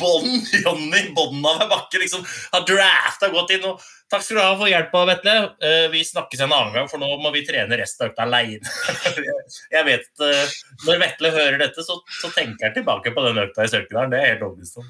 bånn 0.00 0.38
Jonny 0.62 1.02
bånden 1.12 1.44
av 1.44 1.60
en 1.60 1.68
bakke. 1.74 2.00
liksom 2.00 2.24
Har 2.54 2.64
drafta 2.64 3.28
godt 3.34 3.52
inn. 3.52 3.66
og 3.68 3.82
Takk 4.08 4.24
skal 4.24 4.38
du 4.38 4.42
ha 4.44 4.54
for 4.56 4.70
hjelpa, 4.70 5.02
Vetle. 5.10 5.34
Eh, 5.60 5.86
Vi 5.92 6.00
snakkes 6.08 6.40
en 6.44 6.52
annen 6.56 6.72
gang, 6.76 6.88
for 6.88 7.02
nå 7.02 7.10
må 7.20 7.32
vi 7.34 7.44
trene 7.44 7.76
resten 7.80 8.06
av 8.06 8.12
økta 8.12 8.24
aleine. 8.24 8.74
Jeg 9.76 9.86
vet, 9.90 10.08
eh, 10.24 10.56
Når 10.88 11.00
Vetle 11.04 11.32
hører 11.36 11.60
dette, 11.66 11.84
så, 11.84 11.98
så 12.22 12.32
tenker 12.32 12.70
han 12.70 12.76
tilbake 12.78 13.12
på 13.12 13.26
den 13.28 13.42
økta 13.44 13.66
i 13.68 13.72
Sørkedalen. 13.72 14.12
Det 14.14 14.20
er 14.22 14.30
helt 14.32 14.46
overbevist 14.48 14.80
om. 14.80 14.88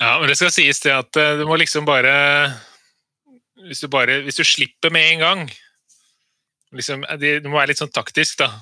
Ja, 0.00 0.14
men 0.20 0.30
det 0.30 0.38
skal 0.38 0.54
sies 0.54 0.78
det 0.86 0.94
at 0.94 1.18
eh, 1.18 1.34
du 1.42 1.44
må 1.50 1.58
liksom 1.58 1.84
bare 1.88 2.12
Hvis 3.66 3.82
du, 3.82 3.88
bare, 3.92 4.20
hvis 4.24 4.38
du 4.38 4.44
slipper 4.46 4.94
med 4.94 5.10
en 5.10 5.24
gang 5.24 5.42
liksom, 6.72 7.02
Du 7.20 7.48
må 7.50 7.58
være 7.58 7.72
litt 7.74 7.82
sånn 7.82 7.90
taktisk, 7.92 8.38
da. 8.40 8.52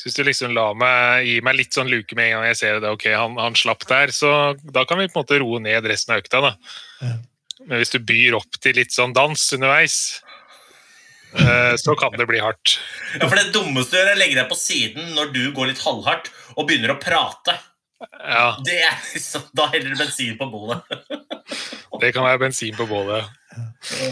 Så 0.00 0.06
hvis 0.08 0.14
du 0.16 0.22
liksom 0.24 0.54
la 0.56 0.70
meg 0.72 1.26
gi 1.28 1.34
meg 1.44 1.58
litt 1.58 1.76
sånn 1.76 1.90
luke 1.92 2.16
med 2.16 2.30
en 2.30 2.38
gang 2.38 2.46
jeg 2.48 2.56
ser 2.56 2.78
det, 2.80 2.88
ok, 2.88 3.04
han, 3.12 3.34
han 3.36 3.58
slapp 3.58 3.84
der, 3.90 4.08
så 4.16 4.30
da 4.64 4.86
kan 4.88 4.96
vi 4.96 5.10
på 5.12 5.18
en 5.18 5.26
måte 5.26 5.40
roe 5.42 5.60
ned 5.60 5.84
resten 5.90 6.14
av 6.14 6.22
økta. 6.22 6.40
da. 6.46 6.52
Ja. 7.04 7.10
Men 7.66 7.82
hvis 7.82 7.92
du 7.92 7.98
byr 8.00 8.38
opp 8.38 8.56
til 8.64 8.78
litt 8.80 8.94
sånn 8.96 9.12
dans 9.12 9.42
underveis, 9.52 9.98
eh, 11.36 11.74
så 11.76 11.92
kan 12.00 12.16
det 12.16 12.24
bli 12.30 12.40
hardt. 12.40 12.78
Ja, 13.18 13.26
for 13.28 13.36
Det 13.36 13.52
dummeste 13.52 13.92
du 13.92 13.98
gjør, 14.00 14.08
er 14.14 14.16
å 14.16 14.22
legge 14.22 14.38
deg 14.40 14.48
på 14.48 14.56
siden 14.56 15.12
når 15.18 15.34
du 15.36 15.42
går 15.58 15.68
litt 15.74 15.84
halvhardt 15.84 16.32
og 16.56 16.64
begynner 16.70 16.94
å 16.94 17.00
prate. 17.02 17.58
Ja, 18.24 18.54
Det 18.64 18.78
er 18.80 18.96
liksom, 19.12 19.44
Da 19.52 19.68
heller 19.74 19.92
du 19.92 20.00
bensin 20.00 20.38
på 20.40 20.48
bålet. 20.48 20.80
det 22.00 22.14
kan 22.16 22.24
være 22.24 22.40
bensin 22.46 22.72
på 22.78 22.88
bålet. 22.88 23.28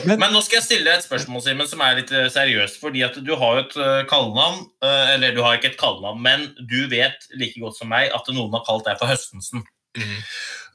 Men- 0.06 0.18
Men 0.18 0.32
nå 0.34 0.40
skal 0.42 0.56
jeg 0.58 0.64
stille 0.66 0.84
deg 0.88 0.98
et 0.98 1.04
spørsmål, 1.06 1.42
Simon, 1.44 1.68
som 1.70 1.80
er 1.80 1.94
litt 2.00 2.10
eh, 2.10 2.26
seriøst. 2.28 2.80
fordi 2.80 3.04
at 3.06 3.14
du 3.24 3.34
har 3.36 3.58
et 3.60 3.76
eh, 3.76 4.04
kallenavn, 4.10 4.64
eh, 4.82 5.14
eller 5.14 5.34
du 5.36 5.42
har 5.44 5.56
ikke 5.58 5.70
et 5.72 5.78
kallenavn, 5.78 6.20
men 6.20 6.48
du 6.66 6.88
vet 6.90 7.28
like 7.38 7.54
godt 7.60 7.76
som 7.78 7.88
meg 7.88 8.10
at 8.14 8.26
noen 8.34 8.50
har 8.56 8.64
kalt 8.66 8.84
deg 8.88 8.98
for 8.98 9.06
Høstensen. 9.06 9.62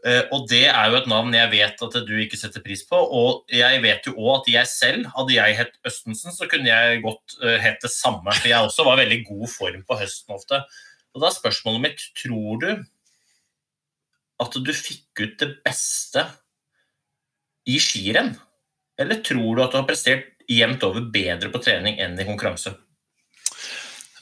Eh, 0.06 0.24
Og 0.32 0.48
det 0.50 0.66
er 0.68 0.90
jo 0.92 0.98
et 0.98 1.08
navn 1.08 1.32
jeg 1.34 1.50
vet 1.52 1.82
at 1.82 1.94
du 2.08 2.14
ikke 2.20 2.38
setter 2.40 2.60
pris 2.64 2.84
på. 2.88 2.96
Og 2.96 3.44
jeg 3.52 3.82
vet 3.82 4.04
jo 4.08 4.14
òg 4.16 4.42
at 4.42 4.48
jeg 4.52 4.68
selv, 4.68 5.06
hadde 5.16 5.34
jeg 5.36 5.56
hett 5.60 5.76
Østensen, 5.88 6.32
så 6.36 6.48
kunne 6.52 6.68
jeg 6.68 7.02
godt 7.04 7.38
hett 7.62 7.80
det 7.82 7.92
samme. 7.92 8.32
For 8.36 8.48
jeg 8.48 8.60
også 8.68 8.84
var 8.86 8.98
veldig 9.00 9.26
god 9.28 9.48
form 9.50 9.84
på 9.88 10.00
høsten 10.00 10.36
ofte. 10.36 10.64
Og 11.16 11.22
da 11.22 11.28
er 11.28 11.36
spørsmålet 11.36 11.82
mitt 11.82 12.04
tror 12.20 12.60
du 12.60 12.86
at 14.44 14.52
du 14.60 14.74
fikk 14.76 15.22
ut 15.24 15.38
det 15.40 15.64
beste 15.64 16.26
i 17.68 17.78
skirenn? 17.80 18.34
Eller 19.00 19.22
tror 19.26 19.56
du 19.56 19.64
at 19.64 19.74
du 19.74 19.80
har 19.80 19.88
prestert 19.90 20.30
jevnt 20.50 20.84
over 20.86 21.06
bedre 21.14 21.50
på 21.54 21.62
trening 21.64 22.00
enn 22.04 22.20
i 22.20 22.28
konkurranse? 22.28 22.74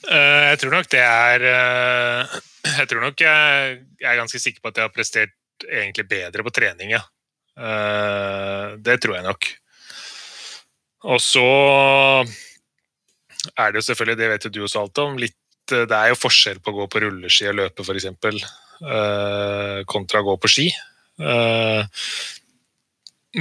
Eh, 0.10 0.50
Jeg 0.52 0.60
tror 0.62 0.76
nok 0.78 0.90
det 0.90 1.02
er 1.06 1.46
eh, 1.46 2.38
Jeg 2.80 2.88
tror 2.90 3.02
nok 3.06 3.22
jeg, 3.22 3.80
jeg 4.02 4.10
er 4.10 4.20
ganske 4.22 4.42
sikker 4.42 4.62
på 4.62 4.72
at 4.72 4.80
jeg 4.80 4.88
har 4.88 4.96
prestert 4.96 5.36
egentlig 5.68 6.08
bedre 6.10 6.46
på 6.46 6.54
trening, 6.56 6.96
ja. 6.96 7.04
Eh, 7.58 8.78
Det 8.82 8.98
tror 9.02 9.20
jeg 9.20 9.28
nok. 9.28 9.50
Og 11.12 11.20
så 11.22 11.46
er 13.58 13.72
det 13.72 13.82
jo 13.82 13.88
selvfølgelig, 13.90 14.18
det 14.18 14.30
vet 14.30 14.46
jo 14.46 14.54
du 14.54 14.60
også 14.64 14.84
alt 14.84 15.02
om, 15.02 15.18
litt 15.18 15.38
Det 15.72 15.96
er 15.96 16.12
jo 16.12 16.20
forskjell 16.20 16.60
på 16.62 16.74
å 16.74 16.78
gå 16.82 16.86
på 16.92 17.00
rulleski 17.02 17.48
og 17.50 17.56
løpe, 17.62 17.86
f.eks., 17.86 18.06
kontra 19.88 20.20
å 20.20 20.26
gå 20.26 20.34
på 20.42 20.50
ski. 20.52 20.66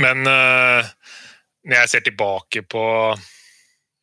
Men 0.04 0.28
når 1.66 1.82
jeg 1.82 1.92
ser 1.92 2.08
tilbake 2.08 2.64
på 2.68 2.86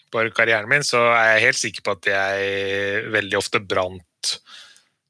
på 0.08 0.24
karrieren 0.32 0.70
min, 0.72 0.86
så 0.88 1.01
er 1.12 1.34
jeg 1.34 1.45
helt 1.49 1.60
sikker 1.60 1.84
på 1.84 1.97
at 1.97 2.08
jeg 2.08 3.01
veldig 3.12 3.39
ofte 3.39 3.60
brant 3.60 4.32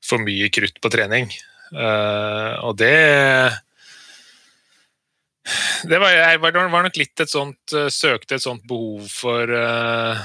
for 0.01 0.23
mye 0.23 0.49
krutt 0.53 0.79
på 0.81 0.91
trening. 0.93 1.29
Uh, 1.69 2.57
og 2.65 2.77
det 2.79 2.95
det 5.87 5.99
var, 6.01 6.11
jeg 6.11 6.39
var, 6.43 6.57
nok 6.83 6.97
litt 6.99 7.21
et 7.23 7.31
sånt 7.31 7.71
eh, 7.75 7.87
Søkte 7.93 8.35
et 8.35 8.43
sånt 8.43 8.65
behov 8.67 9.05
for 9.07 9.47
uh, 9.47 10.19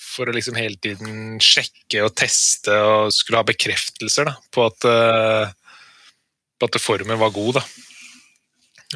For 0.00 0.28
å 0.28 0.32
liksom 0.32 0.56
hele 0.56 0.80
tiden 0.80 1.36
sjekke 1.42 2.00
og 2.06 2.14
teste 2.16 2.72
og 2.80 3.12
skulle 3.12 3.42
ha 3.42 3.48
bekreftelser 3.48 4.30
da, 4.30 4.36
på 4.52 4.64
at 4.70 4.88
uh, 4.88 5.52
på 6.56 6.68
at 6.70 6.80
formen 6.80 7.20
var 7.20 7.34
god. 7.34 7.58
da. 7.58 7.64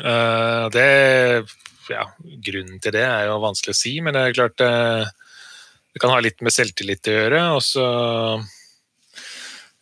Uh, 0.00 0.64
det 0.72 0.88
ja, 1.92 2.06
Grunnen 2.46 2.80
til 2.82 2.94
det 2.96 3.04
er 3.06 3.28
jo 3.28 3.38
vanskelig 3.42 3.76
å 3.76 3.80
si, 3.80 3.96
men 4.00 4.16
det 4.16 4.24
er 4.24 4.36
klart 4.38 4.58
det, 4.62 4.72
det 5.92 6.02
kan 6.02 6.14
ha 6.14 6.20
litt 6.24 6.40
med 6.42 6.54
selvtillit 6.54 7.10
å 7.10 7.16
gjøre. 7.16 7.44
Og 7.58 7.62
så 7.66 7.86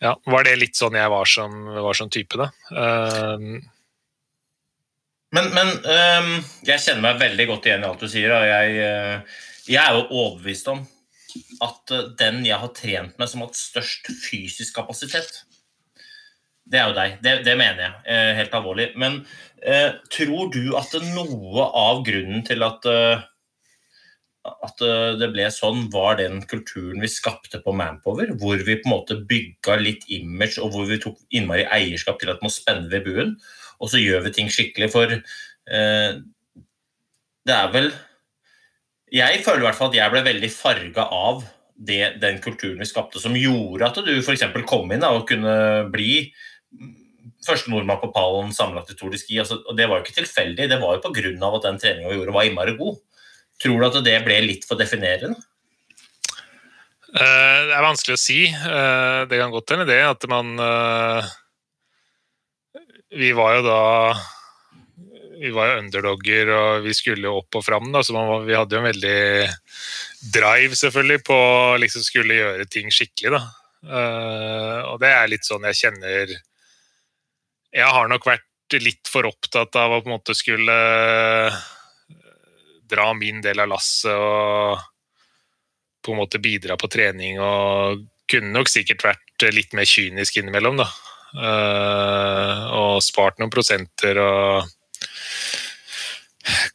ja, 0.03 0.15
var 0.27 0.47
det 0.47 0.61
litt 0.61 0.79
sånn 0.79 0.97
jeg 0.99 1.11
var 1.13 1.27
som, 1.29 1.59
var 1.89 1.99
som 1.99 2.11
type, 2.13 2.39
da. 2.39 2.53
Uh, 2.71 3.59
Men, 5.29 5.51
men 5.53 5.69
um, 5.85 6.31
jeg 6.65 6.81
kjenner 6.81 7.03
meg 7.05 7.19
veldig 7.21 7.45
godt 7.51 7.67
igjen 7.69 7.83
i 7.85 7.89
alt 7.89 8.01
du 8.01 8.09
sier. 8.09 8.33
Og 8.33 8.47
jeg, 8.49 8.79
øh, 8.81 9.43
jeg 9.69 9.83
er 9.83 9.99
jo 9.99 10.07
overbevist 10.09 10.71
om 10.73 10.79
at 11.67 11.93
den 12.17 12.39
jeg 12.47 12.57
har 12.57 12.71
trent 12.73 13.19
med 13.21 13.29
som 13.29 13.43
har 13.43 13.51
hatt 13.51 13.61
størst 13.61 14.09
fysisk 14.25 14.79
kapasitet, 14.79 15.43
det 16.65 16.81
er 16.81 16.89
jo 16.89 16.97
deg. 16.97 17.19
Det, 17.21 17.35
det 17.45 17.59
mener 17.61 17.83
jeg, 17.85 17.93
eh, 18.13 18.33
helt 18.41 18.57
alvorlig. 18.57 18.89
Men 18.97 19.21
eh, 19.21 19.48
tror 20.15 20.53
du 20.55 20.77
at 20.79 20.95
noe 21.15 21.67
av 21.75 22.05
grunnen 22.07 22.45
til 22.47 22.63
at 22.67 22.87
eh, 22.89 23.27
at 24.49 24.83
eh, 24.85 25.17
det 25.21 25.31
ble 25.33 25.47
sånn, 25.53 25.87
var 25.93 26.19
den 26.21 26.41
kulturen 26.49 27.03
vi 27.03 27.11
skapte 27.11 27.61
på 27.65 27.75
Manpower, 27.77 28.33
hvor 28.41 28.61
vi 28.65 28.79
på 28.81 28.89
en 28.89 28.95
måte 28.95 29.19
bygga 29.29 29.79
litt 29.81 30.07
image, 30.15 30.59
og 30.63 30.75
hvor 30.75 30.89
vi 30.89 31.01
tok 31.03 31.19
innmari 31.35 31.67
eierskap 31.75 32.21
til 32.21 32.33
at 32.33 32.43
må 32.45 32.51
spenne 32.53 32.91
ved 32.93 33.07
buen, 33.07 33.37
og 33.79 33.93
så 33.93 34.01
gjør 34.03 34.27
vi 34.27 34.35
ting 34.37 34.51
skikkelig. 34.53 34.91
For 34.95 35.15
eh, 35.15 36.19
det 37.49 37.57
er 37.57 37.73
vel 37.73 37.93
Jeg 39.09 39.41
føler 39.41 39.63
i 39.63 39.65
hvert 39.65 39.79
fall 39.79 39.89
at 39.89 39.97
jeg 39.97 40.13
ble 40.13 40.21
veldig 40.27 40.49
farga 40.53 41.07
av 41.17 41.47
det, 41.79 42.19
den 42.21 42.43
kulturen 42.45 42.83
vi 42.83 42.89
skapte, 42.91 43.21
som 43.23 43.37
gjorde 43.39 43.87
at 43.87 44.01
du 44.05 44.19
f.eks. 44.19 44.45
kom 44.69 44.91
inn 44.93 45.01
da, 45.01 45.15
og 45.17 45.29
kunne 45.31 45.89
bli 45.93 46.29
første 47.47 47.71
nordmann 47.73 48.01
på 48.03 48.11
pallen 48.15 48.55
sammenlagt 48.55 48.93
i 48.93 48.97
Tour 48.99 49.13
de 49.13 49.21
Ski. 49.21 49.39
Altså, 49.43 49.61
og 49.65 49.77
det 49.79 49.89
var 49.89 49.99
jo 49.99 50.07
ikke 50.07 50.21
tilfeldig, 50.21 50.69
det 50.71 50.81
var 50.81 50.97
jo 50.97 51.03
pga. 51.05 51.53
at 51.53 51.69
den 51.69 51.79
treninga 51.83 52.11
vi 52.11 52.19
gjorde, 52.19 52.35
var 52.35 52.49
innmari 52.49 52.77
god. 52.79 52.99
Tror 53.63 53.81
du 53.81 53.87
at 53.89 54.05
det 54.07 54.19
ble 54.25 54.41
litt 54.45 54.67
for 54.69 54.79
definerende? 54.79 55.39
Uh, 57.09 57.61
det 57.69 57.73
er 57.73 57.87
vanskelig 57.87 58.19
å 58.19 58.21
si. 58.21 58.43
Uh, 58.53 59.25
det 59.31 59.39
kan 59.41 59.53
godt 59.55 59.73
hende 59.73 59.89
det 59.89 60.03
at 60.05 60.27
man 60.29 60.59
uh, 60.61 61.25
Vi 63.17 63.31
var 63.33 63.55
jo 63.57 63.63
da 63.65 63.79
Vi 65.41 65.49
var 65.57 65.71
jo 65.71 65.79
underdogger 65.81 66.53
og 66.53 66.85
vi 66.85 66.93
skulle 66.93 67.31
jo 67.31 67.39
opp 67.41 67.57
og 67.57 67.65
fram, 67.65 67.89
da, 67.95 68.03
så 68.05 68.13
var- 68.13 68.45
vi 68.45 68.59
hadde 68.59 68.77
jo 68.77 68.83
en 68.83 68.91
veldig 68.91 69.49
drive 70.35 70.77
selvfølgelig 70.77 71.25
på 71.25 71.39
å 71.39 71.79
liksom 71.81 72.05
skulle 72.05 72.37
gjøre 72.37 72.67
ting 72.69 72.91
skikkelig. 72.91 73.39
da. 73.39 73.43
Og 74.91 74.99
det 74.99 75.13
er 75.15 75.31
litt 75.31 75.47
sånn 75.47 75.63
jeg 75.71 75.79
kjenner 75.79 76.35
Jeg 77.75 77.89
har 77.95 78.09
nok 78.09 78.27
vært 78.27 78.79
litt 78.81 79.09
for 79.09 79.29
opptatt 79.29 79.77
av 79.81 79.93
å 79.93 80.01
på 80.03 80.11
en 80.11 80.17
måte 80.17 80.37
skulle 80.37 80.77
dra 82.89 83.11
min 83.17 83.43
del 83.45 83.61
av 83.61 83.69
lasset 83.75 84.15
og 84.15 84.79
på 86.05 86.15
en 86.15 86.21
måte 86.23 86.41
bidra 86.41 86.79
på 86.81 86.89
trening 86.89 87.41
og 87.43 88.07
kunne 88.29 88.53
nok 88.55 88.71
sikkert 88.71 89.05
vært 89.05 89.47
litt 89.53 89.75
mer 89.77 89.89
kynisk 89.89 90.39
innimellom, 90.41 90.81
da. 90.81 90.89
Eh, 91.29 92.63
og 92.79 93.03
spart 93.05 93.41
noen 93.41 93.53
prosenter 93.53 94.21
og 94.23 94.69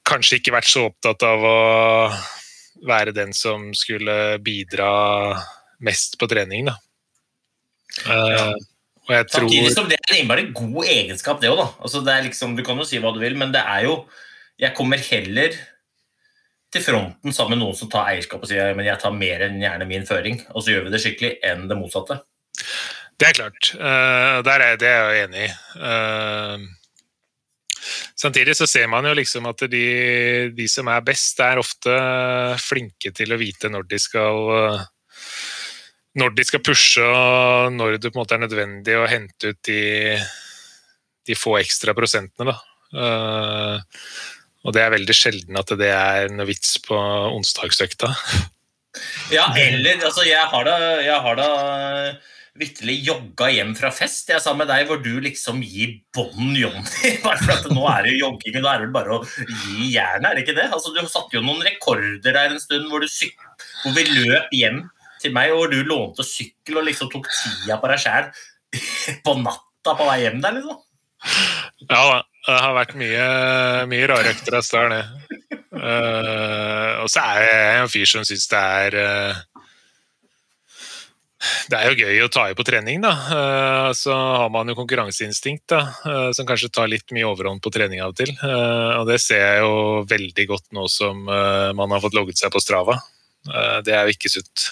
kanskje 0.05 0.39
ikke 0.39 0.53
vært 0.53 0.69
så 0.69 0.87
opptatt 0.89 1.25
av 1.25 1.45
å 1.49 1.57
være 2.85 3.15
den 3.15 3.33
som 3.37 3.71
skulle 3.77 4.37
bidra 4.43 4.91
mest 5.83 6.19
på 6.21 6.29
trening, 6.29 6.69
da. 6.69 6.77
Ja. 8.03 8.13
og 8.17 8.31
jeg 8.33 8.72
tror 9.07 9.47
Samtidig 9.49 9.73
som 9.75 9.89
det 9.89 9.97
er 9.99 10.13
en 10.13 10.21
innmari 10.21 10.47
god 10.55 10.87
egenskap, 10.87 11.41
det 11.41 11.51
òg, 11.51 11.59
da. 11.59 11.67
Altså, 11.83 12.01
det 12.05 12.13
er 12.13 12.25
liksom, 12.29 12.55
du 12.55 12.63
kan 12.65 12.79
jo 12.79 12.87
si 12.87 13.01
hva 13.03 13.11
du 13.15 13.19
vil, 13.23 13.35
men 13.39 13.51
det 13.55 13.63
er 13.63 13.87
jo 13.89 14.03
Jeg 14.61 14.75
kommer 14.77 15.01
heller 15.01 15.55
til 16.73 16.81
fronten 16.81 17.33
sammen 17.33 17.57
med 17.57 17.65
noen 17.65 17.77
som 17.77 17.89
tar 17.91 18.09
eierskap 18.11 18.41
og 18.41 18.49
sier 18.49 18.73
men 18.77 18.87
jeg 18.87 19.01
tar 19.01 19.13
mer 19.13 19.43
enn 19.45 19.61
gjerne 19.61 19.87
min 19.89 20.05
føring, 20.09 20.39
og 20.53 20.63
så 20.63 20.73
gjør 20.73 20.87
vi 20.87 20.93
det 20.93 21.01
skikkelig, 21.03 21.33
enn 21.45 21.67
det 21.69 21.77
motsatte. 21.77 22.19
Det 23.19 23.27
er 23.29 23.37
klart. 23.37 23.73
Uh, 23.77 24.39
der 24.45 24.63
er, 24.65 24.79
det 24.81 24.89
er 24.89 25.11
jeg 25.13 25.27
enig 25.27 25.43
i. 25.45 25.51
Uh, 25.77 26.57
samtidig 28.17 28.55
så 28.57 28.67
ser 28.69 28.89
man 28.89 29.05
jo 29.05 29.13
liksom 29.17 29.45
at 29.51 29.65
de, 29.71 29.85
de 30.55 30.67
som 30.71 30.89
er 30.89 31.05
best, 31.05 31.39
er 31.43 31.61
ofte 31.61 31.93
flinke 32.63 33.13
til 33.15 33.33
å 33.33 33.39
vite 33.41 33.69
når 33.69 33.87
de 33.91 33.99
skal 34.01 34.51
eh, 34.57 34.83
når 36.19 36.35
de 36.37 36.45
skal 36.45 36.61
pushe, 36.65 37.01
og 37.03 37.73
når 37.73 37.97
det 37.97 38.11
på 38.11 38.19
en 38.19 38.21
måte 38.21 38.37
er 38.37 38.43
nødvendig 38.43 38.97
å 38.99 39.09
hente 39.09 39.53
ut 39.53 39.59
de, 39.65 40.17
de 41.27 41.37
få 41.37 41.57
ekstra 41.61 41.95
prosentene. 41.97 42.53
Da. 42.53 42.57
Eh, 42.93 44.03
og 44.63 44.75
det 44.75 44.83
er 44.83 44.93
veldig 44.93 45.15
sjelden 45.17 45.59
at 45.59 45.73
det 45.79 45.89
er 45.91 46.29
noe 46.31 46.47
vits 46.47 46.77
på 46.85 46.97
onsdagsøkta. 47.33 48.13
Ja, 49.33 49.49
eller 49.57 50.05
altså, 50.05 50.21
jeg 50.27 50.45
har 50.51 50.67
da, 50.67 50.77
jeg 51.01 51.17
har 51.25 51.39
da 51.39 51.49
vitterlig 52.61 52.99
jogga 53.07 53.47
hjem 53.49 53.71
fra 53.73 53.89
fest 53.89 54.27
jeg 54.29 54.41
sa 54.43 54.51
med 54.53 54.69
deg, 54.69 54.85
hvor 54.85 54.99
du 55.01 55.17
liksom 55.23 55.63
gir 55.65 55.95
bånn 56.13 56.53
Jonny. 56.53 57.15
Bare 57.25 57.41
for 57.41 57.55
at 57.55 57.69
nå 57.73 57.87
er 57.89 58.05
det 58.05 58.13
jo 58.13 58.27
jogging, 58.27 58.59
og 58.59 58.67
da 58.67 58.75
er 58.75 58.83
det 58.83 58.85
vel 58.85 58.93
bare 58.99 59.17
å 59.17 59.23
gi 59.25 59.89
jernet, 59.95 60.27
er 60.29 60.37
det 60.37 60.45
ikke 60.45 60.57
det? 60.59 60.69
Altså, 60.69 60.93
Du 60.93 61.01
satte 61.09 61.39
jo 61.39 61.41
noen 61.45 61.65
rekorder 61.65 62.29
der 62.29 62.53
en 62.53 62.61
stund 62.61 62.85
hvor, 62.91 63.01
du 63.01 63.09
hvor 63.09 63.97
vi 63.97 64.05
løp 64.13 64.53
hjem 64.53 64.83
til 65.23 65.33
meg, 65.35 65.53
hvor 65.55 65.71
du 65.71 65.79
lånte 65.87 66.25
sykkel 66.27 66.81
og 66.81 66.87
liksom 66.89 67.11
tok 67.13 67.29
tida 67.31 67.79
på 67.81 67.91
deg 67.91 68.03
sjæl 68.03 68.29
på 69.25 69.37
natta 69.39 69.97
på 69.97 70.09
vei 70.11 70.19
hjem 70.25 70.43
der, 70.43 70.59
liksom. 70.59 70.79
Ja 71.89 72.03
da. 72.11 72.21
Det 72.43 72.55
har 72.59 72.73
vært 72.75 72.97
mye, 72.99 73.25
mye 73.87 74.07
rare 74.11 74.33
økter 74.33 74.57
av 74.57 74.65
start, 74.67 74.91
det. 74.91 75.59
Uh, 75.73 77.01
og 77.01 77.07
så 77.11 77.23
er 77.23 77.45
jeg 77.45 77.77
en 77.79 77.91
fyr 77.91 78.09
som 78.09 78.25
syns 78.27 78.45
det 78.51 78.59
er 78.59 78.97
uh, 78.99 79.39
Det 81.71 81.79
er 81.79 81.87
jo 81.89 82.05
gøy 82.05 82.19
å 82.21 82.29
ta 82.31 82.43
i 82.51 82.57
på 82.57 82.65
trening, 82.67 82.99
da. 83.03 83.13
Uh, 83.31 83.89
så 83.95 84.11
har 84.13 84.51
man 84.51 84.67
jo 84.69 84.75
konkurranseinstinkt, 84.77 85.65
da, 85.71 85.81
som 86.35 86.47
kanskje 86.49 86.71
tar 86.75 86.91
litt 86.91 87.15
mye 87.15 87.29
overhånd 87.31 87.63
på 87.63 87.71
trening 87.73 88.03
av 88.03 88.11
og 88.11 88.19
til. 88.19 88.35
og 88.43 89.07
det 89.07 89.21
ser 89.23 89.43
jeg 89.43 89.63
jo 89.63 90.03
veldig 90.11 90.47
godt 90.51 90.69
nå 90.75 90.87
som 90.91 91.23
man 91.23 91.95
har 91.95 92.03
fått 92.03 92.15
logget 92.19 92.43
seg 92.43 92.51
på 92.51 92.61
Strava. 92.63 92.99
det 93.83 93.95
er 93.95 94.07
jo 94.07 94.15
ikke 94.17 94.31
sunt, 94.35 94.67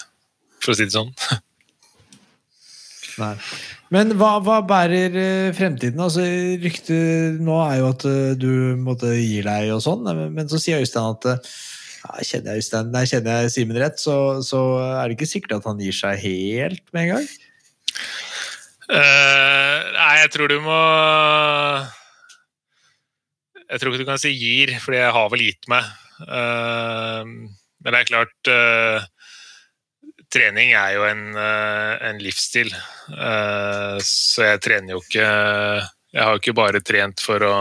for 0.62 0.72
å 0.72 0.78
si 0.78 0.86
det 0.86 0.94
sånn. 0.94 1.12
Nei. 3.20 3.34
Men 3.92 4.14
hva, 4.16 4.38
hva 4.40 4.62
bærer 4.64 5.16
eh, 5.20 5.50
fremtiden? 5.56 6.00
Altså, 6.00 6.24
Ryktet 6.62 7.42
nå 7.44 7.58
er 7.66 7.82
jo 7.82 7.90
at 7.90 8.06
eh, 8.08 8.32
du 8.40 8.78
måtte 8.80 9.12
gi 9.18 9.42
deg 9.44 9.72
og 9.74 9.82
sånn, 9.84 10.06
men, 10.08 10.32
men 10.38 10.48
så 10.48 10.60
sier 10.62 10.80
Øystein 10.80 11.12
at 11.12 11.28
eh, 11.28 11.52
ja, 12.02 12.22
kjenner 12.24 12.56
jeg 12.56 12.64
Øystein, 12.64 12.92
nei, 12.94 13.04
kjenner 13.10 13.42
jeg 13.42 13.52
Simen 13.54 13.80
rett, 13.82 14.00
så, 14.00 14.16
så, 14.46 14.62
er 14.96 15.04
det 15.06 15.18
ikke 15.18 15.28
sikkert 15.28 15.58
at 15.60 15.68
han 15.68 15.82
gir 15.82 15.96
seg 15.96 16.22
helt 16.24 16.82
med 16.94 17.04
en 17.04 17.12
gang? 17.14 17.28
Uh, 18.92 19.78
nei, 19.94 20.14
jeg 20.20 20.30
tror 20.34 20.50
du 20.50 20.56
må 20.60 20.78
Jeg 23.70 23.80
tror 23.80 23.92
ikke 23.92 24.02
du 24.02 24.08
kan 24.08 24.20
si 24.20 24.32
gir, 24.34 24.72
fordi 24.82 24.98
jeg 24.98 25.14
har 25.14 25.30
vel 25.32 25.44
gitt 25.46 25.68
meg. 25.70 25.86
Uh, 26.26 27.22
men 27.82 27.94
det 27.94 28.00
er 28.00 28.10
klart 28.10 28.50
uh, 28.52 29.06
trening 30.32 30.72
er 30.76 30.96
jo 30.96 31.04
en, 31.06 31.22
eh, 31.36 31.92
en 32.08 32.18
livsstil. 32.22 32.72
Eh, 33.12 33.98
så 34.06 34.48
jeg 34.52 34.62
trener 34.64 34.96
jo 34.96 35.02
ikke 35.02 35.28
Jeg 36.12 36.20
har 36.20 36.34
jo 36.34 36.40
ikke 36.42 36.52
bare 36.52 36.80
trent 36.84 37.22
for 37.24 37.40
å 37.40 37.56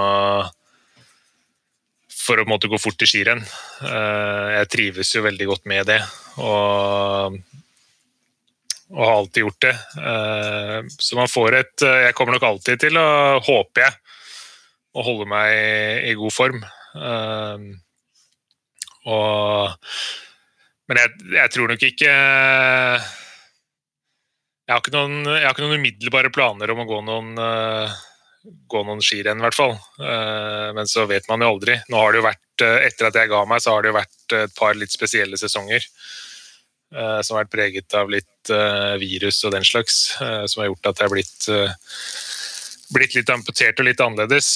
for 2.21 2.37
å 2.37 2.45
måtte 2.45 2.67
gå 2.69 2.77
fort 2.77 3.01
i 3.01 3.07
skirenn. 3.07 3.39
Eh, 3.81 4.47
jeg 4.57 4.69
trives 4.69 5.13
jo 5.15 5.23
veldig 5.23 5.47
godt 5.47 5.69
med 5.71 5.87
det. 5.87 6.01
Og, 6.43 7.37
og 8.91 9.05
har 9.07 9.13
alltid 9.15 9.45
gjort 9.45 9.65
det. 9.65 9.73
Så 10.99 11.15
man 11.17 11.31
får 11.31 11.57
et 11.61 11.85
Jeg 11.87 12.13
kommer 12.13 12.35
nok 12.35 12.45
alltid 12.49 12.83
til 12.83 12.99
å, 12.99 13.39
håper 13.39 13.85
jeg, 13.87 13.95
å 14.93 15.07
holde 15.07 15.29
meg 15.31 16.11
i 16.11 16.13
god 16.19 16.35
form. 16.35 16.61
Og 19.07 19.87
men 20.91 20.99
jeg, 20.99 21.11
jeg, 21.37 21.51
tror 21.53 21.71
nok 21.71 21.83
ikke 21.87 22.11
jeg 24.67 24.73
har, 24.73 24.81
ikke 24.81 24.91
noen, 24.91 25.21
jeg 25.23 25.45
har 25.45 25.53
ikke 25.53 25.63
noen 25.63 25.79
umiddelbare 25.79 26.31
planer 26.35 26.73
om 26.73 26.81
å 26.83 26.87
gå 26.89 26.97
noen, 27.07 27.29
uh, 27.39 27.93
gå 28.71 28.81
noen 28.87 28.99
skirenn, 29.03 29.39
i 29.39 29.45
hvert 29.45 29.55
fall. 29.55 29.77
Uh, 30.01 30.75
men 30.75 30.89
så 30.91 31.05
vet 31.07 31.29
man 31.31 31.43
jo 31.43 31.53
aldri. 31.53 31.77
Nå 31.87 31.95
har 32.01 32.11
det 32.11 32.19
jo 32.19 32.27
vært, 32.27 32.43
Etter 32.61 33.07
at 33.07 33.15
jeg 33.17 33.31
ga 33.31 33.39
meg, 33.49 33.63
så 33.63 33.73
har 33.73 33.81
det 33.81 33.89
jo 33.89 33.95
vært 33.95 34.35
et 34.37 34.51
par 34.53 34.75
litt 34.77 34.91
spesielle 34.93 35.39
sesonger. 35.39 35.81
som 36.91 37.33
har 37.33 37.45
vært 37.45 37.53
preget 37.55 37.95
av 37.97 38.11
litt 38.11 38.51
virus 39.01 39.39
og 39.47 39.55
den 39.55 39.63
slags. 39.65 39.95
som 40.19 40.61
har 40.61 40.67
gjort 40.67 40.91
at 40.91 40.99
jeg 40.99 41.07
har 41.07 41.15
blitt, 41.15 41.47
blitt 42.93 43.15
litt 43.15 43.31
amputert 43.33 43.79
og 43.81 43.87
litt 43.87 44.03
annerledes. 44.05 44.51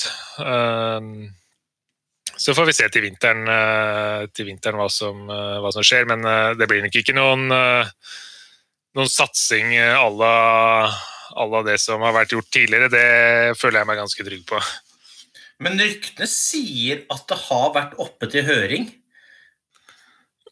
Så 2.37 2.55
får 2.55 2.67
vi 2.67 2.75
se 2.75 2.87
til 2.91 3.05
vinteren, 3.05 3.45
eh, 3.47 4.25
til 4.35 4.49
vinteren 4.49 4.79
hva, 4.79 4.89
som, 4.91 5.23
eh, 5.31 5.59
hva, 5.63 5.71
som, 5.73 5.85
skjer. 5.85 6.07
Men 6.09 6.25
eh, 6.27 6.55
det 6.59 6.67
blir 6.69 6.83
nok 6.83 6.97
ikke 6.99 7.15
noen, 7.15 7.47
noen 8.95 9.11
satsing 9.11 9.75
à 9.79 10.09
la 10.11 11.61
det 11.67 11.79
som 11.81 12.03
har 12.05 12.15
vært 12.15 12.35
gjort 12.35 12.51
tidligere. 12.51 12.91
Det 12.91 13.07
føler 13.59 13.81
jeg 13.81 13.89
meg 13.91 14.03
ganske 14.03 14.27
trygg 14.27 14.43
på. 14.49 14.61
Men 15.63 15.79
ryktene 15.79 16.27
sier 16.27 17.05
at 17.11 17.25
det 17.31 17.39
har 17.47 17.73
vært 17.75 17.97
oppe 18.03 18.27
til 18.31 18.43
høring. 18.47 18.89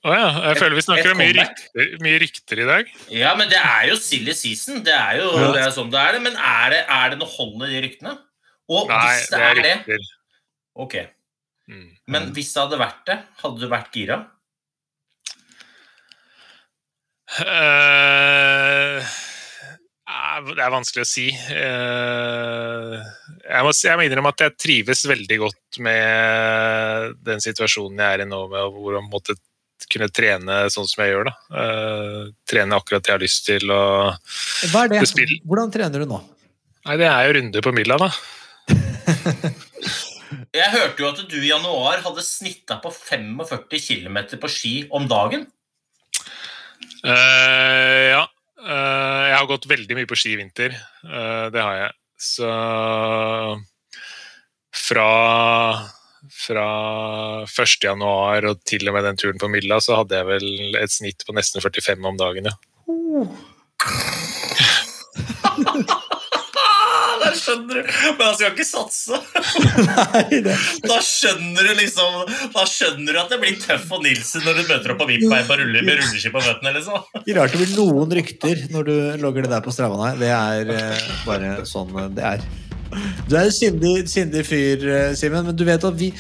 Å 0.04 0.12
oh 0.12 0.16
ja. 0.16 0.30
Jeg 0.50 0.60
føler 0.60 0.76
vi 0.76 0.84
snakker 0.84 1.14
om 1.14 1.20
mye 1.20 1.36
rykter, 1.36 1.92
mye 2.04 2.18
rykter, 2.20 2.60
i 2.60 2.68
dag. 2.68 2.90
Ja, 3.12 3.32
men 3.40 3.48
det 3.52 3.60
er 3.60 3.88
jo 3.88 3.96
silly 4.00 4.36
season. 4.36 4.82
Det 4.84 4.96
er 4.96 5.22
jo 5.22 5.30
ja. 5.32 5.52
det 5.56 5.62
er 5.64 5.76
sånn 5.76 5.92
det 5.92 6.00
er. 6.00 6.20
Men 6.24 6.36
er 6.36 6.76
det, 6.76 6.82
er 6.92 7.14
det 7.14 7.20
noe 7.22 7.32
hold 7.32 7.64
i 7.68 7.72
de 7.72 7.84
ryktene? 7.86 8.16
Og 8.72 8.92
Nei, 8.92 9.00
hvis 9.04 9.30
det, 9.32 9.40
det 9.40 9.48
er, 9.48 9.62
er 9.64 9.92
det 9.92 10.00
Ok. 10.84 10.98
Mm. 11.72 11.90
Men 12.12 12.32
hvis 12.36 12.52
det 12.54 12.64
hadde 12.66 12.82
vært 12.82 13.04
det, 13.08 13.20
hadde 13.44 13.62
du 13.62 13.70
vært 13.72 13.96
gira? 13.96 14.18
Uh, 17.34 19.00
det 20.54 20.62
er 20.62 20.74
vanskelig 20.74 21.06
å 21.06 21.10
si. 21.10 21.30
Uh, 21.32 23.00
jeg, 23.48 23.64
må, 23.64 23.72
jeg 23.74 23.98
må 23.98 24.06
innrømme 24.06 24.34
at 24.36 24.44
jeg 24.46 24.60
trives 24.60 25.06
veldig 25.10 25.40
godt 25.46 25.82
med 25.88 27.18
den 27.26 27.42
situasjonen 27.44 28.04
jeg 28.04 28.20
er 28.20 28.26
i 28.26 28.30
nå, 28.30 28.44
med 28.52 28.76
hvor 28.76 29.00
jeg 29.00 29.08
måtte 29.10 29.38
kunne 29.92 30.08
trene 30.14 30.62
sånn 30.72 30.88
som 30.90 31.04
jeg 31.04 31.16
gjør. 31.16 31.32
da. 31.32 31.36
Uh, 31.50 32.22
trene 32.50 32.78
akkurat 32.78 33.04
det 33.04 33.12
jeg 33.12 33.18
har 33.18 33.26
lyst 33.26 33.48
til. 33.50 33.74
Og 33.74 34.70
Hva 34.74 34.86
er 34.86 34.96
det? 34.96 35.04
Hvordan 35.48 35.74
trener 35.74 36.04
du 36.04 36.10
nå? 36.12 36.22
Nei, 36.84 37.00
Det 37.00 37.08
er 37.08 37.28
jo 37.28 37.36
runde 37.40 37.64
på 37.64 37.76
milla, 37.76 38.00
da. 38.02 38.12
Jeg 40.54 40.70
hørte 40.70 41.02
jo 41.02 41.10
at 41.10 41.22
du 41.26 41.40
i 41.40 41.50
januar 41.50 42.04
hadde 42.06 42.22
snitta 42.26 42.78
på 42.82 42.92
45 42.94 43.80
km 43.82 44.18
på 44.38 44.50
ski 44.52 44.74
om 44.94 45.08
dagen. 45.10 45.48
Uh, 47.02 48.14
ja. 48.14 48.24
Uh, 48.62 49.24
jeg 49.32 49.38
har 49.40 49.50
gått 49.50 49.66
veldig 49.68 49.98
mye 49.98 50.10
på 50.10 50.18
ski 50.20 50.36
i 50.36 50.40
vinter. 50.44 50.76
Uh, 51.02 51.50
det 51.54 51.58
har 51.64 51.80
jeg. 51.80 51.96
Så 52.22 52.52
fra, 54.84 55.10
fra 56.46 56.68
1. 57.50 57.76
januar 57.84 58.46
og 58.52 58.62
til 58.70 58.86
og 58.88 58.94
med 58.96 59.10
den 59.10 59.20
turen 59.20 59.42
på 59.42 59.50
Milla, 59.52 59.82
så 59.82 60.04
hadde 60.04 60.22
jeg 60.22 60.30
vel 60.30 60.78
et 60.80 60.94
snitt 60.94 61.26
på 61.26 61.34
nesten 61.36 61.66
45 61.66 61.98
om 62.14 62.22
dagen, 62.22 62.54
ja. 62.54 62.56
Der 67.24 67.38
skjønner 67.40 67.80
du. 67.80 67.92
Men 68.18 68.24
han 68.26 68.36
skal 68.38 68.52
ikke 68.52 68.68
satse. 68.68 69.20
Nei, 69.88 70.42
det... 70.46 70.56
Da 70.84 71.00
skjønner 71.04 71.70
du 71.70 71.74
liksom 71.80 72.18
Da 72.54 72.66
skjønner 72.70 73.16
du 73.16 73.22
at 73.22 73.32
det 73.34 73.40
blir 73.44 73.60
tøff 73.62 73.88
og 73.94 74.04
Nilsen 74.06 74.44
når 74.48 74.60
du 74.60 74.64
møter 74.72 74.94
opp 74.94 75.04
på 75.04 75.10
rulle, 75.10 75.84
med 75.86 76.00
rulleski 76.02 76.34
på 76.34 76.44
føttene. 76.44 76.74
Liksom. 76.78 77.08
Ikke 77.22 77.38
rart 77.40 77.56
det 77.56 77.62
blir 77.62 77.76
noen 77.78 78.18
rykter 78.20 78.66
når 78.74 78.90
du 78.90 78.96
logger 79.24 79.46
det 79.46 79.54
der 79.54 79.64
på 79.66 79.74
Strava. 79.74 80.00
Nei, 80.02 80.14
det 80.20 80.32
er 80.34 80.74
eh, 80.74 81.06
bare 81.28 81.56
sånn 81.70 81.94
eh, 82.00 82.10
det 82.14 82.26
er. 82.36 82.48
Du 83.30 83.36
er 83.38 83.48
en 83.48 83.54
sindig, 83.54 83.94
sindig 84.12 84.44
fyr, 84.46 84.84
eh, 84.86 85.14
Simen, 85.18 85.48
men 85.48 85.58
du 85.58 85.64
vet 85.66 85.86
at 85.88 85.96
vi, 85.98 86.12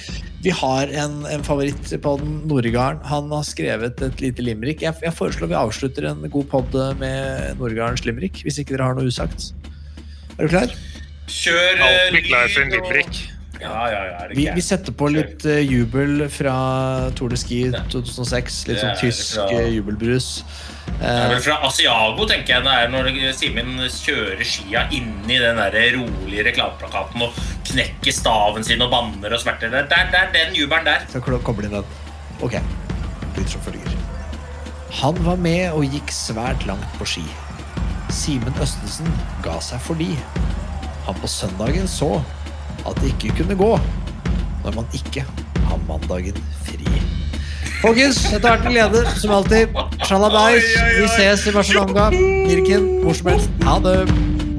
vi 0.45 0.53
har 0.53 0.93
en, 1.03 1.19
en 1.29 1.45
favoritt 1.45 1.91
på 2.05 2.15
den 2.21 2.39
Noregarden. 2.49 3.03
Han 3.11 3.29
har 3.33 3.45
skrevet 3.47 4.01
et 4.05 4.23
lite 4.23 4.45
limerick. 4.45 4.81
Jeg, 4.85 4.97
jeg, 5.03 5.15
foreslår 5.17 5.51
vi 5.51 5.59
avslutter 5.59 6.09
en 6.09 6.25
god 6.33 6.49
pod 6.53 6.79
med 7.01 7.59
Noregardens 7.61 8.05
limerick, 8.07 8.41
hvis 8.45 8.61
ikke 8.61 8.77
dere 8.77 8.89
har 8.89 8.97
noe 8.97 9.11
usagt. 9.11 9.51
Er 10.39 10.47
du 10.47 10.55
klar? 10.55 10.73
Kjør 11.29 11.85
Alltid 11.85 12.27
klar 12.27 12.51
for 12.51 12.65
en 12.65 12.73
limerick. 12.73 13.21
Ja, 13.63 13.85
ja, 13.87 13.99
ja, 14.09 14.27
vi, 14.35 14.43
vi, 14.51 14.61
setter 14.65 14.91
på 14.97 15.07
litt 15.13 15.45
uh, 15.47 15.61
jubel 15.61 16.25
fra 16.33 16.53
Tour 17.15 17.31
de 17.31 17.37
Ski 17.39 17.59
2006. 17.71 18.57
Litt 18.67 18.81
sånn 18.81 18.97
tysk 18.99 19.37
fra, 19.37 19.45
uh, 19.53 19.69
jubelbrus. 19.71 20.29
Uh, 20.89 20.97
det 20.99 21.11
er 21.13 21.31
vel 21.31 21.43
fra 21.45 21.59
Asiago, 21.69 22.27
tenker 22.27 22.57
jeg, 22.57 22.65
det 22.65 22.73
er 22.75 22.91
når 22.91 23.07
Simen 23.37 23.77
kjører 23.87 24.43
skia 24.47 24.83
inni 24.91 25.39
den 25.39 25.61
der 25.61 25.79
rolige 25.95 26.47
reklameplakaten 26.49 27.23
og 27.23 27.39
knekker 27.69 28.15
staven 28.15 28.67
sin 28.67 28.83
og 28.83 28.91
banner 28.91 29.37
og 29.37 29.43
smerter. 29.45 29.71
Det 29.71 29.85
er, 29.95 30.11
det 30.11 30.23
er 30.25 30.33
den 30.35 30.59
jubelen 30.59 30.89
der. 30.89 31.07
Så 31.13 31.23
kobler 31.23 31.69
inn 31.69 31.77
den. 31.77 31.97
Ok. 32.43 32.59
Lyder 33.37 33.51
som 33.55 33.63
følger. 33.63 33.95
Han 34.99 35.23
var 35.25 35.39
med 35.41 35.71
og 35.71 35.87
gikk 35.87 36.11
svært 36.13 36.67
langt 36.67 36.99
på 36.99 37.07
ski. 37.15 37.23
Simen 38.13 38.59
Østensen 38.61 39.07
ga 39.45 39.55
seg 39.63 39.81
fordi 39.81 40.11
han 41.07 41.19
på 41.21 41.27
søndagen 41.27 41.87
så 41.89 42.15
at 42.87 42.99
det 43.01 43.13
ikke 43.13 43.37
kunne 43.41 43.57
gå 43.59 43.71
når 44.63 44.75
man 44.77 44.87
ikke 44.95 45.25
har 45.67 45.81
mandagen 45.87 46.39
fri. 46.63 46.87
Folkens, 47.81 48.21
dette 48.31 48.47
har 48.47 48.61
vært 48.61 48.69
en 48.69 48.77
glede, 48.77 49.03
som 49.19 49.33
alltid. 49.35 49.75
Shalabais. 50.07 50.69
Vi 51.01 51.09
ses 51.17 51.43
i 51.51 51.55
Barcelona, 51.55 52.07
Birken, 52.15 52.87
hvor 53.03 53.19
som 53.19 53.33
helst. 53.33 53.61
Ha 53.67 53.77
det. 53.83 53.99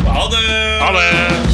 Ha 0.04 0.28
det! 0.36 0.46
Ha 0.84 0.94
det! 0.98 1.53